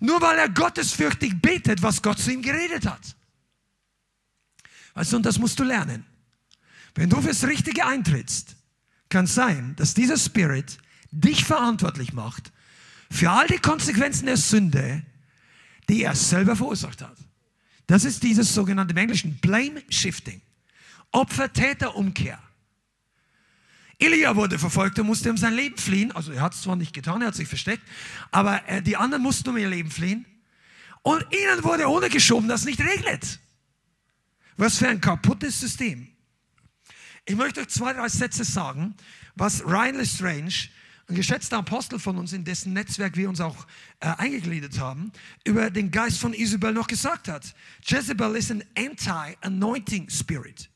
Nur 0.00 0.22
weil 0.22 0.38
er 0.38 0.48
gottesfürchtig 0.48 1.42
betet, 1.42 1.82
was 1.82 2.00
Gott 2.00 2.20
zu 2.20 2.32
ihm 2.32 2.40
geredet 2.40 2.86
hat. 2.86 3.16
Weißt 4.94 5.12
du, 5.12 5.16
und 5.16 5.26
das 5.26 5.38
musst 5.38 5.58
du 5.58 5.64
lernen. 5.64 6.06
Wenn 6.94 7.10
du 7.10 7.20
fürs 7.20 7.44
Richtige 7.44 7.84
eintrittst, 7.84 8.56
kann 9.10 9.26
es 9.26 9.34
sein, 9.34 9.76
dass 9.76 9.92
dieser 9.92 10.16
Spirit 10.16 10.78
dich 11.12 11.44
verantwortlich 11.44 12.12
macht 12.12 12.52
für 13.10 13.30
all 13.30 13.46
die 13.46 13.58
Konsequenzen 13.58 14.26
der 14.26 14.36
Sünde, 14.36 15.02
die 15.88 16.02
er 16.02 16.16
selber 16.16 16.56
verursacht 16.56 17.02
hat. 17.02 17.16
Das 17.86 18.04
ist 18.04 18.22
dieses 18.22 18.54
sogenannte 18.54 18.92
im 18.92 18.98
Englischen 18.98 19.38
Blame 19.38 19.82
Shifting. 19.90 20.40
Opfer-Täter-Umkehr. 21.10 22.38
Elia 23.98 24.34
wurde 24.34 24.58
verfolgt 24.58 24.98
und 24.98 25.06
musste 25.06 25.30
um 25.30 25.36
sein 25.36 25.54
Leben 25.54 25.76
fliehen. 25.76 26.10
Also 26.12 26.32
er 26.32 26.40
hat 26.40 26.54
es 26.54 26.62
zwar 26.62 26.76
nicht 26.76 26.94
getan, 26.94 27.20
er 27.20 27.28
hat 27.28 27.34
sich 27.34 27.48
versteckt, 27.48 27.82
aber 28.30 28.66
äh, 28.68 28.82
die 28.82 28.96
anderen 28.96 29.22
mussten 29.22 29.50
um 29.50 29.56
ihr 29.56 29.68
Leben 29.68 29.90
fliehen. 29.90 30.24
Und 31.02 31.24
ihnen 31.32 31.62
wurde 31.62 31.88
untergeschoben, 31.88 32.48
dass 32.48 32.60
es 32.60 32.66
nicht 32.66 32.80
regnet. 32.80 33.40
Was 34.56 34.78
für 34.78 34.88
ein 34.88 35.00
kaputtes 35.00 35.60
System. 35.60 36.08
Ich 37.24 37.36
möchte 37.36 37.60
euch 37.60 37.68
zwei, 37.68 37.92
drei 37.92 38.08
Sätze 38.08 38.44
sagen, 38.44 38.94
was 39.34 39.64
Ryan 39.64 39.96
Lestrange, 39.96 40.68
ein 41.12 41.16
geschätzter 41.16 41.58
Apostel 41.58 41.98
von 41.98 42.16
uns, 42.16 42.32
in 42.32 42.44
dessen 42.44 42.72
Netzwerk 42.72 43.16
wir 43.16 43.28
uns 43.28 43.40
auch 43.40 43.66
äh, 44.00 44.08
eingegliedert 44.16 44.80
haben, 44.80 45.12
über 45.44 45.70
den 45.70 45.90
Geist 45.90 46.18
von 46.18 46.32
Isabel 46.32 46.72
noch 46.72 46.86
gesagt 46.86 47.28
hat. 47.28 47.54
Jezebel 47.84 48.34
ist 48.36 48.50
ein 48.50 48.64
Anti-Anointing 48.76 50.08
Spirit, 50.08 50.70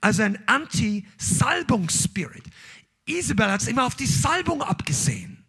also 0.00 0.22
ein 0.22 0.38
Anti-Salbung-Spirit. 0.46 2.44
Isabel 3.06 3.50
hat 3.50 3.62
es 3.62 3.68
immer 3.68 3.86
auf 3.86 3.94
die 3.94 4.06
Salbung 4.06 4.62
abgesehen. 4.62 5.44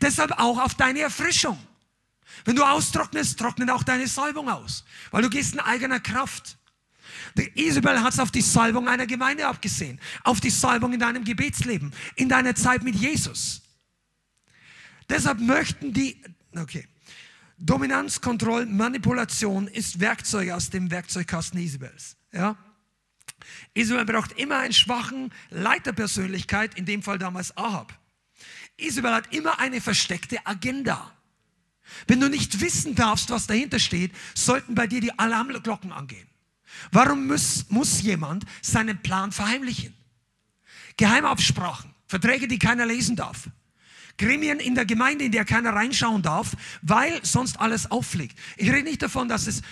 Deshalb 0.00 0.38
auch 0.38 0.60
auf 0.60 0.76
deine 0.76 1.00
Erfrischung. 1.00 1.58
Wenn 2.44 2.54
du 2.54 2.62
austrocknest, 2.62 3.38
trocknet 3.38 3.70
auch 3.70 3.82
deine 3.82 4.06
Salbung 4.06 4.48
aus, 4.48 4.84
weil 5.10 5.22
du 5.22 5.30
gehst 5.30 5.54
in 5.54 5.60
eigener 5.60 5.98
Kraft. 5.98 6.56
Isabel 7.54 8.00
hat 8.00 8.12
es 8.12 8.20
auf 8.20 8.30
die 8.30 8.40
Salbung 8.40 8.86
einer 8.86 9.06
Gemeinde 9.06 9.48
abgesehen, 9.48 10.00
auf 10.22 10.40
die 10.40 10.50
Salbung 10.50 10.92
in 10.92 11.00
deinem 11.00 11.24
Gebetsleben, 11.24 11.92
in 12.14 12.28
deiner 12.28 12.54
Zeit 12.54 12.84
mit 12.84 12.94
Jesus. 12.94 13.63
Deshalb 15.08 15.40
möchten 15.40 15.92
die, 15.92 16.22
okay, 16.56 16.86
Dominanz, 17.58 18.20
Kontrolle, 18.20 18.66
Manipulation 18.66 19.68
ist 19.68 20.00
Werkzeug 20.00 20.50
aus 20.50 20.70
dem 20.70 20.90
Werkzeugkasten 20.90 21.60
Isabels. 21.60 22.16
Ja? 22.32 22.56
Isabel 23.74 24.04
braucht 24.04 24.32
immer 24.32 24.58
einen 24.58 24.72
schwachen 24.72 25.32
Leiterpersönlichkeit, 25.50 26.76
in 26.76 26.86
dem 26.86 27.02
Fall 27.02 27.18
damals 27.18 27.56
Ahab. 27.56 27.98
Isabel 28.76 29.12
hat 29.12 29.32
immer 29.32 29.60
eine 29.60 29.80
versteckte 29.80 30.44
Agenda. 30.46 31.12
Wenn 32.06 32.20
du 32.20 32.28
nicht 32.28 32.60
wissen 32.60 32.94
darfst, 32.94 33.30
was 33.30 33.46
dahinter 33.46 33.78
steht, 33.78 34.12
sollten 34.34 34.74
bei 34.74 34.86
dir 34.86 35.00
die 35.00 35.16
Alarmglocken 35.18 35.92
angehen. 35.92 36.26
Warum 36.90 37.26
muss, 37.26 37.66
muss 37.68 38.02
jemand 38.02 38.44
seinen 38.62 39.00
Plan 39.00 39.32
verheimlichen? 39.32 39.94
Geheimabsprachen, 40.96 41.94
Verträge, 42.06 42.48
die 42.48 42.58
keiner 42.58 42.86
lesen 42.86 43.16
darf. 43.16 43.48
Gremien 44.18 44.60
in 44.60 44.74
der 44.74 44.84
Gemeinde, 44.84 45.24
in 45.24 45.32
der 45.32 45.44
keiner 45.44 45.72
reinschauen 45.72 46.22
darf, 46.22 46.56
weil 46.82 47.20
sonst 47.24 47.60
alles 47.60 47.90
auffliegt. 47.90 48.38
Ich 48.56 48.70
rede 48.70 48.84
nicht 48.84 49.02
davon, 49.02 49.28
dass 49.28 49.46
es 49.46 49.62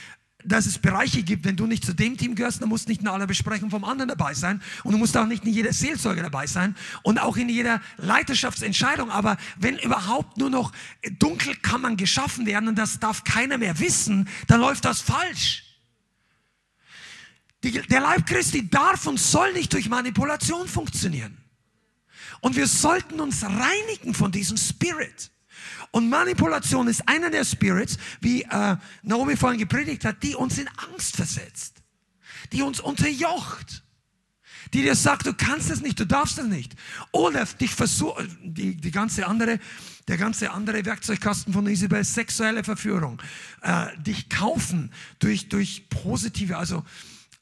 dass 0.44 0.66
es 0.66 0.78
Bereiche 0.78 1.22
gibt, 1.22 1.44
wenn 1.44 1.56
du 1.56 1.66
nicht 1.66 1.84
zu 1.84 1.94
dem 1.94 2.16
Team 2.16 2.34
gehörst, 2.34 2.60
dann 2.60 2.68
musst 2.68 2.88
nicht 2.88 3.00
in 3.00 3.08
aller 3.08 3.26
Besprechung 3.26 3.70
vom 3.70 3.84
anderen 3.84 4.08
dabei 4.08 4.34
sein 4.34 4.62
und 4.84 4.92
du 4.92 4.98
musst 4.98 5.16
auch 5.16 5.26
nicht 5.26 5.44
in 5.44 5.52
jeder 5.52 5.72
Seelsorge 5.72 6.22
dabei 6.22 6.46
sein 6.46 6.76
und 7.02 7.20
auch 7.20 7.36
in 7.36 7.48
jeder 7.48 7.80
Leiterschaftsentscheidung. 7.98 9.10
Aber 9.10 9.36
wenn 9.58 9.78
überhaupt 9.78 10.38
nur 10.38 10.50
noch 10.50 10.72
Dunkelkammern 11.18 11.96
geschaffen 11.96 12.46
werden 12.46 12.68
und 12.68 12.76
das 12.76 12.98
darf 12.98 13.24
keiner 13.24 13.58
mehr 13.58 13.78
wissen, 13.78 14.28
dann 14.46 14.60
läuft 14.60 14.84
das 14.84 15.00
falsch. 15.00 15.64
Die, 17.62 17.70
der 17.70 18.00
Leib 18.00 18.26
Christi 18.26 18.68
darf 18.68 19.06
und 19.06 19.20
soll 19.20 19.52
nicht 19.52 19.72
durch 19.72 19.88
Manipulation 19.88 20.66
funktionieren. 20.66 21.41
Und 22.42 22.56
wir 22.56 22.66
sollten 22.66 23.20
uns 23.20 23.44
reinigen 23.44 24.14
von 24.14 24.32
diesem 24.32 24.56
Spirit. 24.56 25.30
Und 25.92 26.10
Manipulation 26.10 26.88
ist 26.88 27.08
einer 27.08 27.30
der 27.30 27.44
Spirits, 27.44 27.96
wie 28.20 28.42
äh, 28.42 28.76
Naomi 29.02 29.36
vorhin 29.36 29.60
gepredigt 29.60 30.04
hat, 30.04 30.22
die 30.24 30.34
uns 30.34 30.58
in 30.58 30.68
Angst 30.90 31.14
versetzt, 31.14 31.76
die 32.50 32.62
uns 32.62 32.80
unterjocht, 32.80 33.84
die 34.74 34.82
dir 34.82 34.96
sagt, 34.96 35.26
du 35.26 35.34
kannst 35.34 35.70
es 35.70 35.82
nicht, 35.82 36.00
du 36.00 36.04
darfst 36.04 36.38
es 36.38 36.46
nicht. 36.46 36.74
Oder 37.12 37.44
dich 37.44 37.70
versucht, 37.70 38.26
die, 38.42 38.76
die 38.76 38.90
ganze 38.90 39.28
andere, 39.28 39.60
der 40.08 40.16
ganze 40.16 40.50
andere 40.50 40.84
Werkzeugkasten 40.84 41.52
von 41.52 41.66
Isabel, 41.68 42.02
sexuelle 42.02 42.64
Verführung, 42.64 43.22
äh, 43.60 43.86
dich 43.98 44.28
kaufen 44.30 44.92
durch, 45.20 45.48
durch 45.48 45.88
positive, 45.90 46.56
also 46.56 46.82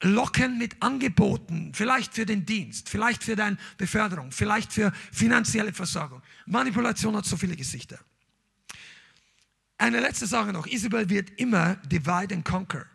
locken 0.01 0.57
mit 0.57 0.81
Angeboten, 0.81 1.71
vielleicht 1.73 2.13
für 2.13 2.25
den 2.25 2.45
Dienst, 2.45 2.89
vielleicht 2.89 3.23
für 3.23 3.35
deine 3.35 3.57
Beförderung, 3.77 4.31
vielleicht 4.31 4.73
für 4.73 4.91
finanzielle 5.11 5.73
Versorgung. 5.73 6.21
Manipulation 6.45 7.15
hat 7.15 7.25
so 7.25 7.37
viele 7.37 7.55
Gesichter. 7.55 7.99
Eine 9.77 9.99
letzte 9.99 10.27
Sache 10.27 10.53
noch. 10.53 10.67
Isabel 10.67 11.09
wird 11.09 11.31
immer 11.39 11.75
divide 11.87 12.35
and 12.35 12.45
conquer. 12.45 12.85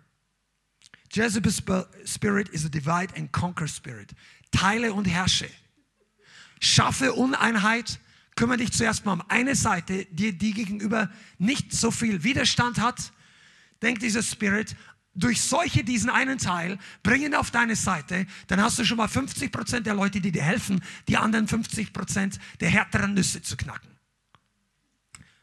Jezebel's 1.13 1.63
spirit 2.05 2.49
is 2.51 2.65
a 2.65 2.69
divide 2.69 3.15
and 3.17 3.33
conquer 3.33 3.67
spirit. 3.67 4.15
Teile 4.51 4.93
und 4.93 5.05
herrsche. 5.05 5.49
Schaffe 6.61 7.13
Uneinheit. 7.13 7.99
Kümmere 8.37 8.59
dich 8.59 8.73
zuerst 8.73 9.07
mal 9.07 9.15
um 9.15 9.23
eine 9.29 9.55
Seite, 9.55 10.07
die, 10.11 10.37
die 10.37 10.53
gegenüber 10.53 11.11
nicht 11.39 11.73
so 11.73 11.91
viel 11.91 12.23
Widerstand 12.23 12.79
hat. 12.79 13.13
Denkt 13.83 14.03
dieser 14.03 14.23
Spirit, 14.23 14.77
durch 15.17 15.41
solche 15.41 15.83
diesen 15.83 16.11
einen 16.11 16.39
Teil 16.39 16.79
bringen 17.03 17.35
auf 17.35 17.51
deine 17.51 17.75
Seite, 17.75 18.27
dann 18.47 18.61
hast 18.61 18.79
du 18.79 18.85
schon 18.85 18.99
mal 18.99 19.09
50 19.09 19.51
Prozent 19.51 19.87
der 19.87 19.95
Leute, 19.95 20.21
die 20.21 20.31
dir 20.31 20.43
helfen, 20.43 20.83
die 21.09 21.17
anderen 21.17 21.49
50 21.49 21.93
Prozent 21.93 22.39
der 22.61 22.69
härteren 22.69 23.15
Nüsse 23.15 23.43
zu 23.43 23.57
knacken. 23.57 23.91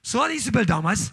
So 0.01 0.23
hat 0.23 0.31
Isabel 0.31 0.65
damals 0.65 1.11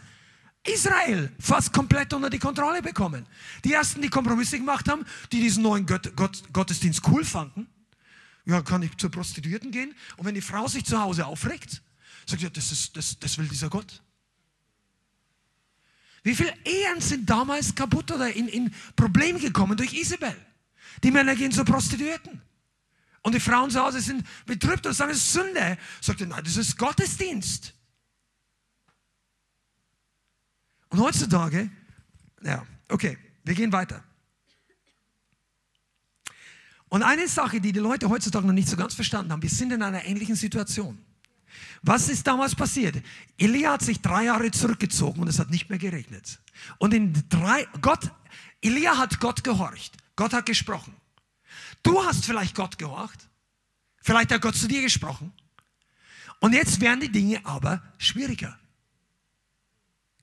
Israel 0.62 1.32
fast 1.38 1.72
komplett 1.72 2.12
unter 2.12 2.28
die 2.28 2.38
Kontrolle 2.38 2.82
bekommen. 2.82 3.26
Die 3.64 3.72
ersten, 3.72 4.02
die 4.02 4.10
Kompromisse 4.10 4.58
gemacht 4.58 4.88
haben, 4.88 5.06
die 5.32 5.40
diesen 5.40 5.62
neuen 5.62 5.86
Gott, 5.86 6.14
Gott, 6.16 6.42
Gottesdienst 6.52 7.02
cool 7.08 7.24
fanden, 7.24 7.66
ja, 8.44 8.60
kann 8.62 8.82
ich 8.82 8.96
zur 8.96 9.10
Prostituierten 9.10 9.70
gehen 9.70 9.94
und 10.16 10.26
wenn 10.26 10.34
die 10.34 10.40
Frau 10.40 10.66
sich 10.68 10.84
zu 10.84 11.00
Hause 11.00 11.26
aufregt, 11.26 11.82
sagt 12.26 12.42
ja, 12.42 12.50
das, 12.50 12.72
ist, 12.72 12.96
das, 12.96 13.18
das 13.18 13.38
will 13.38 13.48
dieser 13.48 13.70
Gott. 13.70 14.02
Wie 16.22 16.34
viele 16.34 16.54
Ehen 16.64 17.00
sind 17.00 17.28
damals 17.28 17.74
kaputt 17.74 18.10
oder 18.10 18.32
in, 18.34 18.48
in 18.48 18.74
Probleme 18.94 19.38
gekommen 19.38 19.76
durch 19.76 19.94
Isabel? 19.94 20.34
Die 21.02 21.10
Männer 21.10 21.34
gehen 21.34 21.52
zu 21.52 21.64
Prostituierten. 21.64 22.42
Und 23.22 23.34
die 23.34 23.40
Frauen 23.40 23.70
zu 23.70 23.80
Hause 23.80 24.00
sind 24.00 24.26
betrübt 24.46 24.86
und 24.86 24.94
sagen, 24.94 25.12
es 25.12 25.18
ist 25.18 25.32
Sünde. 25.32 25.78
Sagt 26.00 26.20
er, 26.20 26.26
nein, 26.26 26.42
das 26.44 26.56
ist 26.56 26.76
Gottesdienst. 26.76 27.74
Und 30.88 31.00
heutzutage, 31.00 31.70
ja, 32.42 32.66
okay, 32.88 33.16
wir 33.44 33.54
gehen 33.54 33.72
weiter. 33.72 34.02
Und 36.88 37.04
eine 37.04 37.28
Sache, 37.28 37.60
die 37.60 37.72
die 37.72 37.78
Leute 37.78 38.08
heutzutage 38.08 38.46
noch 38.46 38.52
nicht 38.52 38.68
so 38.68 38.76
ganz 38.76 38.94
verstanden 38.94 39.30
haben, 39.30 39.42
wir 39.42 39.48
sind 39.48 39.72
in 39.72 39.82
einer 39.82 40.04
ähnlichen 40.04 40.34
Situation. 40.34 40.98
Was 41.82 42.08
ist 42.08 42.26
damals 42.26 42.54
passiert? 42.54 43.02
Elia 43.38 43.72
hat 43.72 43.82
sich 43.82 44.00
drei 44.00 44.24
Jahre 44.24 44.50
zurückgezogen 44.50 45.20
und 45.22 45.28
es 45.28 45.38
hat 45.38 45.50
nicht 45.50 45.70
mehr 45.70 45.78
geregnet. 45.78 46.38
Und 46.78 46.92
in 46.92 47.14
drei, 47.28 47.66
Gott, 47.80 48.10
Elia 48.60 48.98
hat 48.98 49.18
Gott 49.20 49.42
gehorcht. 49.42 49.96
Gott 50.14 50.32
hat 50.34 50.46
gesprochen. 50.46 50.94
Du 51.82 52.04
hast 52.04 52.26
vielleicht 52.26 52.54
Gott 52.54 52.76
gehorcht. 52.76 53.28
Vielleicht 54.02 54.30
hat 54.32 54.42
Gott 54.42 54.56
zu 54.56 54.68
dir 54.68 54.82
gesprochen. 54.82 55.32
Und 56.40 56.52
jetzt 56.52 56.80
werden 56.80 57.00
die 57.00 57.12
Dinge 57.12 57.44
aber 57.44 57.82
schwieriger. 57.98 58.58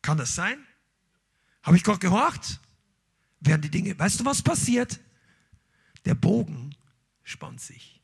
Kann 0.01 0.17
das 0.17 0.35
sein? 0.35 0.63
Habe 1.63 1.77
ich 1.77 1.83
Gott 1.83 1.99
gehorcht? 1.99 2.59
Werden 3.39 3.61
die 3.61 3.69
Dinge, 3.69 3.97
weißt 3.97 4.19
du, 4.19 4.25
was 4.25 4.41
passiert? 4.41 4.99
Der 6.05 6.15
Bogen 6.15 6.75
spannt 7.23 7.61
sich. 7.61 7.96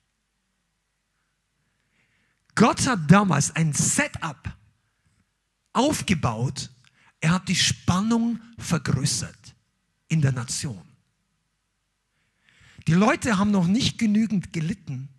Gott 2.56 2.86
hat 2.88 3.10
damals 3.10 3.56
ein 3.56 3.74
Setup 3.74 4.56
aufgebaut. 5.72 6.70
Er 7.20 7.32
hat 7.32 7.48
die 7.48 7.56
Spannung 7.56 8.40
vergrößert 8.58 9.56
in 10.08 10.22
der 10.22 10.32
Nation. 10.32 10.86
Die 12.88 12.94
Leute 12.94 13.38
haben 13.38 13.52
noch 13.52 13.68
nicht 13.68 13.98
genügend 13.98 14.52
gelitten, 14.54 15.10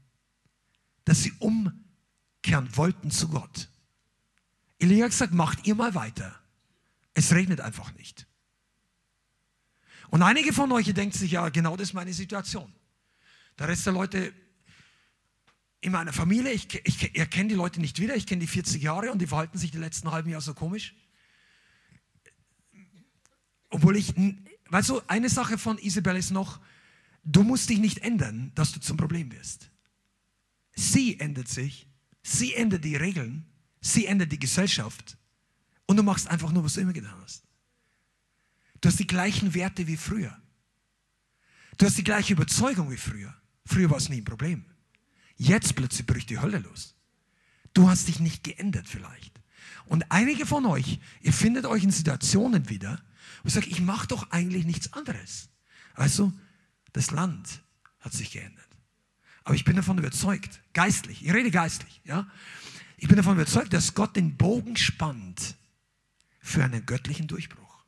dass 1.04 1.22
sie 1.22 1.32
umkehren 1.38 2.76
wollten 2.76 3.10
zu 3.10 3.28
Gott. 3.28 3.68
Elia 4.78 5.04
hat 5.04 5.12
gesagt, 5.12 5.32
macht 5.32 5.66
ihr 5.66 5.74
mal 5.74 5.94
weiter. 5.94 6.38
Es 7.14 7.32
regnet 7.32 7.60
einfach 7.60 7.94
nicht. 7.94 8.26
Und 10.10 10.22
einige 10.22 10.52
von 10.52 10.70
euch 10.72 10.92
denken 10.92 11.16
sich, 11.16 11.32
ja, 11.32 11.48
genau 11.48 11.76
das 11.76 11.88
ist 11.88 11.94
meine 11.94 12.12
Situation. 12.12 12.72
Der 13.58 13.68
Rest 13.68 13.86
der 13.86 13.92
Leute 13.92 14.34
in 15.84 15.92
meiner 15.92 16.14
Familie, 16.14 16.50
ich, 16.50 16.66
ich 16.84 17.14
erkenne 17.14 17.50
die 17.50 17.54
Leute 17.54 17.78
nicht 17.78 18.00
wieder, 18.00 18.16
ich 18.16 18.26
kenne 18.26 18.40
die 18.40 18.46
40 18.46 18.82
Jahre 18.82 19.12
und 19.12 19.20
die 19.20 19.26
verhalten 19.26 19.58
sich 19.58 19.70
die 19.70 19.78
letzten 19.78 20.10
halben 20.10 20.30
Jahre 20.30 20.42
so 20.42 20.54
komisch. 20.54 20.94
Obwohl 23.68 23.96
ich, 23.96 24.14
weißt 24.70 24.88
du, 24.88 25.02
eine 25.08 25.28
Sache 25.28 25.58
von 25.58 25.76
Isabel 25.76 26.16
ist 26.16 26.30
noch, 26.30 26.58
du 27.22 27.42
musst 27.42 27.68
dich 27.68 27.80
nicht 27.80 27.98
ändern, 27.98 28.50
dass 28.54 28.72
du 28.72 28.80
zum 28.80 28.96
Problem 28.96 29.30
wirst. 29.30 29.70
Sie 30.74 31.20
ändert 31.20 31.48
sich, 31.48 31.86
sie 32.22 32.54
ändert 32.54 32.82
die 32.82 32.96
Regeln, 32.96 33.44
sie 33.82 34.06
ändert 34.06 34.32
die 34.32 34.38
Gesellschaft 34.38 35.18
und 35.84 35.98
du 35.98 36.02
machst 36.02 36.28
einfach 36.28 36.50
nur, 36.50 36.64
was 36.64 36.74
du 36.74 36.80
immer 36.80 36.94
getan 36.94 37.20
hast. 37.22 37.44
Du 38.80 38.88
hast 38.88 38.98
die 38.98 39.06
gleichen 39.06 39.52
Werte 39.52 39.86
wie 39.86 39.98
früher. 39.98 40.34
Du 41.76 41.84
hast 41.84 41.98
die 41.98 42.04
gleiche 42.04 42.32
Überzeugung 42.32 42.90
wie 42.90 42.96
früher. 42.96 43.34
Früher 43.66 43.90
war 43.90 43.98
es 43.98 44.08
nie 44.08 44.22
ein 44.22 44.24
Problem. 44.24 44.64
Jetzt 45.36 45.74
plötzlich 45.74 46.06
bricht 46.06 46.30
die 46.30 46.40
Hölle 46.40 46.58
los. 46.58 46.94
Du 47.72 47.88
hast 47.88 48.08
dich 48.08 48.20
nicht 48.20 48.44
geändert 48.44 48.88
vielleicht. 48.88 49.40
Und 49.86 50.10
einige 50.10 50.46
von 50.46 50.64
euch, 50.66 51.00
ihr 51.20 51.32
findet 51.32 51.66
euch 51.66 51.82
in 51.84 51.90
Situationen 51.90 52.68
wieder, 52.68 53.02
wo 53.42 53.48
ihr 53.48 53.52
sagt, 53.52 53.66
ich 53.66 53.80
mache 53.80 54.06
doch 54.06 54.30
eigentlich 54.30 54.64
nichts 54.64 54.92
anderes. 54.92 55.48
Also, 55.94 56.32
das 56.92 57.10
Land 57.10 57.62
hat 58.00 58.12
sich 58.12 58.30
geändert. 58.30 58.64
Aber 59.42 59.54
ich 59.54 59.64
bin 59.64 59.76
davon 59.76 59.98
überzeugt, 59.98 60.62
geistlich, 60.72 61.24
ich 61.24 61.32
rede 61.32 61.50
geistlich, 61.50 62.00
ja. 62.04 62.26
Ich 62.96 63.08
bin 63.08 63.16
davon 63.16 63.34
überzeugt, 63.34 63.72
dass 63.72 63.94
Gott 63.94 64.16
den 64.16 64.36
Bogen 64.36 64.76
spannt 64.76 65.56
für 66.40 66.64
einen 66.64 66.86
göttlichen 66.86 67.26
Durchbruch. 67.26 67.84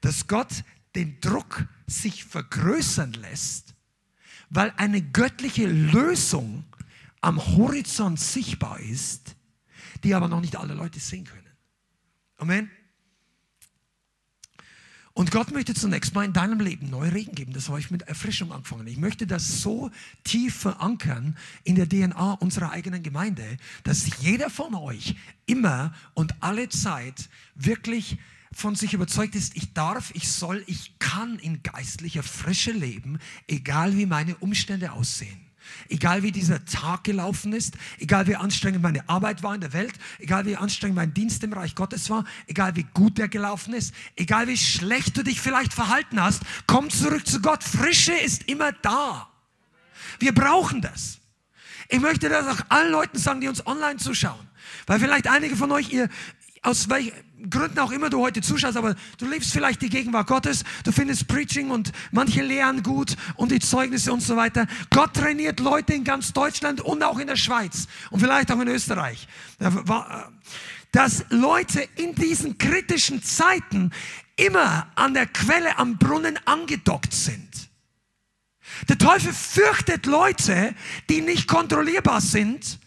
Dass 0.00 0.26
Gott 0.26 0.64
den 0.94 1.20
Druck 1.20 1.66
sich 1.86 2.24
vergrößern 2.24 3.12
lässt, 3.14 3.75
weil 4.50 4.72
eine 4.76 5.02
göttliche 5.02 5.66
Lösung 5.66 6.64
am 7.20 7.44
Horizont 7.44 8.20
sichtbar 8.20 8.80
ist, 8.80 9.36
die 10.04 10.14
aber 10.14 10.28
noch 10.28 10.40
nicht 10.40 10.56
alle 10.56 10.74
Leute 10.74 11.00
sehen 11.00 11.24
können. 11.24 11.46
Amen. 12.38 12.70
Und 15.16 15.30
Gott 15.30 15.50
möchte 15.50 15.72
zunächst 15.72 16.14
mal 16.14 16.26
in 16.26 16.34
deinem 16.34 16.60
Leben 16.60 16.90
neue 16.90 17.14
Regen 17.14 17.34
geben. 17.34 17.54
Das 17.54 17.70
habe 17.70 17.80
ich 17.80 17.90
mit 17.90 18.02
Erfrischung 18.02 18.52
angefangen. 18.52 18.86
Ich 18.86 18.98
möchte 18.98 19.26
das 19.26 19.62
so 19.62 19.90
tief 20.24 20.54
verankern 20.54 21.38
in 21.64 21.74
der 21.74 21.88
DNA 21.88 22.32
unserer 22.32 22.70
eigenen 22.70 23.02
Gemeinde, 23.02 23.56
dass 23.82 24.20
jeder 24.20 24.50
von 24.50 24.74
euch 24.74 25.16
immer 25.46 25.94
und 26.12 26.34
alle 26.40 26.68
Zeit 26.68 27.30
wirklich 27.54 28.18
von 28.56 28.74
sich 28.74 28.94
überzeugt 28.94 29.34
ist, 29.34 29.54
ich 29.54 29.74
darf, 29.74 30.10
ich 30.14 30.32
soll, 30.32 30.64
ich 30.66 30.98
kann 30.98 31.38
in 31.38 31.62
geistlicher 31.62 32.22
Frische 32.22 32.72
leben, 32.72 33.18
egal 33.46 33.96
wie 33.98 34.06
meine 34.06 34.34
Umstände 34.36 34.92
aussehen. 34.92 35.42
Egal 35.88 36.22
wie 36.22 36.32
dieser 36.32 36.64
Tag 36.64 37.04
gelaufen 37.04 37.52
ist, 37.52 37.76
egal 37.98 38.26
wie 38.28 38.36
anstrengend 38.36 38.82
meine 38.82 39.06
Arbeit 39.08 39.42
war 39.42 39.54
in 39.54 39.60
der 39.60 39.72
Welt, 39.72 39.92
egal 40.18 40.46
wie 40.46 40.56
anstrengend 40.56 40.96
mein 40.96 41.12
Dienst 41.12 41.42
im 41.44 41.52
Reich 41.52 41.74
Gottes 41.74 42.08
war, 42.08 42.24
egal 42.46 42.76
wie 42.76 42.86
gut 42.94 43.18
der 43.18 43.28
gelaufen 43.28 43.74
ist, 43.74 43.92
egal 44.14 44.46
wie 44.48 44.56
schlecht 44.56 45.16
du 45.18 45.22
dich 45.22 45.40
vielleicht 45.40 45.74
verhalten 45.74 46.22
hast, 46.22 46.42
komm 46.66 46.88
zurück 46.88 47.26
zu 47.26 47.42
Gott. 47.42 47.62
Frische 47.62 48.14
ist 48.14 48.44
immer 48.44 48.72
da. 48.72 49.28
Wir 50.18 50.32
brauchen 50.32 50.80
das. 50.80 51.18
Ich 51.88 52.00
möchte 52.00 52.28
das 52.28 52.46
auch 52.46 52.64
allen 52.70 52.92
Leuten 52.92 53.18
sagen, 53.18 53.40
die 53.40 53.48
uns 53.48 53.66
online 53.66 53.98
zuschauen. 53.98 54.48
Weil 54.86 54.98
vielleicht 54.98 55.26
einige 55.26 55.56
von 55.56 55.72
euch, 55.72 55.92
ihr, 55.92 56.08
aus 56.62 56.88
Gründen 57.50 57.78
auch 57.78 57.90
immer 57.90 58.10
du 58.10 58.20
heute 58.20 58.40
zuschaust, 58.40 58.76
aber 58.76 58.94
du 59.18 59.28
lebst 59.28 59.52
vielleicht 59.52 59.82
die 59.82 59.88
Gegenwart 59.88 60.26
Gottes, 60.26 60.64
du 60.84 60.92
findest 60.92 61.28
Preaching 61.28 61.70
und 61.70 61.92
manche 62.12 62.42
Lehren 62.42 62.82
gut 62.82 63.16
und 63.36 63.50
die 63.52 63.60
Zeugnisse 63.60 64.12
und 64.12 64.20
so 64.20 64.36
weiter. 64.36 64.66
Gott 64.90 65.14
trainiert 65.14 65.60
Leute 65.60 65.94
in 65.94 66.04
ganz 66.04 66.32
Deutschland 66.32 66.80
und 66.80 67.02
auch 67.02 67.18
in 67.18 67.26
der 67.26 67.36
Schweiz 67.36 67.86
und 68.10 68.20
vielleicht 68.20 68.50
auch 68.52 68.60
in 68.60 68.68
Österreich. 68.68 69.28
Dass 70.92 71.24
Leute 71.30 71.86
in 71.96 72.14
diesen 72.14 72.58
kritischen 72.58 73.22
Zeiten 73.22 73.90
immer 74.36 74.88
an 74.94 75.14
der 75.14 75.26
Quelle 75.26 75.78
am 75.78 75.98
Brunnen 75.98 76.38
angedockt 76.44 77.12
sind. 77.12 77.68
Der 78.88 78.98
Teufel 78.98 79.32
fürchtet 79.32 80.06
Leute, 80.06 80.74
die 81.08 81.22
nicht 81.22 81.48
kontrollierbar 81.48 82.20
sind, 82.20 82.78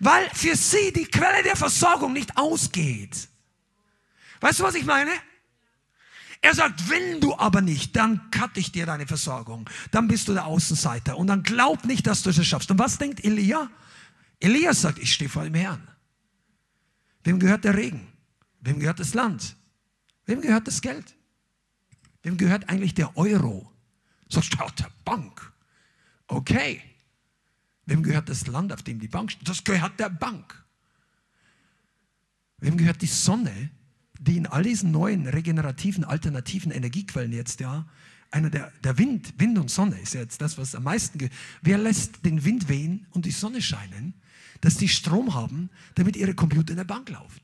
weil 0.00 0.28
für 0.34 0.56
sie 0.56 0.92
die 0.92 1.06
Quelle 1.06 1.42
der 1.42 1.56
Versorgung 1.56 2.12
nicht 2.12 2.36
ausgeht. 2.36 3.28
Weißt 4.40 4.60
du, 4.60 4.64
was 4.64 4.74
ich 4.74 4.84
meine? 4.84 5.10
Er 6.40 6.54
sagt, 6.54 6.88
wenn 6.88 7.20
du 7.20 7.36
aber 7.36 7.60
nicht, 7.60 7.96
dann 7.96 8.30
cutte 8.30 8.60
ich 8.60 8.70
dir 8.70 8.86
deine 8.86 9.06
Versorgung. 9.06 9.68
Dann 9.90 10.06
bist 10.06 10.28
du 10.28 10.34
der 10.34 10.46
Außenseiter. 10.46 11.16
Und 11.16 11.26
dann 11.26 11.42
glaub 11.42 11.84
nicht, 11.84 12.06
dass 12.06 12.22
du 12.22 12.30
es 12.30 12.46
schaffst. 12.46 12.70
Und 12.70 12.78
was 12.78 12.98
denkt 12.98 13.24
Elia? 13.24 13.68
Elia 14.38 14.72
sagt, 14.72 14.98
ich 14.98 15.12
stehe 15.12 15.28
vor 15.28 15.44
dem 15.44 15.54
Herrn. 15.54 15.88
Wem 17.24 17.40
gehört 17.40 17.64
der 17.64 17.76
Regen? 17.76 18.06
Wem 18.60 18.78
gehört 18.78 19.00
das 19.00 19.14
Land? 19.14 19.56
Wem 20.26 20.40
gehört 20.40 20.68
das 20.68 20.80
Geld? 20.80 21.16
Wem 22.22 22.36
gehört 22.36 22.68
eigentlich 22.68 22.94
der 22.94 23.16
Euro? 23.16 23.72
Sagst 24.28 24.54
du, 24.54 24.58
der 24.78 24.90
Bank. 25.04 25.52
Okay. 26.28 26.82
Wem 27.86 28.02
gehört 28.02 28.28
das 28.28 28.46
Land, 28.46 28.72
auf 28.72 28.82
dem 28.82 29.00
die 29.00 29.08
Bank 29.08 29.32
steht? 29.32 29.48
Das 29.48 29.64
gehört 29.64 29.98
der 29.98 30.10
Bank. 30.10 30.64
Wem 32.58 32.76
gehört 32.76 33.00
die 33.02 33.06
Sonne, 33.06 33.70
die 34.18 34.36
in 34.36 34.46
all 34.46 34.62
diesen 34.62 34.90
neuen 34.90 35.26
regenerativen, 35.26 36.04
alternativen 36.04 36.72
Energiequellen 36.72 37.32
jetzt, 37.32 37.60
ja, 37.60 37.86
einer 38.30 38.50
der, 38.50 38.72
der 38.84 38.98
Wind, 38.98 39.34
Wind 39.38 39.58
und 39.58 39.70
Sonne 39.70 39.98
ist 39.98 40.14
jetzt 40.14 40.40
das, 40.40 40.58
was 40.58 40.74
am 40.74 40.82
meisten, 40.82 41.30
wer 41.62 41.78
lässt 41.78 42.24
den 42.26 42.44
Wind 42.44 42.68
wehen 42.68 43.06
und 43.10 43.24
die 43.24 43.30
Sonne 43.30 43.62
scheinen, 43.62 44.14
dass 44.60 44.76
die 44.76 44.88
Strom 44.88 45.34
haben, 45.34 45.70
damit 45.94 46.16
ihre 46.16 46.34
Computer 46.34 46.70
in 46.70 46.76
der 46.76 46.84
Bank 46.84 47.08
laufen. 47.08 47.40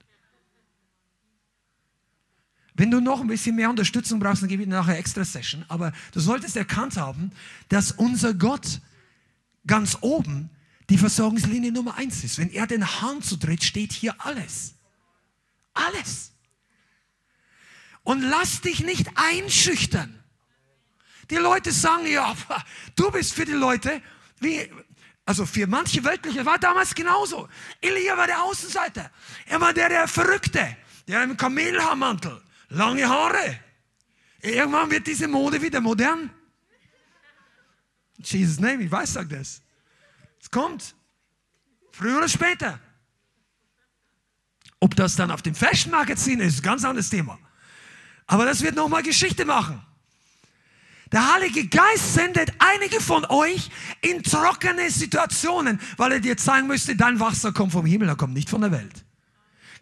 Wenn 2.74 2.90
du 2.90 3.00
noch 3.00 3.20
ein 3.20 3.28
bisschen 3.28 3.54
mehr 3.54 3.70
Unterstützung 3.70 4.18
brauchst, 4.18 4.42
dann 4.42 4.48
gebe 4.48 4.62
ich 4.62 4.68
dir 4.68 4.74
nachher 4.74 4.98
extra 4.98 5.24
Session. 5.24 5.64
Aber 5.68 5.92
du 6.12 6.18
solltest 6.18 6.56
erkannt 6.56 6.96
haben, 6.96 7.30
dass 7.68 7.92
unser 7.92 8.34
Gott 8.34 8.80
ganz 9.66 9.96
oben 10.00 10.50
die 10.90 10.98
Versorgungslinie 10.98 11.72
Nummer 11.72 11.94
eins 11.96 12.24
ist. 12.24 12.36
Wenn 12.36 12.50
er 12.50 12.66
den 12.66 12.84
Hahn 12.84 13.22
zudreht, 13.22 13.62
steht 13.62 13.92
hier 13.92 14.14
alles. 14.18 14.74
Alles. 15.72 16.33
Und 18.04 18.22
lass 18.22 18.60
dich 18.60 18.80
nicht 18.80 19.08
einschüchtern. 19.16 20.22
Die 21.30 21.36
Leute 21.36 21.72
sagen, 21.72 22.06
ja, 22.06 22.34
du 22.96 23.10
bist 23.10 23.34
für 23.34 23.44
die 23.44 23.52
Leute, 23.52 24.02
wie, 24.40 24.70
also 25.24 25.46
für 25.46 25.66
manche 25.66 26.04
Weltliche 26.04 26.44
war 26.44 26.58
damals 26.58 26.94
genauso. 26.94 27.48
Elia 27.80 28.16
war 28.16 28.26
der 28.26 28.42
Außenseiter. 28.42 29.10
Er 29.46 29.60
war 29.60 29.72
der, 29.72 29.88
der 29.88 30.06
Verrückte, 30.06 30.76
der 31.08 31.22
im 31.22 31.36
Kamelhaarmantel, 31.36 32.42
lange 32.68 33.08
Haare. 33.08 33.58
Irgendwann 34.40 34.90
wird 34.90 35.06
diese 35.06 35.26
Mode 35.26 35.60
wieder 35.62 35.80
modern. 35.80 36.30
Jesus 38.18 38.60
name, 38.60 38.84
ich 38.84 38.90
weiß, 38.90 39.14
sag 39.14 39.30
das. 39.30 39.62
Es 40.40 40.50
kommt. 40.50 40.94
Früher 41.90 42.18
oder 42.18 42.28
später. 42.28 42.78
Ob 44.80 44.94
das 44.96 45.16
dann 45.16 45.30
auf 45.30 45.40
dem 45.40 45.54
Fashion 45.54 45.92
Magazin 45.92 46.40
ist, 46.40 46.62
ganz 46.62 46.84
anderes 46.84 47.08
Thema. 47.08 47.38
Aber 48.26 48.44
das 48.44 48.62
wird 48.62 48.76
nochmal 48.76 49.02
Geschichte 49.02 49.44
machen. 49.44 49.82
Der 51.12 51.32
Heilige 51.34 51.68
Geist 51.68 52.14
sendet 52.14 52.52
einige 52.58 53.00
von 53.00 53.24
euch 53.26 53.70
in 54.00 54.22
trockene 54.22 54.90
Situationen, 54.90 55.78
weil 55.96 56.12
er 56.12 56.20
dir 56.20 56.36
zeigen 56.36 56.66
müsste, 56.66 56.96
dein 56.96 57.20
Wasser 57.20 57.52
kommt 57.52 57.72
vom 57.72 57.86
Himmel, 57.86 58.08
er 58.08 58.16
kommt 58.16 58.34
nicht 58.34 58.50
von 58.50 58.62
der 58.62 58.72
Welt. 58.72 59.04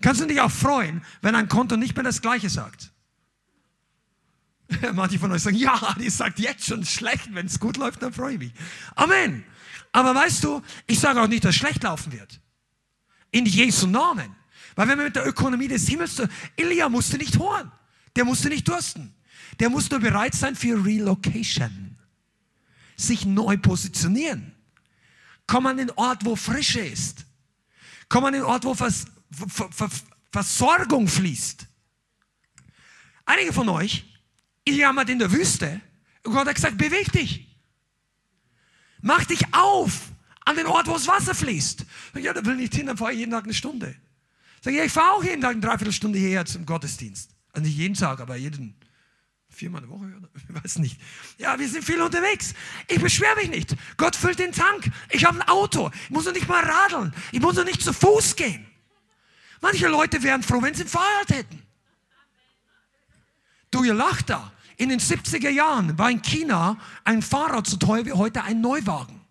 Kannst 0.02 0.20
du 0.20 0.26
dich 0.26 0.40
auch 0.40 0.50
freuen, 0.50 1.02
wenn 1.22 1.34
ein 1.34 1.48
Konto 1.48 1.76
nicht 1.76 1.94
mehr 1.94 2.04
das 2.04 2.20
Gleiche 2.20 2.50
sagt? 2.50 2.90
Manche 4.92 5.18
von 5.18 5.32
euch 5.32 5.42
sagen, 5.42 5.56
ja, 5.56 5.94
die 5.98 6.10
sagt 6.10 6.38
jetzt 6.38 6.66
schon 6.66 6.84
schlecht, 6.84 7.32
wenn 7.32 7.46
es 7.46 7.60
gut 7.60 7.76
läuft, 7.76 8.02
dann 8.02 8.12
freue 8.12 8.34
ich 8.34 8.38
mich. 8.38 8.52
Amen. 8.94 9.44
Aber 9.92 10.14
weißt 10.14 10.42
du, 10.44 10.62
ich 10.86 10.98
sage 10.98 11.20
auch 11.20 11.28
nicht, 11.28 11.44
dass 11.44 11.54
es 11.54 11.56
schlecht 11.56 11.82
laufen 11.82 12.12
wird. 12.12 12.40
In 13.30 13.46
Jesu 13.46 13.86
Namen. 13.86 14.34
Weil 14.74 14.88
wenn 14.88 14.98
wir 14.98 15.04
mit 15.04 15.16
der 15.16 15.26
Ökonomie 15.26 15.68
des 15.68 15.86
Himmels, 15.88 16.20
Elia 16.56 16.88
musste 16.88 17.18
nicht 17.18 17.38
holen. 17.38 17.70
Der 18.16 18.24
musste 18.24 18.48
nicht 18.48 18.68
dursten. 18.68 19.14
Der 19.60 19.70
muss 19.70 19.90
nur 19.90 20.00
bereit 20.00 20.34
sein 20.34 20.54
für 20.54 20.84
Relocation. 20.84 21.96
Sich 22.96 23.24
neu 23.24 23.56
positionieren. 23.56 24.54
Komm 25.46 25.66
an 25.66 25.76
den 25.76 25.90
Ort, 25.92 26.24
wo 26.24 26.36
Frische 26.36 26.80
ist. 26.80 27.26
Komm 28.08 28.24
an 28.24 28.34
den 28.34 28.42
Ort, 28.42 28.64
wo 28.64 28.74
Vers 28.74 29.06
Ver 29.30 29.70
Ver 29.70 29.90
Versorgung 30.30 31.08
fließt. 31.08 31.66
Einige 33.26 33.52
von 33.52 33.68
euch, 33.68 34.04
ihr 34.64 34.74
jammert 34.74 35.10
in 35.10 35.18
der 35.18 35.30
Wüste. 35.30 35.80
Und 36.24 36.32
Gott 36.32 36.46
hat 36.46 36.54
gesagt, 36.54 36.78
beweg 36.78 37.12
dich. 37.12 37.48
Mach 39.02 39.24
dich 39.24 39.42
auf 39.52 40.10
an 40.44 40.56
den 40.56 40.66
Ort, 40.66 40.86
wo 40.86 40.94
das 40.94 41.06
Wasser 41.06 41.34
fließt. 41.34 41.84
Sag, 42.14 42.22
ja, 42.22 42.32
da 42.32 42.44
will 42.44 42.54
ich 42.54 42.60
nicht 42.60 42.74
hin, 42.74 42.86
dann 42.86 42.96
fahre 42.96 43.12
ich 43.12 43.18
jeden 43.18 43.32
Tag 43.32 43.44
eine 43.44 43.54
Stunde. 43.54 43.94
Sag, 44.62 44.72
ja, 44.72 44.84
ich 44.84 44.92
fahre 44.92 45.12
auch 45.12 45.24
jeden 45.24 45.42
Tag 45.42 45.52
eine 45.52 45.60
Dreiviertelstunde 45.60 46.18
hierher 46.18 46.44
zum 46.46 46.64
Gottesdienst. 46.64 47.30
Also 47.52 47.66
nicht 47.66 47.76
jeden 47.76 47.94
Tag, 47.94 48.20
aber 48.20 48.36
jeden, 48.36 48.74
viermal 49.48 49.82
eine 49.82 49.90
Woche, 49.90 50.06
oder? 50.06 50.28
Ich 50.36 50.62
weiß 50.62 50.78
nicht. 50.78 51.00
Ja, 51.38 51.58
wir 51.58 51.68
sind 51.68 51.84
viel 51.84 52.00
unterwegs. 52.00 52.54
Ich 52.88 53.00
beschwere 53.00 53.36
mich 53.36 53.50
nicht. 53.50 53.76
Gott 53.96 54.16
füllt 54.16 54.38
den 54.38 54.52
Tank. 54.52 54.90
Ich 55.10 55.24
habe 55.24 55.40
ein 55.40 55.48
Auto. 55.48 55.90
Ich 56.04 56.10
muss 56.10 56.24
noch 56.24 56.32
nicht 56.32 56.48
mal 56.48 56.64
radeln. 56.64 57.14
Ich 57.30 57.40
muss 57.40 57.56
noch 57.56 57.64
nicht 57.64 57.82
zu 57.82 57.92
Fuß 57.92 58.36
gehen. 58.36 58.66
Manche 59.60 59.88
Leute 59.88 60.22
wären 60.22 60.42
froh, 60.42 60.60
wenn 60.60 60.74
sie 60.74 60.82
ein 60.82 60.88
Fahrrad 60.88 61.28
hätten. 61.28 61.62
Du, 63.70 63.84
ihr 63.84 63.94
lacht 63.94 64.30
da. 64.30 64.52
In 64.76 64.88
den 64.88 65.00
70er 65.00 65.50
Jahren 65.50 65.96
war 65.98 66.10
in 66.10 66.20
China 66.22 66.78
ein 67.04 67.22
Fahrrad 67.22 67.66
so 67.66 67.76
teuer 67.76 68.04
wie 68.04 68.12
heute 68.12 68.42
ein 68.42 68.60
Neuwagen. 68.60 69.21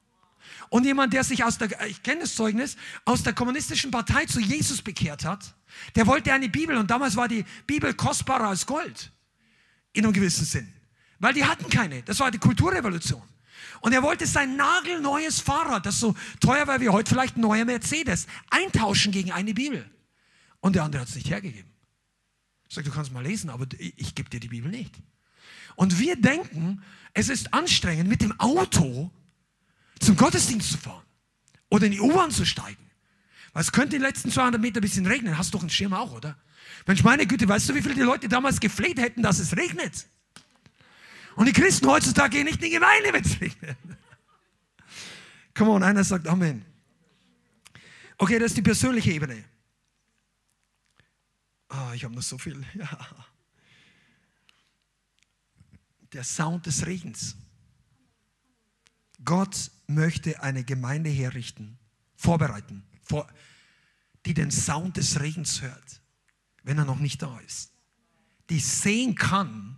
Und 0.72 0.86
jemand, 0.86 1.12
der 1.12 1.26
sich 1.26 1.44
aus 1.44 1.58
der, 1.58 1.86
ich 1.86 2.02
kenne 2.02 2.22
das 2.22 2.34
Zeugnis, 2.34 2.78
aus 3.04 3.24
der 3.24 3.34
kommunistischen 3.34 3.92
Partei 3.92 4.26
zu 4.26 4.40
Jesus 4.40 4.82
bekehrt 4.82 5.26
hat, 5.26 5.54
der 5.96 6.08
wollte 6.08 6.32
eine 6.32 6.48
Bibel 6.48 6.78
und 6.78 6.90
damals 6.90 7.18
war 7.18 7.28
die 7.28 7.44
Bibel 7.68 7.94
kostbarer 7.94 8.48
als 8.48 8.66
Gold. 8.66 9.12
In 9.92 10.06
einem 10.06 10.14
gewissen 10.14 10.46
Sinn. 10.46 10.74
Weil 11.20 11.34
die 11.34 11.44
hatten 11.44 11.70
keine. 11.70 12.04
Das 12.04 12.22
war 12.22 12.32
die 12.32 12.38
Kulturrevolution. 12.38 13.22
Und 13.82 13.92
er 13.92 14.02
wollte 14.02 14.26
sein 14.26 14.56
nagelneues 14.56 15.42
Fahrrad, 15.42 15.86
das 15.86 16.00
so 16.00 16.16
teuer 16.40 16.66
war 16.68 16.80
wie 16.80 16.88
heute 16.88 17.10
vielleicht 17.10 17.36
ein 17.36 17.42
neuer 17.42 17.66
Mercedes, 17.66 18.28
eintauschen 18.50 19.12
gegen 19.12 19.34
eine 19.34 19.54
Bibel. 19.54 19.86
Und 20.62 20.78
der 20.78 20.84
andere 20.84 21.02
hat 21.02 21.10
es 21.10 21.16
nicht 21.16 21.30
hergegeben. 21.30 21.70
Sagt, 22.70 22.88
du 22.88 22.92
kannst 22.92 23.12
mal 23.12 23.26
lesen, 23.26 23.50
aber 23.50 23.66
ich, 23.78 23.94
ich 23.98 24.16
gebe 24.16 24.30
dir 24.30 24.40
die 24.40 24.48
Bibel 24.48 24.72
nicht. 24.72 24.96
Und 25.76 26.00
wir 26.00 26.16
denken, 26.16 26.82
es 27.14 27.28
ist 27.28 27.54
anstrengend, 27.54 28.08
mit 28.08 28.22
dem 28.22 28.40
Auto 28.40 29.12
zum 30.02 30.16
Gottesdienst 30.16 30.72
zu 30.72 30.78
fahren 30.78 31.06
oder 31.70 31.86
in 31.86 31.92
die 31.94 32.02
U-Bahn 32.02 32.32
zu 32.32 32.46
steigen. 32.46 32.90
Weil 33.54 33.62
es 33.62 33.72
könnte 33.72 33.98
die 33.98 34.02
letzten 34.02 34.32
200 34.32 34.62
Meter 34.62 34.80
ein 34.80 34.82
bisschen 34.82 35.06
regnen. 35.06 35.38
Hast 35.38 35.54
du 35.54 35.58
doch 35.58 35.64
einen 35.64 35.70
Schirm 35.70 35.94
auch, 35.94 36.12
oder? 36.14 36.38
Mensch, 36.86 37.04
meine 37.04 37.28
Güte, 37.28 37.48
weißt 37.48 37.70
du, 37.70 37.76
wie 37.76 37.82
viele 37.82 37.96
die 37.96 38.02
Leute 38.02 38.28
damals 38.30 38.60
gefleht 38.60 39.00
hätten, 39.00 39.22
dass 39.22 39.40
es 39.40 39.56
regnet? 39.56 40.08
Und 41.36 41.48
die 41.48 41.54
Christen 41.54 41.88
heutzutage 41.88 42.38
gehen 42.38 42.46
nicht 42.46 42.58
in 42.58 42.66
die 42.66 42.70
Gemeinde, 42.72 43.14
wenn 43.14 43.24
es 43.24 43.40
regnet. 43.40 43.78
Come 45.54 45.72
on, 45.72 45.84
einer 45.84 46.04
sagt 46.04 46.28
Amen. 46.28 46.66
Okay, 48.18 48.40
das 48.40 48.52
ist 48.52 48.58
die 48.58 48.62
persönliche 48.62 49.12
Ebene. 49.12 49.44
Ah, 51.70 51.94
ich 51.94 52.04
habe 52.04 52.14
noch 52.14 52.22
so 52.22 52.38
viel. 52.38 52.64
Ja. 52.76 52.98
Der 56.14 56.26
Sound 56.26 56.66
des 56.66 56.86
Regens. 56.86 57.38
Gott 59.26 59.72
möchte 59.88 60.42
eine 60.42 60.64
Gemeinde 60.64 61.10
herrichten, 61.10 61.78
vorbereiten, 62.16 62.84
vor, 63.04 63.28
die 64.26 64.34
den 64.34 64.52
Sound 64.52 64.98
des 64.98 65.20
Regens 65.20 65.62
hört, 65.62 66.02
wenn 66.64 66.78
er 66.78 66.86
noch 66.86 67.00
nicht 67.00 67.22
da 67.22 67.40
ist. 67.40 67.72
Die 68.50 68.60
sehen 68.60 69.16
kann, 69.16 69.78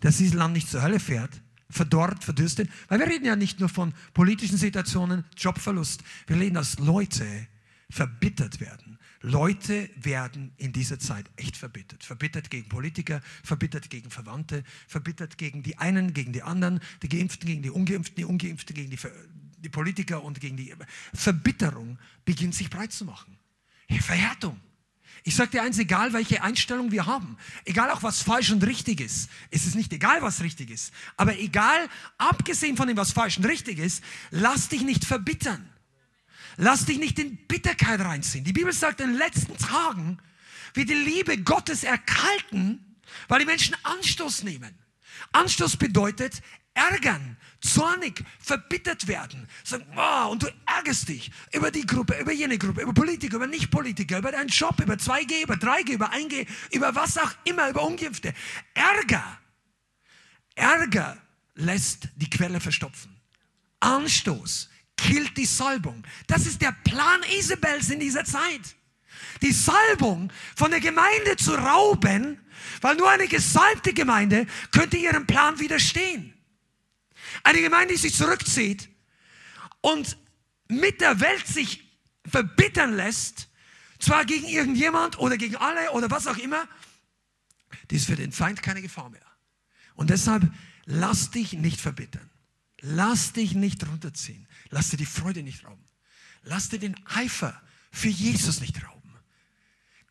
dass 0.00 0.18
dieses 0.18 0.34
Land 0.34 0.54
nicht 0.54 0.68
zur 0.68 0.82
Hölle 0.82 1.00
fährt, 1.00 1.42
verdorrt, 1.68 2.24
verdürstet. 2.24 2.68
Weil 2.88 3.00
wir 3.00 3.06
reden 3.06 3.24
ja 3.24 3.36
nicht 3.36 3.60
nur 3.60 3.68
von 3.68 3.94
politischen 4.12 4.58
Situationen, 4.58 5.24
Jobverlust. 5.36 6.02
Wir 6.26 6.36
reden, 6.36 6.54
dass 6.54 6.78
Leute 6.78 7.46
verbittert 7.88 8.60
werden. 8.60 8.89
Leute 9.22 9.90
werden 9.96 10.52
in 10.56 10.72
dieser 10.72 10.98
Zeit 10.98 11.26
echt 11.36 11.56
verbittert. 11.56 12.04
Verbittert 12.04 12.50
gegen 12.50 12.68
Politiker, 12.68 13.20
verbittert 13.44 13.90
gegen 13.90 14.10
Verwandte, 14.10 14.64
verbittert 14.88 15.36
gegen 15.36 15.62
die 15.62 15.76
einen, 15.78 16.14
gegen 16.14 16.32
die 16.32 16.42
anderen, 16.42 16.80
die 17.02 17.08
Geimpften 17.08 17.46
gegen 17.46 17.62
die 17.62 17.70
Ungeimpften, 17.70 18.16
die 18.16 18.24
Ungeimpften 18.24 18.74
gegen 18.74 18.90
die, 18.90 18.98
die 19.58 19.68
Politiker 19.68 20.24
und 20.24 20.40
gegen 20.40 20.56
die 20.56 20.74
Verbitterung 21.12 21.98
beginnt 22.24 22.54
sich 22.54 22.70
breit 22.70 22.92
zu 22.92 23.04
machen. 23.04 23.36
Verhärtung. 24.00 24.58
Ich 25.22 25.34
sage 25.34 25.50
dir 25.50 25.62
eins, 25.62 25.78
egal 25.78 26.12
welche 26.12 26.42
Einstellung 26.42 26.92
wir 26.92 27.06
haben, 27.06 27.36
egal 27.64 27.90
auch 27.90 28.02
was 28.02 28.22
falsch 28.22 28.50
und 28.50 28.64
richtig 28.64 29.00
ist, 29.00 29.28
es 29.50 29.66
ist 29.66 29.74
nicht 29.74 29.92
egal, 29.92 30.22
was 30.22 30.40
richtig 30.42 30.70
ist, 30.70 30.92
aber 31.16 31.38
egal, 31.38 31.88
abgesehen 32.16 32.76
von 32.76 32.88
dem, 32.88 32.96
was 32.96 33.12
falsch 33.12 33.36
und 33.36 33.44
richtig 33.44 33.78
ist, 33.78 34.02
lass 34.30 34.68
dich 34.68 34.82
nicht 34.82 35.04
verbittern. 35.04 35.68
Lass 36.62 36.84
dich 36.84 36.98
nicht 36.98 37.18
in 37.18 37.38
Bitterkeit 37.46 38.00
reinziehen. 38.00 38.44
Die 38.44 38.52
Bibel 38.52 38.70
sagt, 38.74 39.00
in 39.00 39.08
den 39.08 39.16
letzten 39.16 39.56
Tagen 39.56 40.18
wird 40.74 40.90
die 40.90 40.94
Liebe 40.94 41.38
Gottes 41.38 41.84
erkalten, 41.84 42.98
weil 43.28 43.38
die 43.38 43.46
Menschen 43.46 43.74
Anstoß 43.82 44.42
nehmen. 44.42 44.78
Anstoß 45.32 45.78
bedeutet 45.78 46.42
ärgern, 46.74 47.38
zornig, 47.62 48.22
verbittert 48.38 49.06
werden. 49.06 49.48
Sagen, 49.64 49.86
oh, 49.96 50.32
und 50.32 50.42
du 50.42 50.48
ärgerst 50.66 51.08
dich 51.08 51.30
über 51.54 51.70
die 51.70 51.86
Gruppe, 51.86 52.18
über 52.20 52.32
jene 52.32 52.58
Gruppe, 52.58 52.82
über 52.82 52.92
Politiker, 52.92 53.36
über 53.36 53.46
Nicht-Politiker, 53.46 54.18
über 54.18 54.32
deinen 54.32 54.48
Job, 54.48 54.78
über 54.82 54.94
2G, 54.94 55.44
über 55.44 55.54
3G, 55.54 55.92
über 55.92 56.12
1G, 56.12 56.46
über 56.72 56.94
was 56.94 57.16
auch 57.16 57.32
immer, 57.44 57.70
über 57.70 57.84
Ungeimpfte. 57.84 58.34
Ärger. 58.74 59.40
Ärger 60.56 61.16
lässt 61.54 62.08
die 62.16 62.28
Quelle 62.28 62.60
verstopfen. 62.60 63.16
Anstoß 63.80 64.68
killt 65.06 65.36
die 65.36 65.46
Salbung. 65.46 66.04
Das 66.26 66.46
ist 66.46 66.60
der 66.60 66.72
Plan 66.84 67.20
Isabels 67.38 67.90
in 67.90 68.00
dieser 68.00 68.24
Zeit. 68.24 68.76
Die 69.42 69.52
Salbung 69.52 70.32
von 70.56 70.70
der 70.70 70.80
Gemeinde 70.80 71.36
zu 71.36 71.54
rauben, 71.54 72.38
weil 72.80 72.96
nur 72.96 73.10
eine 73.10 73.28
gesalbte 73.28 73.92
Gemeinde 73.92 74.46
könnte 74.70 74.96
ihrem 74.96 75.26
Plan 75.26 75.58
widerstehen. 75.58 76.34
Eine 77.42 77.60
Gemeinde, 77.60 77.94
die 77.94 78.00
sich 78.00 78.14
zurückzieht 78.14 78.88
und 79.80 80.16
mit 80.68 81.00
der 81.00 81.20
Welt 81.20 81.46
sich 81.46 81.84
verbittern 82.26 82.94
lässt, 82.94 83.48
zwar 83.98 84.24
gegen 84.24 84.46
irgendjemand 84.46 85.18
oder 85.18 85.36
gegen 85.36 85.56
alle 85.56 85.90
oder 85.92 86.10
was 86.10 86.26
auch 86.26 86.38
immer, 86.38 86.66
die 87.90 87.96
ist 87.96 88.06
für 88.06 88.16
den 88.16 88.32
Feind 88.32 88.62
keine 88.62 88.82
Gefahr 88.82 89.10
mehr. 89.10 89.20
Und 89.94 90.10
deshalb 90.10 90.42
lass 90.86 91.30
dich 91.30 91.52
nicht 91.52 91.80
verbittern. 91.80 92.30
Lass 92.80 93.32
dich 93.32 93.54
nicht 93.54 93.86
runterziehen. 93.86 94.46
Lass 94.70 94.90
dir 94.90 94.96
die 94.96 95.06
Freude 95.06 95.42
nicht 95.42 95.64
rauben. 95.64 95.84
Lass 96.44 96.68
dir 96.68 96.78
den 96.78 96.96
Eifer 97.06 97.60
für 97.90 98.08
Jesus 98.08 98.60
nicht 98.60 98.82
rauben. 98.84 99.00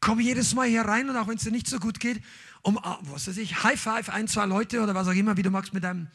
Komm 0.02 0.20
jedes 0.20 0.54
Mal 0.54 0.68
hier 0.68 0.82
rein 0.82 1.10
und 1.10 1.18
auch 1.18 1.28
wenn 1.28 1.38
es 1.38 1.44
dir 1.44 1.52
nicht 1.52 1.68
so 1.68 1.80
gut 1.80 2.00
geht, 2.00 2.22
um, 2.62 2.78
ah, 2.78 3.00
was 3.04 3.28
weiß 3.28 3.38
ich, 3.38 3.64
High 3.64 3.80
Five, 3.80 4.10
ein, 4.10 4.28
zwei 4.28 4.46
Leute 4.46 4.82
oder 4.82 4.96
was 4.96 5.08
auch 5.08 5.14
immer, 5.14 5.36
wie 5.38 5.44
du 5.44 5.50
magst 5.50 5.74
mit, 5.74 5.84
deinem, 5.84 6.08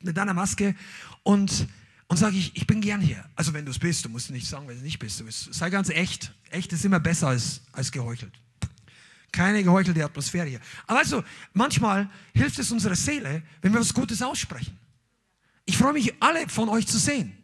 mit 0.00 0.16
deiner 0.16 0.34
Maske 0.34 0.74
und, 1.22 1.68
und 2.08 2.16
sage 2.16 2.36
ich, 2.36 2.56
ich 2.56 2.66
bin 2.66 2.80
gern 2.80 3.00
hier. 3.00 3.24
Also 3.36 3.52
wenn 3.52 3.64
du 3.64 3.70
es 3.70 3.78
bist, 3.78 4.04
du 4.04 4.08
musst 4.08 4.30
nicht 4.30 4.46
sagen, 4.46 4.68
wenn 4.68 4.76
du 4.76 4.82
nicht 4.82 4.98
bist. 4.98 5.20
Du 5.20 5.24
bist 5.24 5.54
sei 5.54 5.70
ganz 5.70 5.88
echt. 5.88 6.32
Echt 6.50 6.72
ist 6.72 6.84
immer 6.84 7.00
besser 7.00 7.28
als, 7.28 7.62
als 7.72 7.90
geheuchelt. 7.90 8.32
Keine 9.32 9.64
geheuchelte 9.64 10.04
Atmosphäre 10.04 10.46
hier. 10.46 10.60
Aber 10.86 10.98
also, 10.98 11.24
manchmal 11.54 12.10
hilft 12.34 12.58
es 12.58 12.70
unserer 12.70 12.94
Seele, 12.94 13.42
wenn 13.62 13.72
wir 13.72 13.80
was 13.80 13.94
Gutes 13.94 14.20
aussprechen. 14.20 14.78
Ich 15.64 15.76
freue 15.76 15.92
mich, 15.92 16.22
alle 16.22 16.48
von 16.48 16.68
euch 16.68 16.86
zu 16.86 16.98
sehen. 16.98 17.36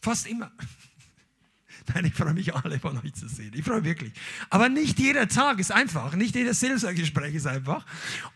Fast 0.00 0.26
immer. 0.26 0.50
Nein, 1.94 2.04
ich 2.06 2.14
freue 2.14 2.34
mich, 2.34 2.54
alle 2.54 2.78
von 2.78 2.98
euch 2.98 3.14
zu 3.14 3.28
sehen. 3.28 3.52
Ich 3.54 3.64
freue 3.64 3.76
mich 3.76 3.84
wirklich. 3.84 4.12
Aber 4.50 4.68
nicht 4.68 4.98
jeder 4.98 5.28
Tag 5.28 5.58
ist 5.58 5.72
einfach. 5.72 6.14
Nicht 6.14 6.34
jedes 6.34 6.60
Seelsorgegespräch 6.60 7.34
ist 7.34 7.46
einfach. 7.46 7.86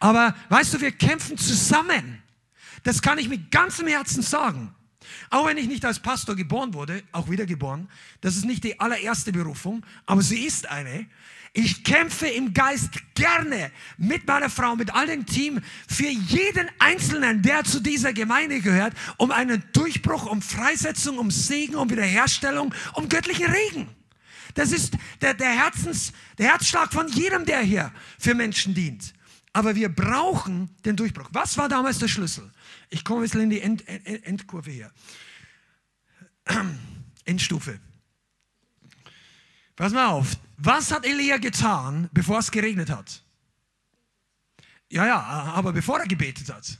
Aber 0.01 0.35
weißt 0.49 0.75
du, 0.75 0.81
wir 0.81 0.93
kämpfen 0.93 1.37
zusammen. 1.37 2.23
Das 2.83 3.03
kann 3.03 3.19
ich 3.19 3.29
mit 3.29 3.51
ganzem 3.51 3.87
Herzen 3.87 4.23
sagen. 4.23 4.75
Auch 5.31 5.47
wenn 5.47 5.57
ich 5.57 5.67
nicht 5.67 5.85
als 5.85 5.99
Pastor 5.99 6.37
geboren 6.37 6.75
wurde, 6.75 7.03
auch 7.13 7.29
wiedergeboren, 7.29 7.89
das 8.21 8.37
ist 8.37 8.45
nicht 8.45 8.65
die 8.65 8.79
allererste 8.81 9.33
Berufung, 9.33 9.85
aber 10.07 10.23
sie 10.23 10.45
ist 10.45 10.69
eine. 10.69 11.07
Ich 11.55 11.85
kämpfe 11.85 12.29
im 12.29 12.55
Geist 12.55 12.91
gerne 13.15 13.71
mit 13.99 14.27
meiner 14.27 14.49
Frau, 14.49 14.75
mit 14.75 14.95
all 14.95 15.07
dem 15.07 15.27
Team 15.27 15.61
für 15.87 16.09
jeden 16.09 16.67
Einzelnen, 16.79 17.43
der 17.43 17.63
zu 17.65 17.81
dieser 17.81 18.15
Gemeinde 18.15 18.61
gehört, 18.61 18.95
um 19.19 19.31
einen 19.31 19.63
Durchbruch, 19.75 20.25
um 20.25 20.41
Freisetzung, 20.41 21.19
um 21.19 21.31
Segen, 21.31 21.75
um 21.75 21.91
Wiederherstellung, 21.91 22.75
um 22.95 23.09
göttlichen 23.09 23.47
Regen. 23.47 23.89
Das 24.55 24.73
ist 24.73 24.97
der, 25.21 25.35
der, 25.35 25.51
Herzens, 25.51 26.13
der 26.39 26.53
Herzschlag 26.53 26.91
von 26.91 27.09
jedem, 27.09 27.45
der 27.45 27.61
hier 27.61 27.93
für 28.19 28.35
Menschen 28.35 28.73
dient. 28.75 29.13
Aber 29.53 29.75
wir 29.75 29.91
brauchen 29.91 30.75
den 30.87 30.97
Durchbruch. 30.97 31.29
Was 31.33 31.59
war 31.59 31.69
damals 31.69 31.99
der 31.99 32.09
Schlüssel? 32.09 32.51
Ich 32.89 33.05
komme 33.05 33.21
ein 33.21 33.23
bisschen 33.25 33.43
in 33.43 33.51
die 33.51 33.61
End, 33.61 33.87
End, 33.87 34.27
Endkurve 34.27 34.71
hier. 34.71 34.91
Endstufe. 37.27 37.79
Pass 39.77 39.93
mal 39.93 40.07
auf. 40.07 40.37
Was 40.65 40.93
hat 40.93 41.05
Elia 41.05 41.39
getan, 41.39 42.09
bevor 42.13 42.39
es 42.39 42.49
geregnet 42.49 42.89
hat? 42.89 43.25
Ja, 44.89 45.05
ja, 45.07 45.19
aber 45.21 45.73
bevor 45.73 45.99
er 45.99 46.07
gebetet 46.07 46.53
hat. 46.53 46.79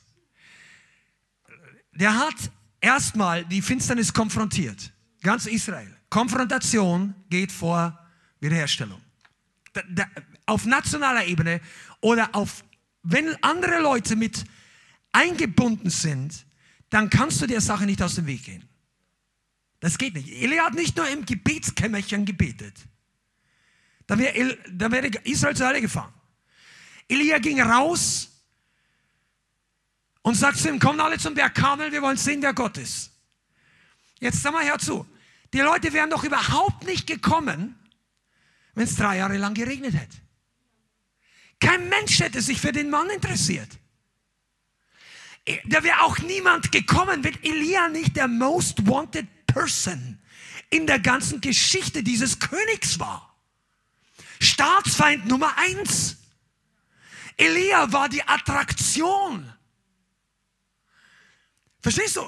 Der 1.91 2.17
hat 2.17 2.37
erstmal 2.81 3.45
die 3.45 3.61
Finsternis 3.61 4.13
konfrontiert. 4.13 4.93
Ganz 5.23 5.47
Israel. 5.47 5.97
Konfrontation 6.11 7.15
geht 7.29 7.51
vor 7.51 7.99
Wiederherstellung. 8.39 9.01
Da, 9.73 9.83
da, 9.91 10.07
auf 10.47 10.65
nationaler 10.65 11.27
Ebene 11.27 11.61
oder 12.01 12.33
auf, 12.37 12.63
wenn 13.03 13.37
andere 13.43 13.81
Leute 13.81 14.15
mit 14.15 14.45
eingebunden 15.11 15.91
sind, 15.91 16.47
dann 16.89 17.11
kannst 17.11 17.43
du 17.43 17.47
der 17.49 17.61
Sache 17.61 17.85
nicht 17.87 18.01
aus 18.01 18.15
dem 18.15 18.27
Weg 18.27 18.45
gehen. 18.45 18.69
Das 19.81 19.99
geht 19.99 20.15
nicht. 20.15 20.29
Elia 20.29 20.67
hat 20.67 20.75
nicht 20.75 20.97
nur 20.97 21.09
im 21.09 21.27
Gebetskämmerchen 21.27 22.25
gebetet. 22.25 22.77
Dann 24.07 24.19
wäre, 24.19 24.59
dann 24.71 24.93
wäre 24.93 25.07
Israel 25.25 25.57
zur 25.57 25.69
Hölle 25.69 25.81
gefahren. 25.81 26.13
Elia 27.09 27.39
ging 27.39 27.61
raus 27.61 28.31
und 30.23 30.35
sagt 30.35 30.59
zu 30.59 30.69
ihm, 30.69 30.79
kommen 30.79 31.01
alle 31.01 31.19
zum 31.19 31.35
Berg 31.35 31.55
Kamel, 31.55 31.93
wir 31.93 32.03
wollen 32.03 32.17
sehen, 32.17 32.43
wer 32.43 32.55
Gott 32.55 32.79
ist. 32.79 33.11
Jetzt 34.21 34.43
sag 34.43 34.53
mal 34.53 34.65
herzu. 34.65 35.07
Die 35.53 35.61
Leute 35.61 35.93
wären 35.93 36.11
doch 36.11 36.25
überhaupt 36.25 36.85
nicht 36.85 37.07
gekommen, 37.07 37.79
wenn 38.75 38.85
es 38.85 38.97
drei 38.97 39.19
Jahre 39.19 39.37
lang 39.37 39.55
geregnet 39.55 39.95
hätte. 39.95 40.17
Kein 41.61 41.89
Mensch 41.89 42.21
hätte 42.21 42.41
sich 42.41 42.61
für 42.61 42.73
den 42.73 42.89
Mann 42.89 43.11
interessiert. 43.11 43.69
Da 45.67 45.83
wäre 45.83 46.03
auch 46.03 46.19
niemand 46.19 46.73
gekommen, 46.73 47.25
wenn 47.25 47.35
Elia 47.43 47.89
nicht 47.89 48.17
der 48.17 48.29
most 48.29 48.87
wanted 48.87 49.27
person 49.47 50.21
in 50.71 50.87
der 50.87 51.01
ganzen 51.01 51.41
Geschichte 51.41 52.03
dieses 52.03 52.39
Königs 52.39 52.99
war. 52.99 53.32
Staatsfeind 54.43 55.27
Nummer 55.27 55.57
eins. 55.57 56.17
Elia 57.37 57.93
war 57.93 58.09
die 58.09 58.23
Attraktion. 58.23 59.53
Verstehst 61.81 62.17
du? 62.17 62.23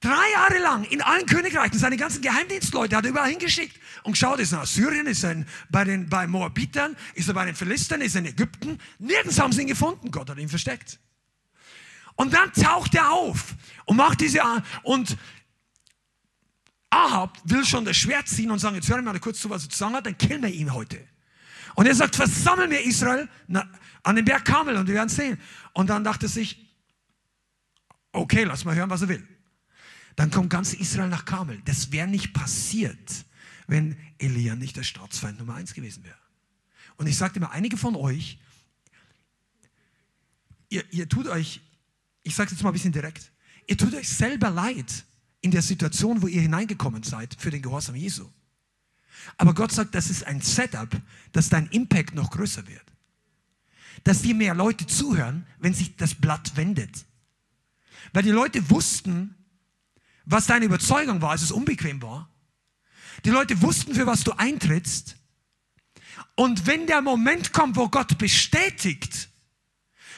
Drei 0.00 0.30
Jahre 0.32 0.58
lang 0.58 0.84
in 0.84 1.00
allen 1.00 1.24
Königreichen, 1.24 1.78
seine 1.78 1.96
ganzen 1.96 2.20
Geheimdienstleute 2.20 2.94
hat 2.94 3.04
er 3.04 3.10
überall 3.10 3.30
hingeschickt. 3.30 3.80
Und 4.02 4.18
schaut, 4.18 4.38
ist 4.38 4.52
er 4.52 4.60
in 4.60 4.66
Syrien, 4.66 5.06
ist 5.06 5.24
er 5.24 5.46
bei 5.70 5.84
den 5.84 6.10
bei 6.10 6.26
Moabitern, 6.26 6.94
ist 7.14 7.28
er 7.28 7.34
bei 7.34 7.46
den 7.46 7.54
Philistern, 7.54 8.02
ist 8.02 8.14
er 8.14 8.20
in 8.20 8.26
Ägypten. 8.26 8.78
Nirgends 8.98 9.40
haben 9.40 9.52
sie 9.52 9.62
ihn 9.62 9.68
gefunden. 9.68 10.10
Gott 10.10 10.28
hat 10.28 10.36
ihn 10.36 10.50
versteckt. 10.50 10.98
Und 12.16 12.34
dann 12.34 12.52
taucht 12.52 12.94
er 12.94 13.12
auf 13.12 13.54
und 13.86 13.96
macht 13.96 14.20
diese, 14.20 14.42
und 14.82 15.16
Ahab 16.90 17.38
will 17.44 17.64
schon 17.64 17.84
das 17.84 17.96
Schwert 17.96 18.28
ziehen 18.28 18.50
und 18.50 18.58
sagen, 18.58 18.76
jetzt 18.76 18.88
hören 18.88 19.04
wir 19.04 19.12
mal 19.12 19.18
kurz 19.20 19.40
zu, 19.40 19.48
was 19.48 19.64
er 19.64 19.70
zu 19.70 19.78
sagen 19.78 19.94
hat, 19.94 20.06
dann 20.06 20.18
killen 20.18 20.42
wir 20.42 20.50
ihn 20.50 20.74
heute. 20.74 21.00
Und 21.74 21.86
er 21.86 21.94
sagt, 21.94 22.16
versammeln 22.16 22.70
wir 22.70 22.84
Israel 22.84 23.28
an 24.02 24.16
den 24.16 24.24
Berg 24.24 24.44
Kamel 24.44 24.76
und 24.76 24.86
wir 24.86 24.94
werden 24.94 25.08
sehen. 25.08 25.38
Und 25.72 25.90
dann 25.90 26.04
dachte 26.04 26.28
sich, 26.28 26.64
okay, 28.12 28.44
lass 28.44 28.64
mal 28.64 28.74
hören, 28.74 28.90
was 28.90 29.02
er 29.02 29.08
will. 29.08 29.26
Dann 30.16 30.30
kommt 30.30 30.50
ganz 30.50 30.72
Israel 30.74 31.08
nach 31.08 31.24
Kamel. 31.24 31.60
Das 31.64 31.90
wäre 31.90 32.06
nicht 32.06 32.32
passiert, 32.32 33.24
wenn 33.66 33.96
Elia 34.18 34.54
nicht 34.54 34.76
der 34.76 34.84
Staatsfeind 34.84 35.38
Nummer 35.38 35.54
eins 35.54 35.74
gewesen 35.74 36.04
wäre. 36.04 36.18
Und 36.96 37.08
ich 37.08 37.16
sagte 37.16 37.40
mal, 37.40 37.48
einige 37.48 37.76
von 37.76 37.96
euch, 37.96 38.38
ihr, 40.68 40.84
ihr 40.92 41.08
tut 41.08 41.26
euch, 41.26 41.60
ich 42.22 42.34
sage 42.34 42.46
es 42.46 42.52
jetzt 42.52 42.62
mal 42.62 42.70
ein 42.70 42.74
bisschen 42.74 42.92
direkt, 42.92 43.32
ihr 43.66 43.76
tut 43.76 43.94
euch 43.94 44.08
selber 44.08 44.50
leid 44.50 45.04
in 45.40 45.50
der 45.50 45.62
Situation, 45.62 46.22
wo 46.22 46.28
ihr 46.28 46.40
hineingekommen 46.40 47.02
seid 47.02 47.34
für 47.38 47.50
den 47.50 47.62
Gehorsam 47.62 47.96
Jesu. 47.96 48.30
Aber 49.36 49.54
Gott 49.54 49.72
sagt, 49.72 49.94
das 49.94 50.10
ist 50.10 50.26
ein 50.26 50.40
Setup, 50.40 50.88
dass 51.32 51.48
dein 51.48 51.66
Impact 51.68 52.14
noch 52.14 52.30
größer 52.30 52.66
wird. 52.66 52.84
Dass 54.04 54.22
dir 54.22 54.34
mehr 54.34 54.54
Leute 54.54 54.86
zuhören, 54.86 55.46
wenn 55.58 55.74
sich 55.74 55.96
das 55.96 56.14
Blatt 56.14 56.56
wendet. 56.56 57.04
Weil 58.12 58.22
die 58.22 58.30
Leute 58.30 58.70
wussten, 58.70 59.34
was 60.24 60.46
deine 60.46 60.66
Überzeugung 60.66 61.20
war, 61.20 61.30
als 61.30 61.42
es 61.42 61.52
unbequem 61.52 62.00
war. 62.02 62.30
Die 63.24 63.30
Leute 63.30 63.60
wussten, 63.62 63.94
für 63.94 64.06
was 64.06 64.24
du 64.24 64.32
eintrittst. 64.32 65.16
Und 66.36 66.66
wenn 66.66 66.86
der 66.86 67.00
Moment 67.00 67.52
kommt, 67.52 67.76
wo 67.76 67.88
Gott 67.88 68.18
bestätigt, 68.18 69.28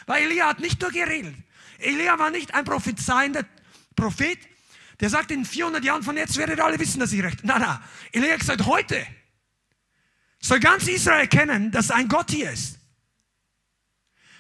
weil 0.06 0.24
Elia 0.24 0.48
hat 0.48 0.60
nicht 0.60 0.80
nur 0.80 0.90
geredet. 0.90 1.34
Elia 1.78 2.18
war 2.18 2.30
nicht 2.30 2.54
ein 2.54 2.64
prophezeiender 2.64 3.44
Prophet, 3.94 4.38
der 5.00 5.10
sagt, 5.10 5.30
in 5.30 5.44
400 5.44 5.84
Jahren 5.84 6.02
von 6.02 6.16
jetzt 6.16 6.36
werdet 6.36 6.58
ihr 6.58 6.64
alle 6.64 6.78
wissen, 6.78 7.00
dass 7.00 7.12
ich 7.12 7.22
recht. 7.22 7.44
Nein, 7.44 7.60
nein. 7.60 7.78
Elia 8.12 8.36
gesagt, 8.36 8.64
heute 8.66 9.06
soll 10.40 10.60
ganz 10.60 10.86
Israel 10.86 11.20
erkennen, 11.20 11.70
dass 11.70 11.90
ein 11.90 12.08
Gott 12.08 12.30
hier 12.30 12.50
ist. 12.50 12.78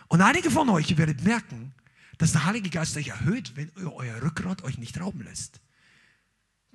Und 0.08 0.22
einige 0.22 0.50
von 0.50 0.68
euch 0.70 0.96
werdet 0.96 1.22
merken, 1.22 1.74
dass 2.18 2.32
der 2.32 2.44
Heilige 2.44 2.70
Geist 2.70 2.96
euch 2.96 3.08
erhöht, 3.08 3.56
wenn 3.56 3.70
euer 3.76 4.22
Rückgrat 4.22 4.62
euch 4.62 4.78
nicht 4.78 4.98
rauben 5.00 5.22
lässt. 5.22 5.60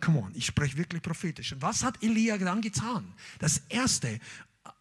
Come 0.01 0.19
on, 0.19 0.35
ich 0.35 0.45
spreche 0.45 0.77
wirklich 0.77 1.01
prophetisch. 1.01 1.53
Und 1.53 1.61
was 1.61 1.83
hat 1.83 2.03
Elia 2.03 2.37
dann 2.37 2.61
getan? 2.61 3.13
Das 3.39 3.61
erste, 3.69 4.19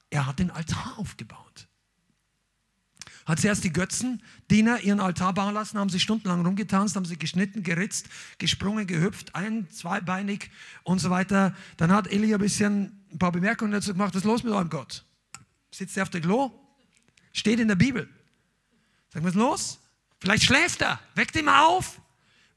er 0.09 0.26
hat 0.26 0.38
den 0.38 0.51
Altar 0.51 0.98
aufgebaut. 0.98 1.68
Hat 3.26 3.40
zuerst 3.40 3.64
die 3.64 3.72
Götzendiener 3.72 4.80
ihren 4.80 5.00
Altar 5.00 5.34
bauen 5.34 5.54
lassen, 5.54 5.78
haben 5.78 5.90
sie 5.90 6.00
stundenlang 6.00 6.44
rumgetanzt, 6.44 6.96
haben 6.96 7.04
sie 7.04 7.18
geschnitten, 7.18 7.62
geritzt, 7.62 8.08
gesprungen, 8.38 8.86
gehüpft, 8.86 9.34
ein-, 9.34 9.68
zweibeinig 9.70 10.50
und 10.82 10.98
so 11.00 11.10
weiter. 11.10 11.54
Dann 11.76 11.92
hat 11.92 12.10
Elia 12.10 12.36
ein 12.36 12.40
bisschen 12.40 13.04
ein 13.12 13.18
paar 13.18 13.32
Bemerkungen 13.32 13.72
dazu 13.72 13.92
gemacht, 13.92 14.14
was 14.14 14.22
ist 14.22 14.26
los 14.26 14.42
mit 14.42 14.52
eurem 14.52 14.70
Gott? 14.70 15.04
Sitzt 15.70 15.96
er 15.96 16.04
auf 16.04 16.10
der 16.10 16.20
Klo? 16.20 16.50
Steht 17.32 17.60
in 17.60 17.68
der 17.68 17.76
Bibel. 17.76 18.08
Sagen, 19.12 19.24
was 19.24 19.32
ist 19.32 19.38
los? 19.38 19.78
Vielleicht 20.20 20.44
schläft 20.44 20.82
er. 20.82 21.00
Weckt 21.14 21.36
ihn 21.36 21.44
mal 21.44 21.64
auf. 21.64 22.00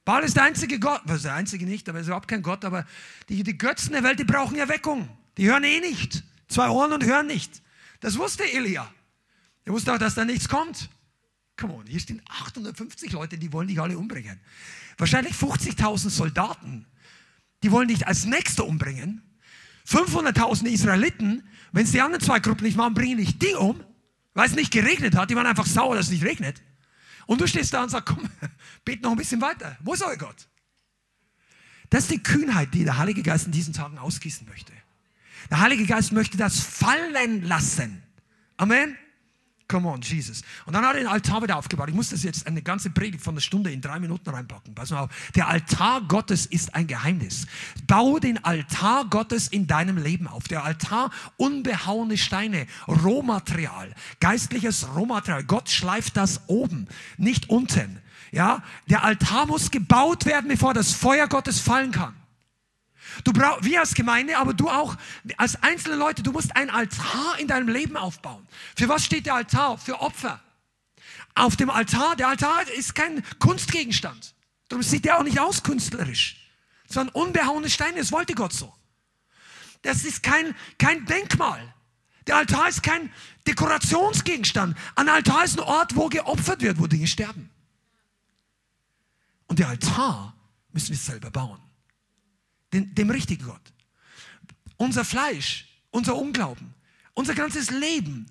Baal 0.05 0.23
ist 0.23 0.35
der 0.35 0.43
einzige 0.43 0.79
Gott. 0.79 1.01
Was 1.05 1.17
ist 1.17 1.25
der 1.25 1.33
einzige 1.33 1.65
nicht, 1.65 1.87
aber 1.87 1.99
er 1.99 2.01
ist 2.01 2.07
überhaupt 2.07 2.27
kein 2.27 2.41
Gott. 2.41 2.65
Aber 2.65 2.85
die, 3.29 3.43
die 3.43 3.57
Götzen 3.57 3.93
der 3.93 4.03
Welt, 4.03 4.19
die 4.19 4.25
brauchen 4.25 4.57
Erweckung. 4.57 5.09
Die 5.37 5.45
hören 5.45 5.63
eh 5.63 5.79
nicht. 5.79 6.23
Zwei 6.47 6.69
Ohren 6.69 6.91
und 6.93 7.05
hören 7.05 7.27
nicht. 7.27 7.61
Das 7.99 8.17
wusste 8.17 8.43
Elia. 8.43 8.91
Er 9.65 9.73
wusste 9.73 9.93
auch, 9.93 9.97
dass 9.97 10.15
da 10.15 10.25
nichts 10.25 10.49
kommt. 10.49 10.89
Come 11.57 11.73
on, 11.73 11.85
hier 11.85 11.99
stehen 11.99 12.21
850 12.27 13.11
Leute, 13.11 13.37
die 13.37 13.53
wollen 13.53 13.67
dich 13.67 13.79
alle 13.79 13.97
umbringen. 13.97 14.39
Wahrscheinlich 14.97 15.35
50.000 15.35 16.09
Soldaten, 16.09 16.85
die 17.61 17.71
wollen 17.71 17.87
dich 17.87 18.07
als 18.07 18.25
Nächster 18.25 18.65
umbringen. 18.65 19.21
500.000 19.87 20.65
Israeliten, 20.65 21.43
wenn 21.71 21.83
es 21.83 21.91
die 21.91 22.01
anderen 22.01 22.23
zwei 22.23 22.39
Gruppen 22.39 22.63
nicht 22.63 22.77
machen, 22.77 22.93
bringen 22.93 23.17
dich 23.17 23.37
die 23.37 23.53
um, 23.53 23.83
weil 24.33 24.47
es 24.47 24.55
nicht 24.55 24.71
geregnet 24.71 25.15
hat. 25.15 25.29
Die 25.29 25.35
waren 25.35 25.45
einfach 25.45 25.65
sauer, 25.65 25.95
dass 25.95 26.07
es 26.07 26.11
nicht 26.11 26.23
regnet. 26.23 26.61
Und 27.25 27.39
du 27.41 27.47
stehst 27.47 27.73
da 27.73 27.83
und 27.83 27.89
sagst, 27.89 28.07
komm, 28.07 28.29
bet 28.85 29.01
noch 29.01 29.11
ein 29.11 29.17
bisschen 29.17 29.41
weiter. 29.41 29.77
Wo 29.81 29.93
ist 29.93 30.03
euer 30.03 30.17
Gott? 30.17 30.47
Das 31.89 32.03
ist 32.03 32.11
die 32.11 32.23
Kühnheit, 32.23 32.73
die 32.73 32.83
der 32.83 32.97
Heilige 32.97 33.21
Geist 33.21 33.45
in 33.45 33.51
diesen 33.51 33.73
Tagen 33.73 33.97
ausgießen 33.97 34.47
möchte. 34.47 34.73
Der 35.51 35.59
Heilige 35.59 35.85
Geist 35.85 36.11
möchte 36.11 36.37
das 36.37 36.59
fallen 36.59 37.43
lassen. 37.43 38.01
Amen. 38.57 38.97
Come 39.73 39.89
on, 39.89 40.01
Jesus. 40.01 40.43
Und 40.67 40.73
dann 40.73 40.85
hat 40.85 40.93
er 40.93 40.99
den 40.99 41.07
Altar 41.07 41.41
wieder 41.41 41.57
aufgebaut. 41.57 41.89
Ich 41.89 41.95
muss 41.95 42.11
das 42.11 42.21
jetzt 42.21 42.45
eine 42.45 42.61
ganze 42.61 42.91
Predigt 42.91 43.23
von 43.23 43.33
einer 43.33 43.41
Stunde 43.41 43.71
in 43.71 43.81
drei 43.81 43.97
Minuten 43.97 44.29
reinpacken. 44.29 44.75
Pass 44.75 44.91
mal 44.91 44.99
auf. 44.99 45.09
Der 45.33 45.47
Altar 45.47 46.01
Gottes 46.01 46.45
ist 46.45 46.75
ein 46.75 46.85
Geheimnis. 46.85 47.47
Baue 47.87 48.19
den 48.19 48.45
Altar 48.45 49.05
Gottes 49.05 49.47
in 49.47 49.65
deinem 49.65 49.97
Leben 49.97 50.27
auf. 50.27 50.43
Der 50.43 50.63
Altar, 50.63 51.09
unbehauene 51.37 52.19
Steine, 52.19 52.67
Rohmaterial, 52.87 53.95
geistliches 54.19 54.93
Rohmaterial. 54.95 55.43
Gott 55.43 55.69
schleift 55.69 56.17
das 56.17 56.41
oben, 56.45 56.87
nicht 57.17 57.49
unten. 57.49 57.99
Ja, 58.31 58.61
der 58.91 59.03
Altar 59.03 59.47
muss 59.47 59.71
gebaut 59.71 60.27
werden, 60.27 60.49
bevor 60.49 60.75
das 60.75 60.93
Feuer 60.93 61.27
Gottes 61.27 61.59
fallen 61.59 61.91
kann. 61.91 62.13
Du 63.23 63.31
brauchst, 63.33 63.63
wir 63.63 63.79
als 63.79 63.93
Gemeinde, 63.93 64.37
aber 64.37 64.53
du 64.53 64.69
auch 64.69 64.95
als 65.37 65.61
einzelne 65.61 65.95
Leute, 65.95 66.23
du 66.23 66.31
musst 66.31 66.55
einen 66.55 66.69
Altar 66.69 67.37
in 67.37 67.47
deinem 67.47 67.67
Leben 67.67 67.97
aufbauen. 67.97 68.47
Für 68.75 68.89
was 68.89 69.05
steht 69.05 69.25
der 69.25 69.35
Altar? 69.35 69.77
Für 69.77 70.01
Opfer. 70.01 70.41
Auf 71.35 71.55
dem 71.55 71.69
Altar, 71.69 72.15
der 72.15 72.27
Altar 72.27 72.69
ist 72.77 72.95
kein 72.95 73.23
Kunstgegenstand. 73.39 74.35
Darum 74.69 74.83
sieht 74.83 75.05
der 75.05 75.19
auch 75.19 75.23
nicht 75.23 75.39
aus 75.39 75.63
künstlerisch, 75.63 76.37
sondern 76.87 77.13
unbehauene 77.15 77.69
Steine, 77.69 77.99
das 77.99 78.11
wollte 78.11 78.33
Gott 78.33 78.53
so. 78.53 78.73
Das 79.81 80.05
ist 80.05 80.23
kein, 80.23 80.55
kein 80.77 81.05
Denkmal. 81.05 81.73
Der 82.27 82.37
Altar 82.37 82.69
ist 82.69 82.83
kein 82.83 83.11
Dekorationsgegenstand. 83.47 84.77
Ein 84.95 85.09
Altar 85.09 85.43
ist 85.43 85.59
ein 85.59 85.63
Ort, 85.63 85.95
wo 85.95 86.07
geopfert 86.07 86.61
wird, 86.61 86.79
wo 86.79 86.87
Dinge 86.87 87.07
sterben. 87.07 87.49
Und 89.47 89.59
der 89.59 89.67
Altar 89.67 90.35
müssen 90.71 90.89
wir 90.89 90.97
selber 90.97 91.29
bauen 91.29 91.59
den, 92.73 92.93
dem 92.95 93.09
richtigen 93.09 93.45
Gott. 93.45 93.61
Unser 94.77 95.05
Fleisch, 95.05 95.67
unser 95.91 96.15
Unglauben, 96.15 96.73
unser 97.13 97.35
ganzes 97.35 97.69
Leben 97.69 98.25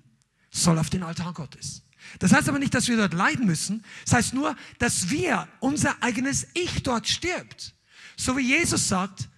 soll 0.51 0.77
auf 0.77 0.89
den 0.89 1.03
Altar 1.03 1.33
Gottes. 1.33 1.83
Das 2.19 2.33
heißt 2.33 2.49
aber 2.49 2.59
nicht, 2.59 2.73
dass 2.73 2.87
wir 2.87 2.97
dort 2.97 3.13
leiden 3.13 3.45
müssen. 3.45 3.83
Das 4.05 4.13
heißt 4.13 4.33
nur, 4.33 4.55
dass 4.77 5.09
wir, 5.09 5.47
unser 5.59 6.01
eigenes 6.03 6.47
Ich 6.53 6.83
dort 6.83 7.07
stirbt. 7.07 7.73
So 8.17 8.37
wie 8.37 8.41
Jesus 8.41 8.87
sagt, 8.87 9.29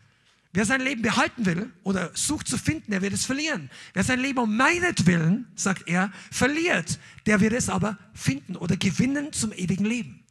wer 0.51 0.65
sein 0.65 0.81
Leben 0.81 1.01
behalten 1.01 1.45
will 1.45 1.71
oder 1.83 2.11
sucht 2.15 2.47
zu 2.47 2.57
finden, 2.57 2.91
der 2.91 3.01
wird 3.01 3.13
es 3.13 3.25
verlieren. 3.25 3.69
Wer 3.93 4.03
sein 4.03 4.19
Leben 4.19 4.39
um 4.39 4.57
meinetwillen, 4.57 5.47
sagt 5.55 5.87
er, 5.87 6.11
verliert, 6.31 6.99
der 7.25 7.39
wird 7.39 7.53
es 7.53 7.69
aber 7.69 7.97
finden 8.13 8.55
oder 8.55 8.75
gewinnen 8.75 9.31
zum 9.31 9.53
ewigen 9.53 9.85
Leben. 9.85 10.23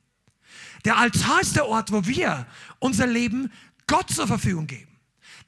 Der 0.84 0.98
Altar 0.98 1.40
ist 1.40 1.56
der 1.56 1.66
Ort, 1.66 1.92
wo 1.92 2.06
wir 2.06 2.46
unser 2.78 3.06
Leben 3.06 3.50
Gott 3.87 4.11
zur 4.11 4.26
Verfügung 4.26 4.66
geben. 4.66 4.91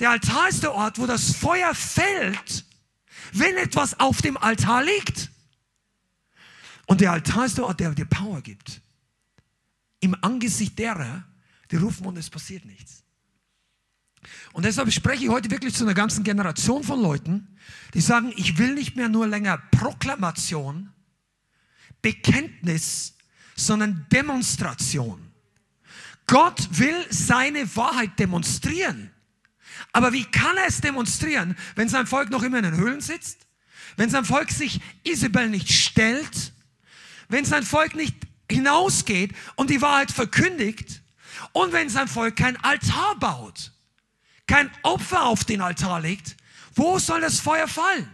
Der 0.01 0.11
Altar 0.11 0.49
ist 0.49 0.63
der 0.63 0.73
Ort, 0.73 0.99
wo 0.99 1.07
das 1.07 1.35
Feuer 1.35 1.75
fällt, 1.75 2.65
wenn 3.33 3.57
etwas 3.57 3.99
auf 3.99 4.21
dem 4.23 4.37
Altar 4.37 4.85
liegt. 4.85 5.31
Und 6.87 7.01
der 7.01 7.13
Altar 7.13 7.47
ist 7.47 7.59
der 7.59 7.65
Ort, 7.65 7.81
der 7.81 7.93
dir 7.93 8.05
Power 8.05 8.41
gibt. 8.43 8.81
Im 10.01 10.15
Angesicht 10.23 10.79
derer, 10.79 11.25
Die 11.71 11.77
rufen 11.77 12.07
und 12.07 12.17
es 12.17 12.31
passiert 12.31 12.65
nichts. 12.65 13.03
Und 14.53 14.65
deshalb 14.65 14.93
spreche 14.93 15.25
ich 15.25 15.31
heute 15.31 15.51
wirklich 15.51 15.75
zu 15.75 15.85
einer 15.85 15.95
ganzen 15.95 16.25
Generation 16.25 16.83
von 16.83 17.01
Leuten, 17.01 17.57
die 17.95 18.01
sagen, 18.01 18.33
ich 18.37 18.59
will 18.59 18.75
nicht 18.75 18.97
mehr 18.97 19.09
nur 19.09 19.27
länger 19.27 19.59
Proklamation, 19.71 20.93
Bekenntnis, 22.03 23.15
sondern 23.55 24.07
Demonstration. 24.13 25.26
Gott 26.27 26.69
will 26.71 27.07
seine 27.11 27.77
Wahrheit 27.77 28.19
demonstrieren. 28.19 29.11
Aber 29.93 30.13
wie 30.13 30.25
kann 30.25 30.57
er 30.57 30.67
es 30.67 30.81
demonstrieren, 30.81 31.57
wenn 31.75 31.89
sein 31.89 32.07
Volk 32.07 32.31
noch 32.31 32.43
immer 32.43 32.59
in 32.59 32.65
den 32.65 32.77
Höhlen 32.77 33.01
sitzt? 33.01 33.47
Wenn 33.97 34.11
sein 34.11 34.25
Volk 34.25 34.51
sich 34.51 34.81
Isabel 35.05 35.49
nicht 35.49 35.73
stellt? 35.73 36.53
Wenn 37.29 37.45
sein 37.45 37.63
Volk 37.63 37.95
nicht 37.95 38.15
hinausgeht 38.51 39.35
und 39.55 39.71
die 39.71 39.83
Wahrheit 39.83 40.11
verkündigt? 40.11 41.03
Und 41.53 41.73
wenn 41.73 41.89
sein 41.89 42.09
Volk 42.09 42.37
kein 42.37 42.57
Altar 42.63 43.17
baut? 43.19 43.73
Kein 44.47 44.71
Opfer 44.83 45.25
auf 45.25 45.45
den 45.45 45.61
Altar 45.61 46.01
legt? 46.01 46.37
Wo 46.75 46.99
soll 46.99 47.21
das 47.21 47.41
Feuer 47.41 47.69
fallen? 47.69 48.09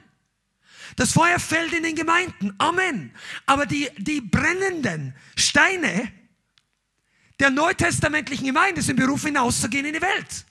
Das 0.96 1.12
Feuer 1.12 1.38
fällt 1.38 1.72
in 1.72 1.82
den 1.82 1.96
Gemeinden. 1.96 2.54
Amen. 2.58 3.14
Aber 3.46 3.66
die, 3.66 3.88
die 3.98 4.20
brennenden 4.20 5.14
Steine 5.36 6.12
der 7.41 7.51
neutestamentlichen 7.51 8.47
Gemeinde 8.47 8.83
sind 8.83 8.97
berufen, 8.97 9.26
hinauszugehen 9.26 9.87
in 9.87 9.95
die 9.95 10.03
Welt. 10.03 10.47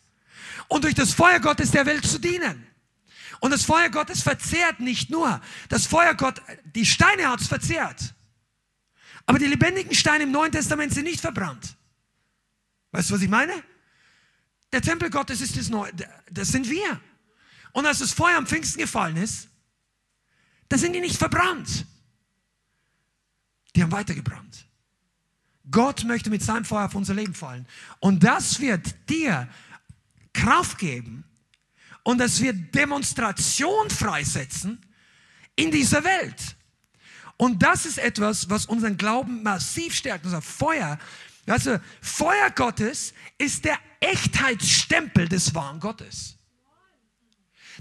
Und 0.67 0.83
durch 0.83 0.95
das 0.95 1.13
Feuer 1.13 1.39
Gottes 1.39 1.71
der 1.71 1.85
Welt 1.85 2.05
zu 2.05 2.19
dienen. 2.19 2.67
Und 3.39 3.51
das 3.51 3.65
Feuer 3.65 3.89
Gottes 3.89 4.21
verzehrt 4.21 4.79
nicht 4.79 5.09
nur. 5.09 5.41
Das 5.69 5.87
Feuer 5.87 6.13
Gott, 6.13 6.41
die 6.75 6.85
Steine 6.85 7.29
hat 7.29 7.41
es 7.41 7.47
verzehrt. 7.47 8.13
Aber 9.25 9.39
die 9.39 9.47
lebendigen 9.47 9.93
Steine 9.95 10.23
im 10.23 10.31
Neuen 10.31 10.51
Testament 10.51 10.93
sind 10.93 11.05
nicht 11.05 11.21
verbrannt. 11.21 11.75
Weißt 12.91 13.09
du, 13.09 13.15
was 13.15 13.21
ich 13.21 13.29
meine? 13.29 13.53
Der 14.71 14.81
Tempel 14.81 15.09
Gottes 15.09 15.41
ist 15.41 15.57
das 15.57 15.69
Neue, 15.69 15.91
das 16.29 16.49
sind 16.49 16.69
wir. 16.69 17.01
Und 17.73 17.85
als 17.85 17.99
das 17.99 18.13
Feuer 18.13 18.37
am 18.37 18.47
Pfingsten 18.47 18.79
gefallen 18.79 19.17
ist, 19.17 19.49
da 20.69 20.77
sind 20.77 20.93
die 20.93 21.01
nicht 21.01 21.17
verbrannt. 21.17 21.85
Die 23.75 23.83
haben 23.83 23.91
weitergebrannt. 23.91 24.65
Gott 25.69 26.03
möchte 26.03 26.29
mit 26.29 26.41
seinem 26.41 26.65
Feuer 26.65 26.85
auf 26.85 26.95
unser 26.95 27.13
Leben 27.13 27.33
fallen. 27.33 27.67
Und 27.99 28.23
das 28.23 28.59
wird 28.59 28.95
dir 29.09 29.47
Kraft 30.33 30.79
geben 30.79 31.23
und 32.03 32.17
das 32.17 32.41
wird 32.41 32.73
Demonstration 32.73 33.89
freisetzen 33.89 34.79
in 35.55 35.71
dieser 35.71 36.03
Welt. 36.03 36.55
Und 37.37 37.63
das 37.63 37.85
ist 37.85 37.97
etwas, 37.97 38.49
was 38.49 38.65
unseren 38.65 38.97
Glauben 38.97 39.43
massiv 39.43 39.95
stärkt. 39.95 40.25
Unser 40.25 40.41
Feuer, 40.41 40.97
also 41.47 41.79
Feuer 42.01 42.49
Gottes 42.51 43.13
ist 43.37 43.65
der 43.65 43.77
Echtheitsstempel 43.99 45.27
des 45.27 45.53
wahren 45.53 45.79
Gottes. 45.79 46.37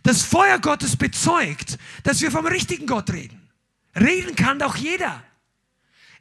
Das 0.03 0.23
Feuer 0.23 0.59
Gottes 0.59 0.97
bezeugt, 0.97 1.79
dass 2.05 2.21
wir 2.21 2.31
vom 2.31 2.47
richtigen 2.47 2.87
Gott 2.87 3.11
reden. 3.11 3.51
Reden 3.95 4.35
kann 4.35 4.59
doch 4.59 4.77
jeder. 4.77 5.23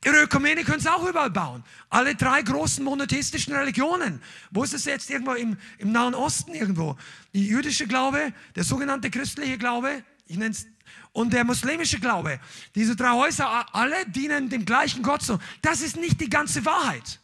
Ihre 0.05 0.23
Ökumene 0.23 0.63
können 0.63 0.79
es 0.79 0.87
auch 0.87 1.05
überall 1.07 1.29
bauen. 1.29 1.63
Alle 1.89 2.15
drei 2.15 2.41
großen 2.41 2.83
monotheistischen 2.83 3.53
Religionen. 3.53 4.21
Wo 4.49 4.63
ist 4.63 4.73
es 4.73 4.85
jetzt? 4.85 5.09
Irgendwo 5.09 5.33
im, 5.33 5.57
im 5.77 5.91
Nahen 5.91 6.15
Osten 6.15 6.53
irgendwo. 6.53 6.97
Die 7.33 7.45
jüdische 7.45 7.85
Glaube, 7.85 8.33
der 8.55 8.63
sogenannte 8.63 9.09
christliche 9.09 9.57
Glaube, 9.57 10.03
ich 10.27 10.37
nenne 10.37 10.51
es, 10.51 10.67
und 11.11 11.33
der 11.33 11.43
muslimische 11.43 11.99
Glaube. 11.99 12.39
Diese 12.75 12.95
drei 12.95 13.11
Häuser, 13.11 13.75
alle 13.75 14.05
dienen 14.07 14.49
dem 14.49 14.63
gleichen 14.63 15.03
Gott 15.03 15.21
so. 15.21 15.39
Das 15.61 15.81
ist 15.81 15.97
nicht 15.97 16.21
die 16.21 16.29
ganze 16.29 16.63
Wahrheit. 16.65 17.19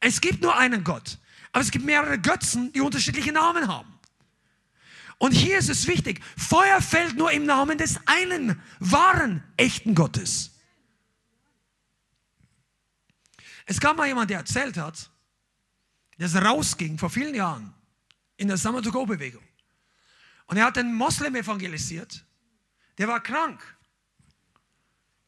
Es 0.00 0.20
gibt 0.20 0.40
nur 0.40 0.56
einen 0.56 0.82
Gott. 0.82 1.18
Aber 1.52 1.62
es 1.62 1.70
gibt 1.70 1.84
mehrere 1.84 2.18
Götzen, 2.18 2.72
die 2.72 2.80
unterschiedliche 2.80 3.32
Namen 3.32 3.68
haben. 3.68 3.92
Und 5.18 5.32
hier 5.32 5.58
ist 5.58 5.70
es 5.70 5.86
wichtig, 5.86 6.20
Feuer 6.36 6.80
fällt 6.80 7.16
nur 7.16 7.32
im 7.32 7.46
Namen 7.46 7.78
des 7.78 7.98
einen 8.06 8.60
wahren, 8.78 9.42
echten 9.56 9.94
Gottes. 9.94 10.55
Es 13.66 13.80
gab 13.80 13.96
mal 13.96 14.06
jemand, 14.06 14.30
der 14.30 14.38
erzählt 14.38 14.76
hat, 14.76 15.10
dass 16.18 16.34
er 16.34 16.44
rausging 16.44 16.98
vor 16.98 17.10
vielen 17.10 17.34
Jahren 17.34 17.74
in 18.36 18.48
der 18.48 18.56
Summer 18.56 18.80
to 18.80 18.90
Go 18.90 19.04
Bewegung. 19.04 19.42
Und 20.46 20.56
er 20.56 20.64
hat 20.64 20.78
einen 20.78 20.94
Moslem 20.94 21.34
evangelisiert, 21.34 22.24
der 22.98 23.08
war 23.08 23.20
krank. 23.20 23.60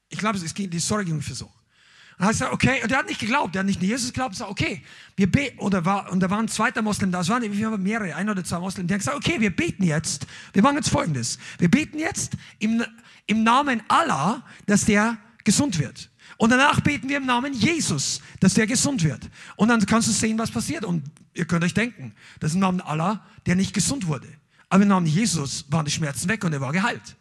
Ich 0.08 0.18
glaube, 0.18 0.38
die 0.38 0.80
Story 0.80 1.04
ging 1.04 1.20
für 1.20 1.34
so. 1.34 1.46
Und 1.46 2.24
er 2.24 2.26
hat 2.26 2.32
gesagt, 2.32 2.52
okay, 2.52 2.82
und 2.82 2.90
er 2.90 2.98
hat 2.98 3.06
nicht 3.06 3.20
geglaubt, 3.20 3.54
er 3.54 3.60
hat 3.60 3.66
nicht 3.66 3.80
an 3.80 3.86
Jesus 3.86 4.08
geglaubt, 4.08 4.34
er 4.34 4.38
sagt, 4.38 4.50
okay, 4.50 4.82
wir 5.16 5.30
beten, 5.30 5.58
oder 5.58 5.84
war, 5.84 6.10
und 6.10 6.20
da 6.20 6.30
war 6.30 6.38
ein 6.38 6.48
zweiter 6.48 6.82
Moslem 6.82 7.12
da, 7.12 7.20
es 7.20 7.28
waren 7.28 7.82
mehrere, 7.82 8.14
ein 8.14 8.30
oder 8.30 8.42
zwei 8.42 8.58
Moslem, 8.58 8.86
die 8.86 8.94
haben 8.94 8.98
gesagt, 8.98 9.16
okay, 9.16 9.40
wir 9.40 9.54
beten 9.54 9.82
jetzt, 9.84 10.26
wir 10.52 10.62
machen 10.62 10.76
jetzt 10.76 10.88
folgendes, 10.88 11.38
wir 11.58 11.70
beten 11.70 11.98
jetzt 11.98 12.32
im, 12.58 12.84
im 13.26 13.42
Namen 13.42 13.82
Allah, 13.88 14.44
dass 14.66 14.84
der 14.84 15.18
gesund 15.44 15.78
wird. 15.78 16.10
Und 16.36 16.50
danach 16.50 16.80
beten 16.80 17.08
wir 17.08 17.16
im 17.16 17.26
Namen 17.26 17.52
Jesus, 17.52 18.20
dass 18.40 18.54
der 18.54 18.66
gesund 18.66 19.02
wird. 19.02 19.28
Und 19.56 19.68
dann 19.68 19.84
kannst 19.86 20.08
du 20.08 20.12
sehen, 20.12 20.38
was 20.38 20.50
passiert. 20.50 20.84
Und 20.84 21.04
ihr 21.34 21.46
könnt 21.46 21.64
euch 21.64 21.74
denken, 21.74 22.14
das 22.40 22.50
ist 22.50 22.54
im 22.54 22.60
Namen 22.60 22.80
Allah, 22.80 23.26
der 23.46 23.56
nicht 23.56 23.72
gesund 23.72 24.06
wurde. 24.06 24.28
Aber 24.68 24.82
im 24.82 24.88
Namen 24.88 25.06
Jesus 25.06 25.64
waren 25.70 25.84
die 25.84 25.90
Schmerzen 25.90 26.28
weg 26.28 26.44
und 26.44 26.52
er 26.52 26.60
war 26.60 26.72
geheilt. 26.72 27.16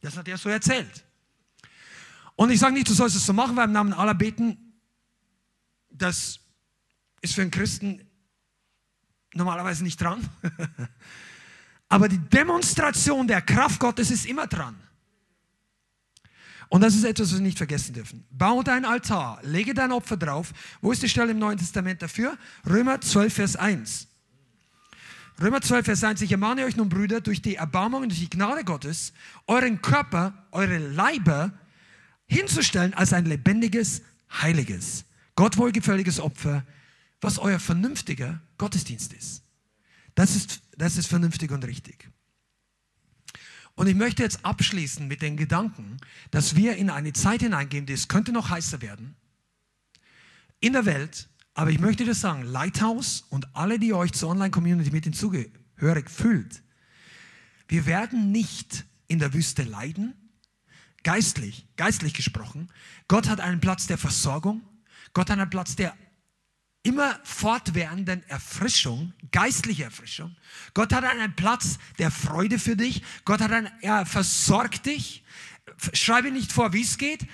Das 0.00 0.16
hat 0.16 0.26
er 0.28 0.38
so 0.38 0.48
erzählt. 0.48 1.04
Und 2.34 2.50
ich 2.50 2.60
sage 2.60 2.74
nicht, 2.74 2.88
du 2.88 2.94
sollst 2.94 3.16
es 3.16 3.26
so 3.26 3.32
machen, 3.32 3.56
weil 3.56 3.66
im 3.66 3.72
Namen 3.72 3.92
aller 3.92 4.14
beten, 4.14 4.56
das 5.90 6.40
ist 7.20 7.34
für 7.34 7.42
einen 7.42 7.50
Christen 7.50 8.00
normalerweise 9.34 9.84
nicht 9.84 10.00
dran. 10.00 10.28
Aber 11.88 12.08
die 12.08 12.18
Demonstration 12.18 13.26
der 13.26 13.42
Kraft 13.42 13.80
Gottes 13.80 14.10
ist 14.10 14.26
immer 14.26 14.46
dran. 14.46 14.76
Und 16.68 16.80
das 16.80 16.94
ist 16.94 17.04
etwas, 17.04 17.28
was 17.28 17.38
wir 17.38 17.42
nicht 17.42 17.58
vergessen 17.58 17.94
dürfen. 17.94 18.24
Bau 18.30 18.62
dein 18.62 18.84
Altar, 18.84 19.38
lege 19.42 19.72
dein 19.72 19.92
Opfer 19.92 20.16
drauf. 20.16 20.52
Wo 20.80 20.92
ist 20.92 21.02
die 21.02 21.08
Stelle 21.08 21.30
im 21.30 21.38
Neuen 21.38 21.58
Testament 21.58 22.02
dafür? 22.02 22.36
Römer 22.68 23.00
12, 23.00 23.32
Vers 23.32 23.56
1. 23.56 24.08
Römer 25.40 25.60
12, 25.60 25.84
Vers 25.84 26.04
1. 26.04 26.22
Ich 26.22 26.32
ermahne 26.32 26.64
euch 26.64 26.76
nun, 26.76 26.88
Brüder, 26.88 27.20
durch 27.20 27.42
die 27.42 27.56
Erbarmung 27.56 28.02
und 28.02 28.08
durch 28.08 28.20
die 28.20 28.30
Gnade 28.30 28.64
Gottes, 28.64 29.12
euren 29.46 29.80
Körper, 29.80 30.46
eure 30.50 30.78
Leiber 30.78 31.52
hinzustellen 32.26 32.94
als 32.94 33.12
ein 33.12 33.26
lebendiges, 33.26 34.02
heiliges, 34.32 35.04
Gott 35.36 35.56
wohlgefälliges 35.58 36.18
Opfer, 36.18 36.64
was 37.20 37.38
euer 37.38 37.60
vernünftiger 37.60 38.40
Gottesdienst 38.58 39.12
ist. 39.12 39.42
Das 40.14 40.34
ist, 40.34 40.62
das 40.76 40.96
ist 40.96 41.06
vernünftig 41.06 41.50
und 41.50 41.64
richtig. 41.64 42.10
Und 43.76 43.86
ich 43.86 43.94
möchte 43.94 44.22
jetzt 44.22 44.44
abschließen 44.44 45.06
mit 45.06 45.22
den 45.22 45.36
Gedanken, 45.36 45.98
dass 46.30 46.56
wir 46.56 46.76
in 46.76 46.90
eine 46.90 47.12
Zeit 47.12 47.42
hineingehen, 47.42 47.86
die 47.86 47.92
es 47.92 48.08
könnte 48.08 48.32
noch 48.32 48.48
heißer 48.48 48.82
werden, 48.82 49.14
in 50.60 50.72
der 50.72 50.86
Welt, 50.86 51.28
aber 51.54 51.70
ich 51.70 51.78
möchte 51.78 52.04
das 52.04 52.20
sagen, 52.20 52.42
Lighthouse 52.42 53.24
und 53.28 53.54
alle, 53.54 53.78
die 53.78 53.92
euch 53.92 54.12
zur 54.12 54.30
Online-Community 54.30 54.90
mit 54.90 55.04
hinzugehörig 55.04 56.10
fühlt, 56.10 56.62
wir 57.68 57.84
werden 57.86 58.32
nicht 58.32 58.84
in 59.08 59.18
der 59.18 59.34
Wüste 59.34 59.62
leiden, 59.62 60.14
geistlich, 61.02 61.66
geistlich 61.76 62.14
gesprochen. 62.14 62.68
Gott 63.08 63.28
hat 63.28 63.40
einen 63.40 63.60
Platz 63.60 63.86
der 63.86 63.98
Versorgung. 63.98 64.62
Gott 65.12 65.30
hat 65.30 65.38
einen 65.38 65.50
Platz 65.50 65.76
der 65.76 65.94
immer 66.86 67.18
fortwährenden 67.24 68.22
Erfrischung, 68.28 69.12
geistliche 69.32 69.84
Erfrischung. 69.84 70.36
Gott 70.72 70.92
hat 70.92 71.02
einen 71.02 71.34
Platz 71.34 71.78
der 71.98 72.12
Freude 72.12 72.60
für 72.60 72.76
dich. 72.76 73.02
Gott 73.24 73.40
hat 73.40 73.50
einen, 73.50 73.70
er 73.80 74.06
versorgt 74.06 74.86
dich. 74.86 75.24
Schreibe 75.92 76.30
nicht 76.30 76.52
vor, 76.52 76.72
wie 76.72 76.82
es 76.82 76.96
geht. 76.96 77.26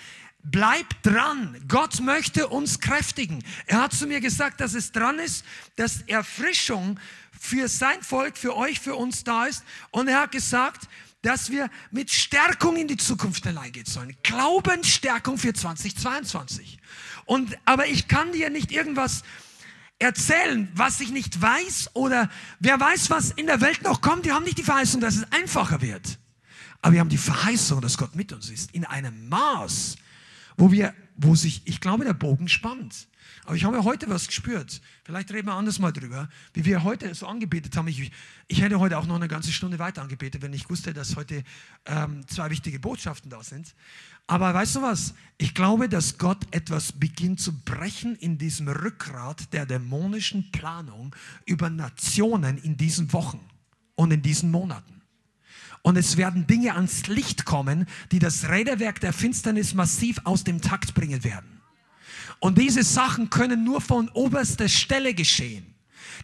Bleib 0.43 1.03
dran. 1.03 1.63
Gott 1.69 2.01
möchte 2.01 2.49
uns 2.49 2.81
kräftigen. 2.81 3.45
Er 3.67 3.83
hat 3.83 3.93
zu 3.93 4.07
mir 4.07 4.21
gesagt, 4.21 4.61
dass 4.61 4.73
es 4.73 4.91
dran 4.91 5.19
ist, 5.19 5.45
dass 5.77 6.01
Erfrischung 6.07 6.99
für 7.39 7.69
sein 7.69 8.03
Volk, 8.03 8.39
für 8.39 8.57
euch, 8.57 8.81
für 8.81 8.95
uns 8.95 9.23
da 9.23 9.45
ist. 9.45 9.65
Und 9.91 10.09
er 10.09 10.23
hat 10.23 10.33
gesagt, 10.33 10.89
dass 11.21 11.51
wir 11.51 11.69
mit 11.91 12.11
Stärkung 12.11 12.77
in 12.77 12.89
die 12.89 12.97
Zukunft 12.97 13.45
hineingehen 13.45 13.87
sollen. 13.87 14.17
Glaubensstärkung 14.23 15.37
für 15.37 15.53
2022. 15.53 16.79
Und, 17.25 17.57
aber 17.65 17.87
ich 17.87 18.09
kann 18.09 18.33
dir 18.33 18.51
nicht 18.51 18.73
irgendwas 18.73 19.23
erzählen, 19.99 20.69
was 20.75 21.01
ich 21.01 21.11
nicht 21.11 21.41
weiß 21.41 21.91
oder 21.95 22.29
wer 22.59 22.79
weiß, 22.79 23.11
was 23.11 23.31
in 23.31 23.47
der 23.47 23.61
Welt 23.61 23.83
noch 23.83 24.01
kommt. 24.01 24.25
Wir 24.25 24.35
haben 24.35 24.45
nicht 24.45 24.59
die 24.59 24.65
Verheißung, 24.65 25.01
dass 25.01 25.17
es 25.17 25.31
einfacher 25.33 25.81
wird. 25.81 26.19
Aber 26.81 26.95
wir 26.95 27.01
haben 27.01 27.09
die 27.09 27.19
Verheißung, 27.19 27.81
dass 27.81 27.97
Gott 27.97 28.17
mit 28.17 28.33
uns 28.33 28.51
ist. 28.51 28.73
In 28.73 28.85
einem 28.85 29.29
Maß, 29.29 29.97
wo 30.57 30.73
wir 30.73 30.93
wo 31.17 31.35
sich, 31.35 31.63
ich 31.65 31.81
glaube, 31.81 32.05
der 32.05 32.15
Bogen 32.15 32.49
spannt. 32.49 33.09
Aber 33.45 33.57
ich 33.57 33.65
habe 33.65 33.83
heute 33.85 34.09
was 34.09 34.27
gespürt. 34.27 34.81
Vielleicht 35.05 35.33
reden 35.33 35.49
wir 35.49 35.55
anders 35.55 35.79
mal 35.79 35.93
drüber, 35.93 36.29
wie 36.55 36.65
wir 36.65 36.85
heute 36.85 37.15
so 37.15 37.27
angebetet 37.27 37.77
haben. 37.77 37.89
Ich, 37.89 38.13
ich 38.47 38.63
hätte 38.63 38.79
heute 38.79 38.99
auch 38.99 39.07
noch 39.07 39.17
eine 39.17 39.29
ganze 39.29 39.53
Stunde 39.53 39.79
weiter 39.79 40.03
angebetet, 40.03 40.43
wenn 40.43 40.53
ich 40.53 40.71
wusste, 40.71 40.93
dass 40.93 41.17
heute 41.17 41.43
ähm, 41.87 42.27
zwei 42.29 42.51
wichtige 42.51 42.79
Botschaften 42.79 43.31
da 43.31 43.43
sind. 43.43 43.75
Aber 44.27 44.55
weißt 44.55 44.77
du 44.77 44.83
was? 44.83 45.15
Ich 45.39 45.55
glaube, 45.55 45.89
dass 45.89 46.19
Gott 46.19 46.47
etwas 46.53 46.93
beginnt 46.93 47.41
zu 47.41 47.53
brechen 47.61 48.15
in 48.17 48.39
diesem 48.39 48.69
Rückgrat 48.69 49.53
der 49.53 49.67
dämonischen 49.67 50.51
Planung 50.53 51.15
über 51.45 51.69
Nationen 51.69 52.59
in 52.59 52.77
diesen 52.77 53.13
Wochen 53.13 53.41
und 53.97 54.13
in 54.13 54.23
diesen 54.23 54.51
Monaten. 54.51 55.02
Und 55.83 55.97
es 55.97 56.17
werden 56.17 56.47
Dinge 56.47 56.75
ans 56.75 57.09
Licht 57.09 57.45
kommen, 57.45 57.87
die 58.13 58.21
das 58.21 58.49
Räderwerk 58.49 59.01
der 59.01 59.13
Finsternis 59.13 59.75
massiv 59.75 60.21
aus 60.25 60.45
dem 60.45 60.61
Takt 60.61 60.95
bringen 60.95 61.25
werden. 61.25 61.61
Und 62.39 62.59
diese 62.59 62.83
Sachen 62.83 63.31
können 63.31 63.65
nur 63.65 63.81
von 63.81 64.09
oberster 64.11 64.69
Stelle 64.69 65.15
geschehen. 65.15 65.72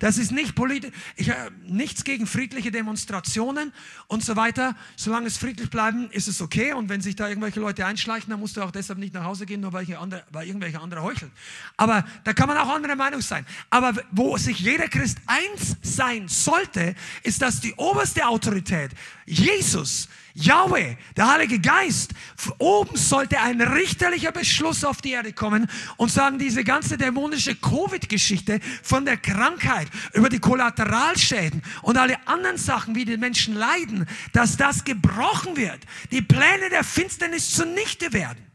Das 0.01 0.19
ist 0.19 0.33
nicht 0.33 0.55
politisch, 0.55 0.93
ich 1.17 1.31
habe 1.31 1.53
nichts 1.67 2.05
gegen 2.05 2.27
friedliche 2.27 2.71
Demonstrationen 2.71 3.73
und 4.07 4.25
so 4.25 4.37
weiter. 4.37 4.77
Solange 4.97 5.27
es 5.27 5.37
friedlich 5.37 5.71
bleiben, 5.71 6.11
ist 6.11 6.29
es 6.29 6.41
okay. 6.41 6.73
Und 6.73 6.89
wenn 6.89 7.01
sich 7.01 7.17
da 7.17 7.29
irgendwelche 7.29 7.61
Leute 7.61 7.87
einschleichen, 7.87 8.31
dann 8.31 8.41
musst 8.41 8.57
du 8.57 8.63
auch 8.63 8.71
deshalb 8.71 8.99
nicht 8.99 9.15
nach 9.15 9.25
Hause 9.25 9.47
gehen, 9.47 9.61
nur 9.61 9.73
weil, 9.73 9.93
andere, 9.97 10.25
weil 10.31 10.47
irgendwelche 10.47 10.81
andere 10.81 11.03
heucheln. 11.03 11.31
Aber 11.77 12.05
da 12.25 12.33
kann 12.33 12.49
man 12.49 12.57
auch 12.57 12.69
anderer 12.69 12.97
Meinung 12.97 13.21
sein. 13.21 13.47
Aber 13.71 13.93
wo 14.11 14.37
sich 14.37 14.61
jeder 14.61 14.89
Christ 14.89 15.19
eins 15.27 15.77
sein 15.83 16.29
sollte, 16.29 16.95
ist, 17.23 17.43
dass 17.43 17.61
die 17.61 17.75
oberste 17.75 18.27
Autorität, 18.27 18.93
Jesus, 19.27 20.09
Yahweh, 20.41 20.97
der 21.17 21.33
Heilige 21.33 21.59
Geist, 21.61 22.13
oben 22.59 22.97
sollte 22.97 23.41
ein 23.41 23.61
richterlicher 23.61 24.31
Beschluss 24.31 24.85
auf 24.85 25.03
die 25.03 25.11
Erde 25.11 25.33
kommen 25.33 25.69
und 25.97 26.13
sagen, 26.13 26.39
diese 26.39 26.63
ganze 26.63 26.97
dämonische 26.97 27.57
Covid-Geschichte 27.57 28.61
von 28.83 29.05
der 29.05 29.17
Krankheit 29.17 29.89
über 30.13 30.29
die 30.29 30.39
Kollateralschäden 30.39 31.63
und 31.83 31.97
alle 31.97 32.17
anderen 32.29 32.57
Sachen, 32.57 32.95
wie 32.95 33.05
die 33.05 33.17
Menschen 33.17 33.57
leiden, 33.57 34.07
dass 34.33 34.57
das 34.57 34.85
gebrochen 34.85 35.57
wird, 35.57 35.81
die 36.13 36.23
Pläne 36.23 36.69
der 36.71 36.85
Finsternis 36.85 37.55
zunichte 37.55 38.13
werden. 38.13 38.47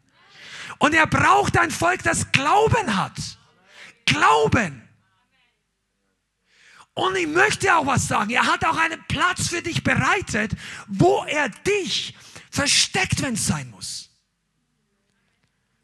Und 0.79 0.93
er 0.93 1.07
braucht 1.07 1.57
ein 1.57 1.71
Volk, 1.71 2.01
das 2.03 2.31
Glauben 2.31 2.95
hat. 2.95 3.17
Glauben. 4.05 4.82
Und 6.95 7.15
ich 7.15 7.27
möchte 7.27 7.75
auch 7.75 7.85
was 7.85 8.07
sagen. 8.07 8.29
Er 8.29 8.45
hat 8.45 8.63
auch 8.65 8.77
einen 8.77 9.03
Platz 9.07 9.47
für 9.47 9.61
dich 9.61 9.83
bereitet, 9.83 10.53
wo 10.87 11.23
er 11.23 11.49
dich 11.49 12.15
versteckt, 12.51 13.21
wenn 13.21 13.33
es 13.33 13.47
sein 13.47 13.69
muss. 13.71 14.09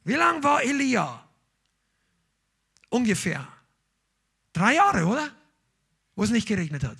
Wie 0.03 0.13
lang 0.13 0.43
war 0.43 0.61
Elia? 0.63 1.27
Ungefähr. 2.89 3.47
Drei 4.53 4.75
Jahre, 4.75 5.05
oder? 5.05 5.31
Wo 6.15 6.23
es 6.23 6.29
nicht 6.29 6.47
geregnet 6.47 6.83
hat. 6.83 6.97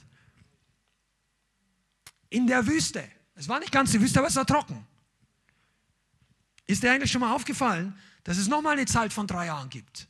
In 2.29 2.47
der 2.47 2.65
Wüste. 2.65 3.07
Es 3.35 3.47
war 3.47 3.59
nicht 3.59 3.71
ganz 3.71 3.91
die 3.91 4.01
Wüste, 4.01 4.19
aber 4.19 4.27
es 4.27 4.35
war 4.35 4.45
trocken. 4.45 4.85
Ist 6.65 6.83
dir 6.83 6.91
eigentlich 6.91 7.11
schon 7.11 7.21
mal 7.21 7.33
aufgefallen, 7.33 7.97
dass 8.23 8.37
es 8.37 8.47
nochmal 8.47 8.73
eine 8.73 8.85
Zeit 8.85 9.11
von 9.13 9.25
drei 9.25 9.47
Jahren 9.47 9.69
gibt? 9.69 10.07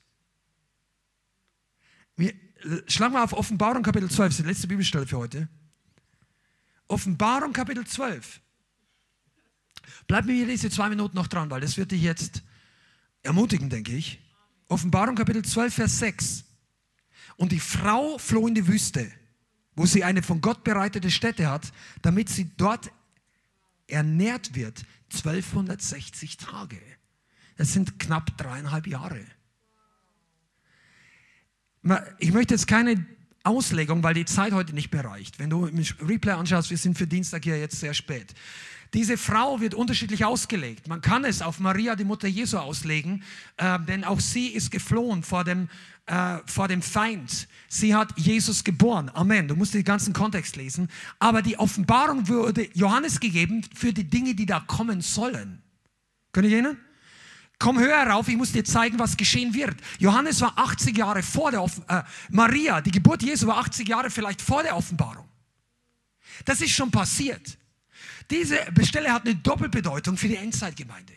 Schlag 2.88 3.12
mal 3.12 3.24
auf 3.24 3.34
Offenbarung 3.34 3.84
Kapitel 3.84 4.10
12, 4.10 4.18
das 4.18 4.40
ist 4.40 4.44
die 4.44 4.50
letzte 4.50 4.68
Bibelstelle 4.68 5.08
für 5.08 5.18
heute. 5.18 5.48
Offenbarung 6.88 7.54
Kapitel 7.54 7.86
12. 7.86 8.42
Bleib 10.08 10.26
mir 10.26 10.46
diese 10.46 10.70
zwei 10.70 10.90
Minuten 10.90 11.16
noch 11.16 11.28
dran, 11.28 11.50
weil 11.50 11.62
das 11.62 11.78
wird 11.78 11.92
dich 11.92 12.02
jetzt 12.02 12.44
ermutigen, 13.22 13.70
denke 13.70 13.96
ich. 13.96 14.20
Offenbarung 14.68 15.16
Kapitel 15.16 15.44
12, 15.44 15.74
Vers 15.74 16.00
6. 16.00 16.46
Und 17.38 17.52
die 17.52 17.60
Frau 17.60 18.18
floh 18.18 18.48
in 18.48 18.56
die 18.56 18.68
Wüste, 18.68 19.10
wo 19.76 19.86
sie 19.86 20.04
eine 20.04 20.22
von 20.22 20.42
Gott 20.42 20.64
bereitete 20.64 21.10
Stätte 21.10 21.50
hat, 21.50 21.72
damit 22.02 22.30
sie 22.30 22.52
dort 22.58 22.92
ernährt 23.88 24.56
wird. 24.56 24.84
1260 25.12 26.38
Tage. 26.38 26.80
Das 27.56 27.74
sind 27.74 28.00
knapp 28.00 28.38
dreieinhalb 28.38 28.88
Jahre. 28.88 29.26
Ich 32.20 32.34
möchte 32.34 32.54
jetzt 32.54 32.68
keine 32.68 33.06
Auslegung, 33.44 34.04
weil 34.04 34.14
die 34.14 34.26
Zeit 34.26 34.54
heute 34.54 34.74
nicht 34.74 34.92
mehr 34.92 35.06
reicht. 35.06 35.40
Wenn 35.40 35.50
du 35.50 35.66
im 35.66 35.84
Replay 36.02 36.34
anschaust, 36.34 36.70
wir 36.70 36.78
sind 36.78 36.98
für 36.98 37.08
Dienstag 37.08 37.44
hier 37.44 37.60
jetzt 37.60 37.80
sehr 37.80 37.94
spät. 37.94 38.34
Diese 38.94 39.18
Frau 39.18 39.62
wird 39.62 39.76
unterschiedlich 39.76 40.26
ausgelegt. 40.26 40.88
Man 40.88 41.02
kann 41.02 41.24
es 41.24 41.42
auf 41.42 41.60
Maria, 41.60 41.96
die 41.96 42.04
Mutter 42.04 42.28
Jesu, 42.28 42.58
auslegen, 42.58 43.24
äh, 43.58 43.80
denn 43.88 44.04
auch 44.04 44.20
sie 44.20 44.48
ist 44.48 44.72
geflohen 44.72 45.22
vor 45.22 45.44
dem, 45.44 45.70
äh, 46.08 46.40
vor 46.46 46.68
dem 46.68 46.82
Feind. 46.82 47.48
Sie 47.68 47.94
hat 47.94 48.18
Jesus 48.18 48.64
geboren. 48.64 49.12
Amen. 49.14 49.48
Du 49.48 49.56
musst 49.56 49.76
den 49.76 49.84
ganzen 49.84 50.12
Kontext 50.12 50.56
lesen. 50.56 50.90
Aber 51.20 51.44
die 51.44 51.58
Offenbarung 51.60 52.28
wurde 52.28 52.68
Johannes 52.74 53.20
gegeben 53.20 53.64
für 53.76 53.94
die 53.94 54.06
Dinge, 54.06 54.34
die 54.34 54.48
da 54.48 54.60
kommen 54.60 55.02
sollen. 55.02 55.62
Könnt 56.32 56.48
ihr 56.48 56.54
erinnern? 56.54 56.78
Komm 57.60 57.78
höher 57.78 58.08
rauf, 58.08 58.30
ich 58.30 58.38
muss 58.38 58.54
dir 58.54 58.64
zeigen, 58.64 58.98
was 59.00 59.18
geschehen 59.18 59.54
wird. 59.54 59.76
Johannes 60.00 60.40
war 60.40 60.58
80 60.58 60.98
Jahre 60.98 61.22
vor 61.22 61.52
der 61.52 61.62
Offen 61.62 61.84
äh, 61.90 62.04
Maria, 62.30 62.80
die 62.80 62.92
Geburt 62.92 63.22
Jesu 63.22 63.48
war 63.48 63.58
80 63.58 63.88
Jahre 63.88 64.10
vielleicht 64.10 64.42
vor 64.42 64.64
der 64.64 64.78
Offenbarung. 64.78 65.28
Das 66.46 66.62
ist 66.62 66.72
schon 66.72 66.90
passiert. 66.90 67.58
Diese 68.32 68.58
Stelle 68.84 69.12
hat 69.12 69.26
eine 69.26 69.36
Doppelbedeutung 69.36 70.16
für 70.16 70.30
die 70.30 70.38
Endzeitgemeinde. 70.38 71.14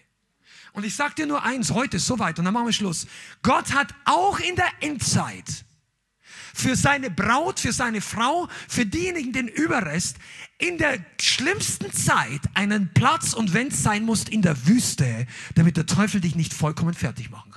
Und 0.73 0.85
ich 0.85 0.97
sage 0.97 1.15
dir 1.15 1.27
nur 1.27 1.45
eins 1.45 1.71
heute, 1.71 2.01
soweit, 2.01 2.39
und 2.39 2.45
dann 2.45 2.55
machen 2.55 2.67
wir 2.67 2.73
Schluss. 2.73 3.07
Gott 3.43 3.73
hat 3.73 3.95
auch 4.05 4.41
in 4.41 4.57
der 4.57 4.71
Endzeit 4.81 5.65
für 6.55 6.77
seine 6.77 7.11
Braut, 7.11 7.61
für 7.61 7.73
seine 7.73 8.01
Frau, 8.01 8.49
für 8.69 8.87
diejenigen, 8.87 9.33
den 9.33 9.49
Überrest, 9.49 10.17
in 10.59 10.79
der 10.79 10.99
schlimmsten 11.21 11.93
Zeit 11.93 12.41
einen 12.55 12.93
Platz 12.95 13.33
und 13.35 13.55
wenn 13.55 13.69
es 13.69 13.83
sein 13.83 14.05
muss, 14.05 14.25
in 14.25 14.43
der 14.43 14.67
Wüste, 14.67 15.27
damit 15.55 15.77
der 15.77 15.87
Teufel 15.87 16.21
dich 16.21 16.37
nicht 16.37 16.55
vollkommen 16.55 16.95
fertig 16.95 17.31
machen. 17.31 17.52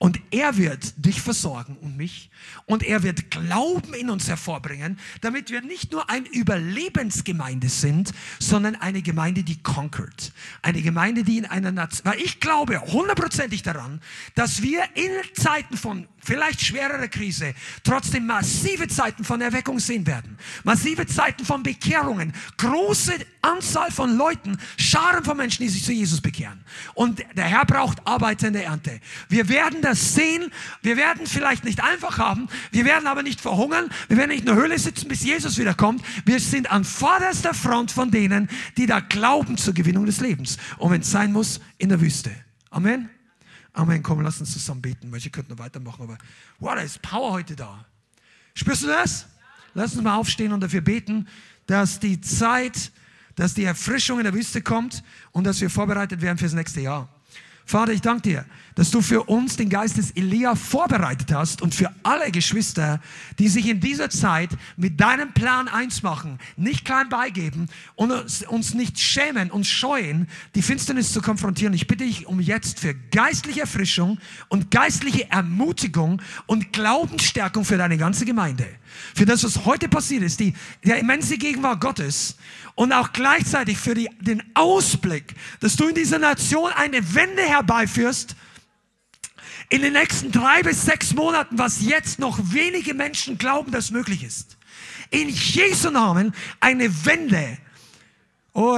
Und 0.00 0.20
er 0.30 0.56
wird 0.56 1.04
dich 1.04 1.20
versorgen 1.20 1.76
und 1.80 1.96
mich. 1.96 2.30
Und 2.66 2.84
er 2.84 3.02
wird 3.02 3.32
Glauben 3.32 3.94
in 3.94 4.10
uns 4.10 4.28
hervorbringen, 4.28 4.96
damit 5.22 5.50
wir 5.50 5.60
nicht 5.60 5.90
nur 5.90 6.08
eine 6.08 6.28
Überlebensgemeinde 6.28 7.68
sind, 7.68 8.12
sondern 8.38 8.76
eine 8.76 9.02
Gemeinde, 9.02 9.42
die 9.42 9.60
conquert. 9.60 10.32
Eine 10.62 10.82
Gemeinde, 10.82 11.24
die 11.24 11.38
in 11.38 11.46
einer 11.46 11.72
Nation, 11.72 12.04
weil 12.04 12.20
ich 12.20 12.38
glaube 12.38 12.80
hundertprozentig 12.80 13.64
daran, 13.64 14.00
dass 14.36 14.62
wir 14.62 14.84
in 14.94 15.10
Zeiten 15.34 15.76
von 15.76 16.06
vielleicht 16.28 16.60
schwerere 16.60 17.08
Krise, 17.08 17.54
trotzdem 17.82 18.26
massive 18.26 18.86
Zeiten 18.86 19.24
von 19.24 19.40
Erweckung 19.40 19.78
sehen 19.80 20.06
werden. 20.06 20.36
Massive 20.62 21.06
Zeiten 21.06 21.44
von 21.44 21.62
Bekehrungen. 21.62 22.34
Große 22.58 23.14
Anzahl 23.40 23.90
von 23.90 24.16
Leuten, 24.16 24.58
Scharen 24.76 25.24
von 25.24 25.36
Menschen, 25.36 25.62
die 25.62 25.70
sich 25.70 25.84
zu 25.84 25.92
Jesus 25.92 26.20
bekehren. 26.20 26.62
Und 26.94 27.24
der 27.34 27.44
Herr 27.44 27.64
braucht 27.64 27.98
der 28.06 28.64
Ernte. 28.64 29.00
Wir 29.28 29.48
werden 29.48 29.80
das 29.88 30.14
sehen. 30.14 30.50
Wir 30.82 30.96
werden 30.96 31.26
vielleicht 31.26 31.64
nicht 31.64 31.82
einfach 31.82 32.18
haben. 32.18 32.48
Wir 32.70 32.84
werden 32.84 33.06
aber 33.06 33.22
nicht 33.22 33.40
verhungern. 33.40 33.90
Wir 34.08 34.16
werden 34.16 34.30
nicht 34.30 34.40
in 34.40 34.46
der 34.46 34.54
Höhle 34.54 34.78
sitzen, 34.78 35.08
bis 35.08 35.22
Jesus 35.22 35.58
wiederkommt. 35.58 36.02
Wir 36.24 36.40
sind 36.40 36.70
an 36.70 36.84
vorderster 36.84 37.54
Front 37.54 37.90
von 37.90 38.10
denen, 38.10 38.48
die 38.76 38.86
da 38.86 39.00
glauben 39.00 39.56
zur 39.56 39.74
Gewinnung 39.74 40.06
des 40.06 40.20
Lebens. 40.20 40.58
Und 40.78 40.90
wenn 40.90 41.00
es 41.00 41.10
sein 41.10 41.32
muss, 41.32 41.60
in 41.78 41.88
der 41.88 42.00
Wüste. 42.00 42.30
Amen. 42.70 43.08
Amen. 43.72 44.02
Komm, 44.02 44.20
lass 44.20 44.40
uns 44.40 44.52
zusammen 44.52 44.82
beten. 44.82 45.10
Manche 45.10 45.30
könnten 45.30 45.52
noch 45.52 45.58
weitermachen, 45.58 46.02
aber 46.02 46.18
wow, 46.58 46.74
da 46.74 46.80
ist 46.80 47.00
Power 47.02 47.32
heute 47.32 47.54
da. 47.56 47.84
Spürst 48.54 48.82
du 48.82 48.88
das? 48.88 49.26
Lass 49.74 49.94
uns 49.94 50.02
mal 50.02 50.16
aufstehen 50.16 50.52
und 50.52 50.60
dafür 50.60 50.80
beten, 50.80 51.28
dass 51.66 52.00
die 52.00 52.20
Zeit, 52.20 52.90
dass 53.36 53.54
die 53.54 53.64
Erfrischung 53.64 54.18
in 54.18 54.24
der 54.24 54.34
Wüste 54.34 54.62
kommt 54.62 55.04
und 55.30 55.44
dass 55.44 55.60
wir 55.60 55.70
vorbereitet 55.70 56.20
werden 56.22 56.38
fürs 56.38 56.54
nächste 56.54 56.80
Jahr. 56.80 57.08
Vater, 57.68 57.92
ich 57.92 58.00
danke 58.00 58.22
dir, 58.22 58.46
dass 58.76 58.90
du 58.90 59.02
für 59.02 59.24
uns 59.24 59.56
den 59.56 59.68
Geist 59.68 59.98
des 59.98 60.12
Elia 60.12 60.54
vorbereitet 60.54 61.34
hast 61.34 61.60
und 61.60 61.74
für 61.74 61.90
alle 62.02 62.30
Geschwister, 62.30 62.98
die 63.38 63.48
sich 63.48 63.68
in 63.68 63.78
dieser 63.78 64.08
Zeit 64.08 64.48
mit 64.78 64.98
deinem 64.98 65.34
Plan 65.34 65.68
eins 65.68 66.02
machen, 66.02 66.38
nicht 66.56 66.86
klein 66.86 67.10
beigeben 67.10 67.68
und 67.94 68.10
uns 68.10 68.72
nicht 68.72 68.98
schämen 68.98 69.50
und 69.50 69.66
scheuen, 69.66 70.28
die 70.54 70.62
Finsternis 70.62 71.12
zu 71.12 71.20
konfrontieren. 71.20 71.74
Ich 71.74 71.86
bitte 71.86 72.04
dich 72.04 72.26
um 72.26 72.40
jetzt 72.40 72.80
für 72.80 72.94
geistliche 72.94 73.60
Erfrischung 73.60 74.16
und 74.48 74.70
geistliche 74.70 75.30
Ermutigung 75.30 76.22
und 76.46 76.72
Glaubensstärkung 76.72 77.66
für 77.66 77.76
deine 77.76 77.98
ganze 77.98 78.24
Gemeinde. 78.24 78.66
Für 79.14 79.26
das, 79.26 79.44
was 79.44 79.64
heute 79.64 79.88
passiert 79.88 80.22
ist, 80.22 80.40
die, 80.40 80.54
der 80.84 80.98
immense 80.98 81.38
Gegenwart 81.38 81.80
Gottes 81.80 82.36
und 82.74 82.92
auch 82.92 83.12
gleichzeitig 83.12 83.78
für 83.78 83.94
die, 83.94 84.08
den 84.20 84.42
Ausblick, 84.54 85.34
dass 85.60 85.76
du 85.76 85.88
in 85.88 85.94
dieser 85.94 86.18
Nation 86.18 86.70
eine 86.72 87.14
Wende 87.14 87.42
herbeiführst, 87.42 88.36
in 89.70 89.82
den 89.82 89.92
nächsten 89.92 90.32
drei 90.32 90.62
bis 90.62 90.84
sechs 90.84 91.14
Monaten, 91.14 91.58
was 91.58 91.82
jetzt 91.82 92.18
noch 92.18 92.38
wenige 92.42 92.94
Menschen 92.94 93.36
glauben, 93.36 93.70
dass 93.70 93.90
möglich 93.90 94.24
ist. 94.24 94.56
In 95.10 95.28
Jesu 95.28 95.90
Namen 95.90 96.34
eine 96.60 97.04
Wende 97.04 97.58
Oh. 98.60 98.76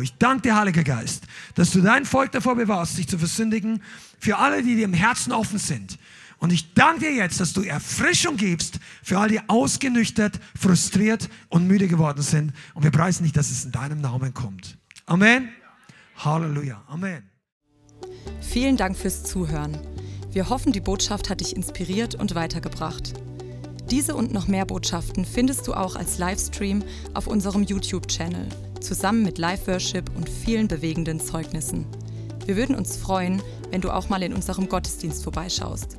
Ich 0.00 0.14
danke 0.14 0.42
dir, 0.42 0.56
Heiliger 0.56 0.82
Geist, 0.82 1.24
dass 1.56 1.72
du 1.72 1.82
dein 1.82 2.06
Volk 2.06 2.32
davor 2.32 2.56
bewahrst, 2.56 2.96
sich 2.96 3.06
zu 3.06 3.18
versündigen, 3.18 3.82
für 4.18 4.38
alle, 4.38 4.62
die 4.62 4.76
dir 4.76 4.86
im 4.86 4.94
Herzen 4.94 5.30
offen 5.32 5.58
sind. 5.58 5.98
Und 6.42 6.52
ich 6.52 6.74
danke 6.74 7.02
dir 7.02 7.14
jetzt, 7.14 7.38
dass 7.38 7.52
du 7.52 7.62
Erfrischung 7.62 8.36
gibst 8.36 8.80
für 9.00 9.16
all 9.16 9.28
die 9.28 9.38
ausgenüchtert, 9.48 10.40
frustriert 10.58 11.28
und 11.50 11.68
müde 11.68 11.86
geworden 11.86 12.20
sind. 12.20 12.52
Und 12.74 12.82
wir 12.82 12.90
preisen 12.90 13.22
dich, 13.22 13.32
dass 13.32 13.48
es 13.48 13.64
in 13.64 13.70
deinem 13.70 14.00
Namen 14.00 14.34
kommt. 14.34 14.76
Amen. 15.06 15.50
Halleluja. 16.16 16.82
Amen. 16.88 17.30
Vielen 18.40 18.76
Dank 18.76 18.96
fürs 18.96 19.22
Zuhören. 19.22 19.78
Wir 20.32 20.48
hoffen, 20.48 20.72
die 20.72 20.80
Botschaft 20.80 21.30
hat 21.30 21.38
dich 21.38 21.54
inspiriert 21.54 22.16
und 22.16 22.34
weitergebracht. 22.34 23.12
Diese 23.88 24.16
und 24.16 24.32
noch 24.32 24.48
mehr 24.48 24.66
Botschaften 24.66 25.24
findest 25.24 25.68
du 25.68 25.74
auch 25.74 25.94
als 25.94 26.18
Livestream 26.18 26.82
auf 27.14 27.28
unserem 27.28 27.62
YouTube-Channel, 27.62 28.48
zusammen 28.80 29.22
mit 29.22 29.38
Live-Worship 29.38 30.10
und 30.16 30.28
vielen 30.28 30.66
bewegenden 30.66 31.20
Zeugnissen. 31.20 31.86
Wir 32.46 32.56
würden 32.56 32.74
uns 32.74 32.96
freuen, 32.96 33.40
wenn 33.70 33.80
du 33.80 33.92
auch 33.92 34.08
mal 34.08 34.24
in 34.24 34.32
unserem 34.32 34.68
Gottesdienst 34.68 35.22
vorbeischaust. 35.22 35.98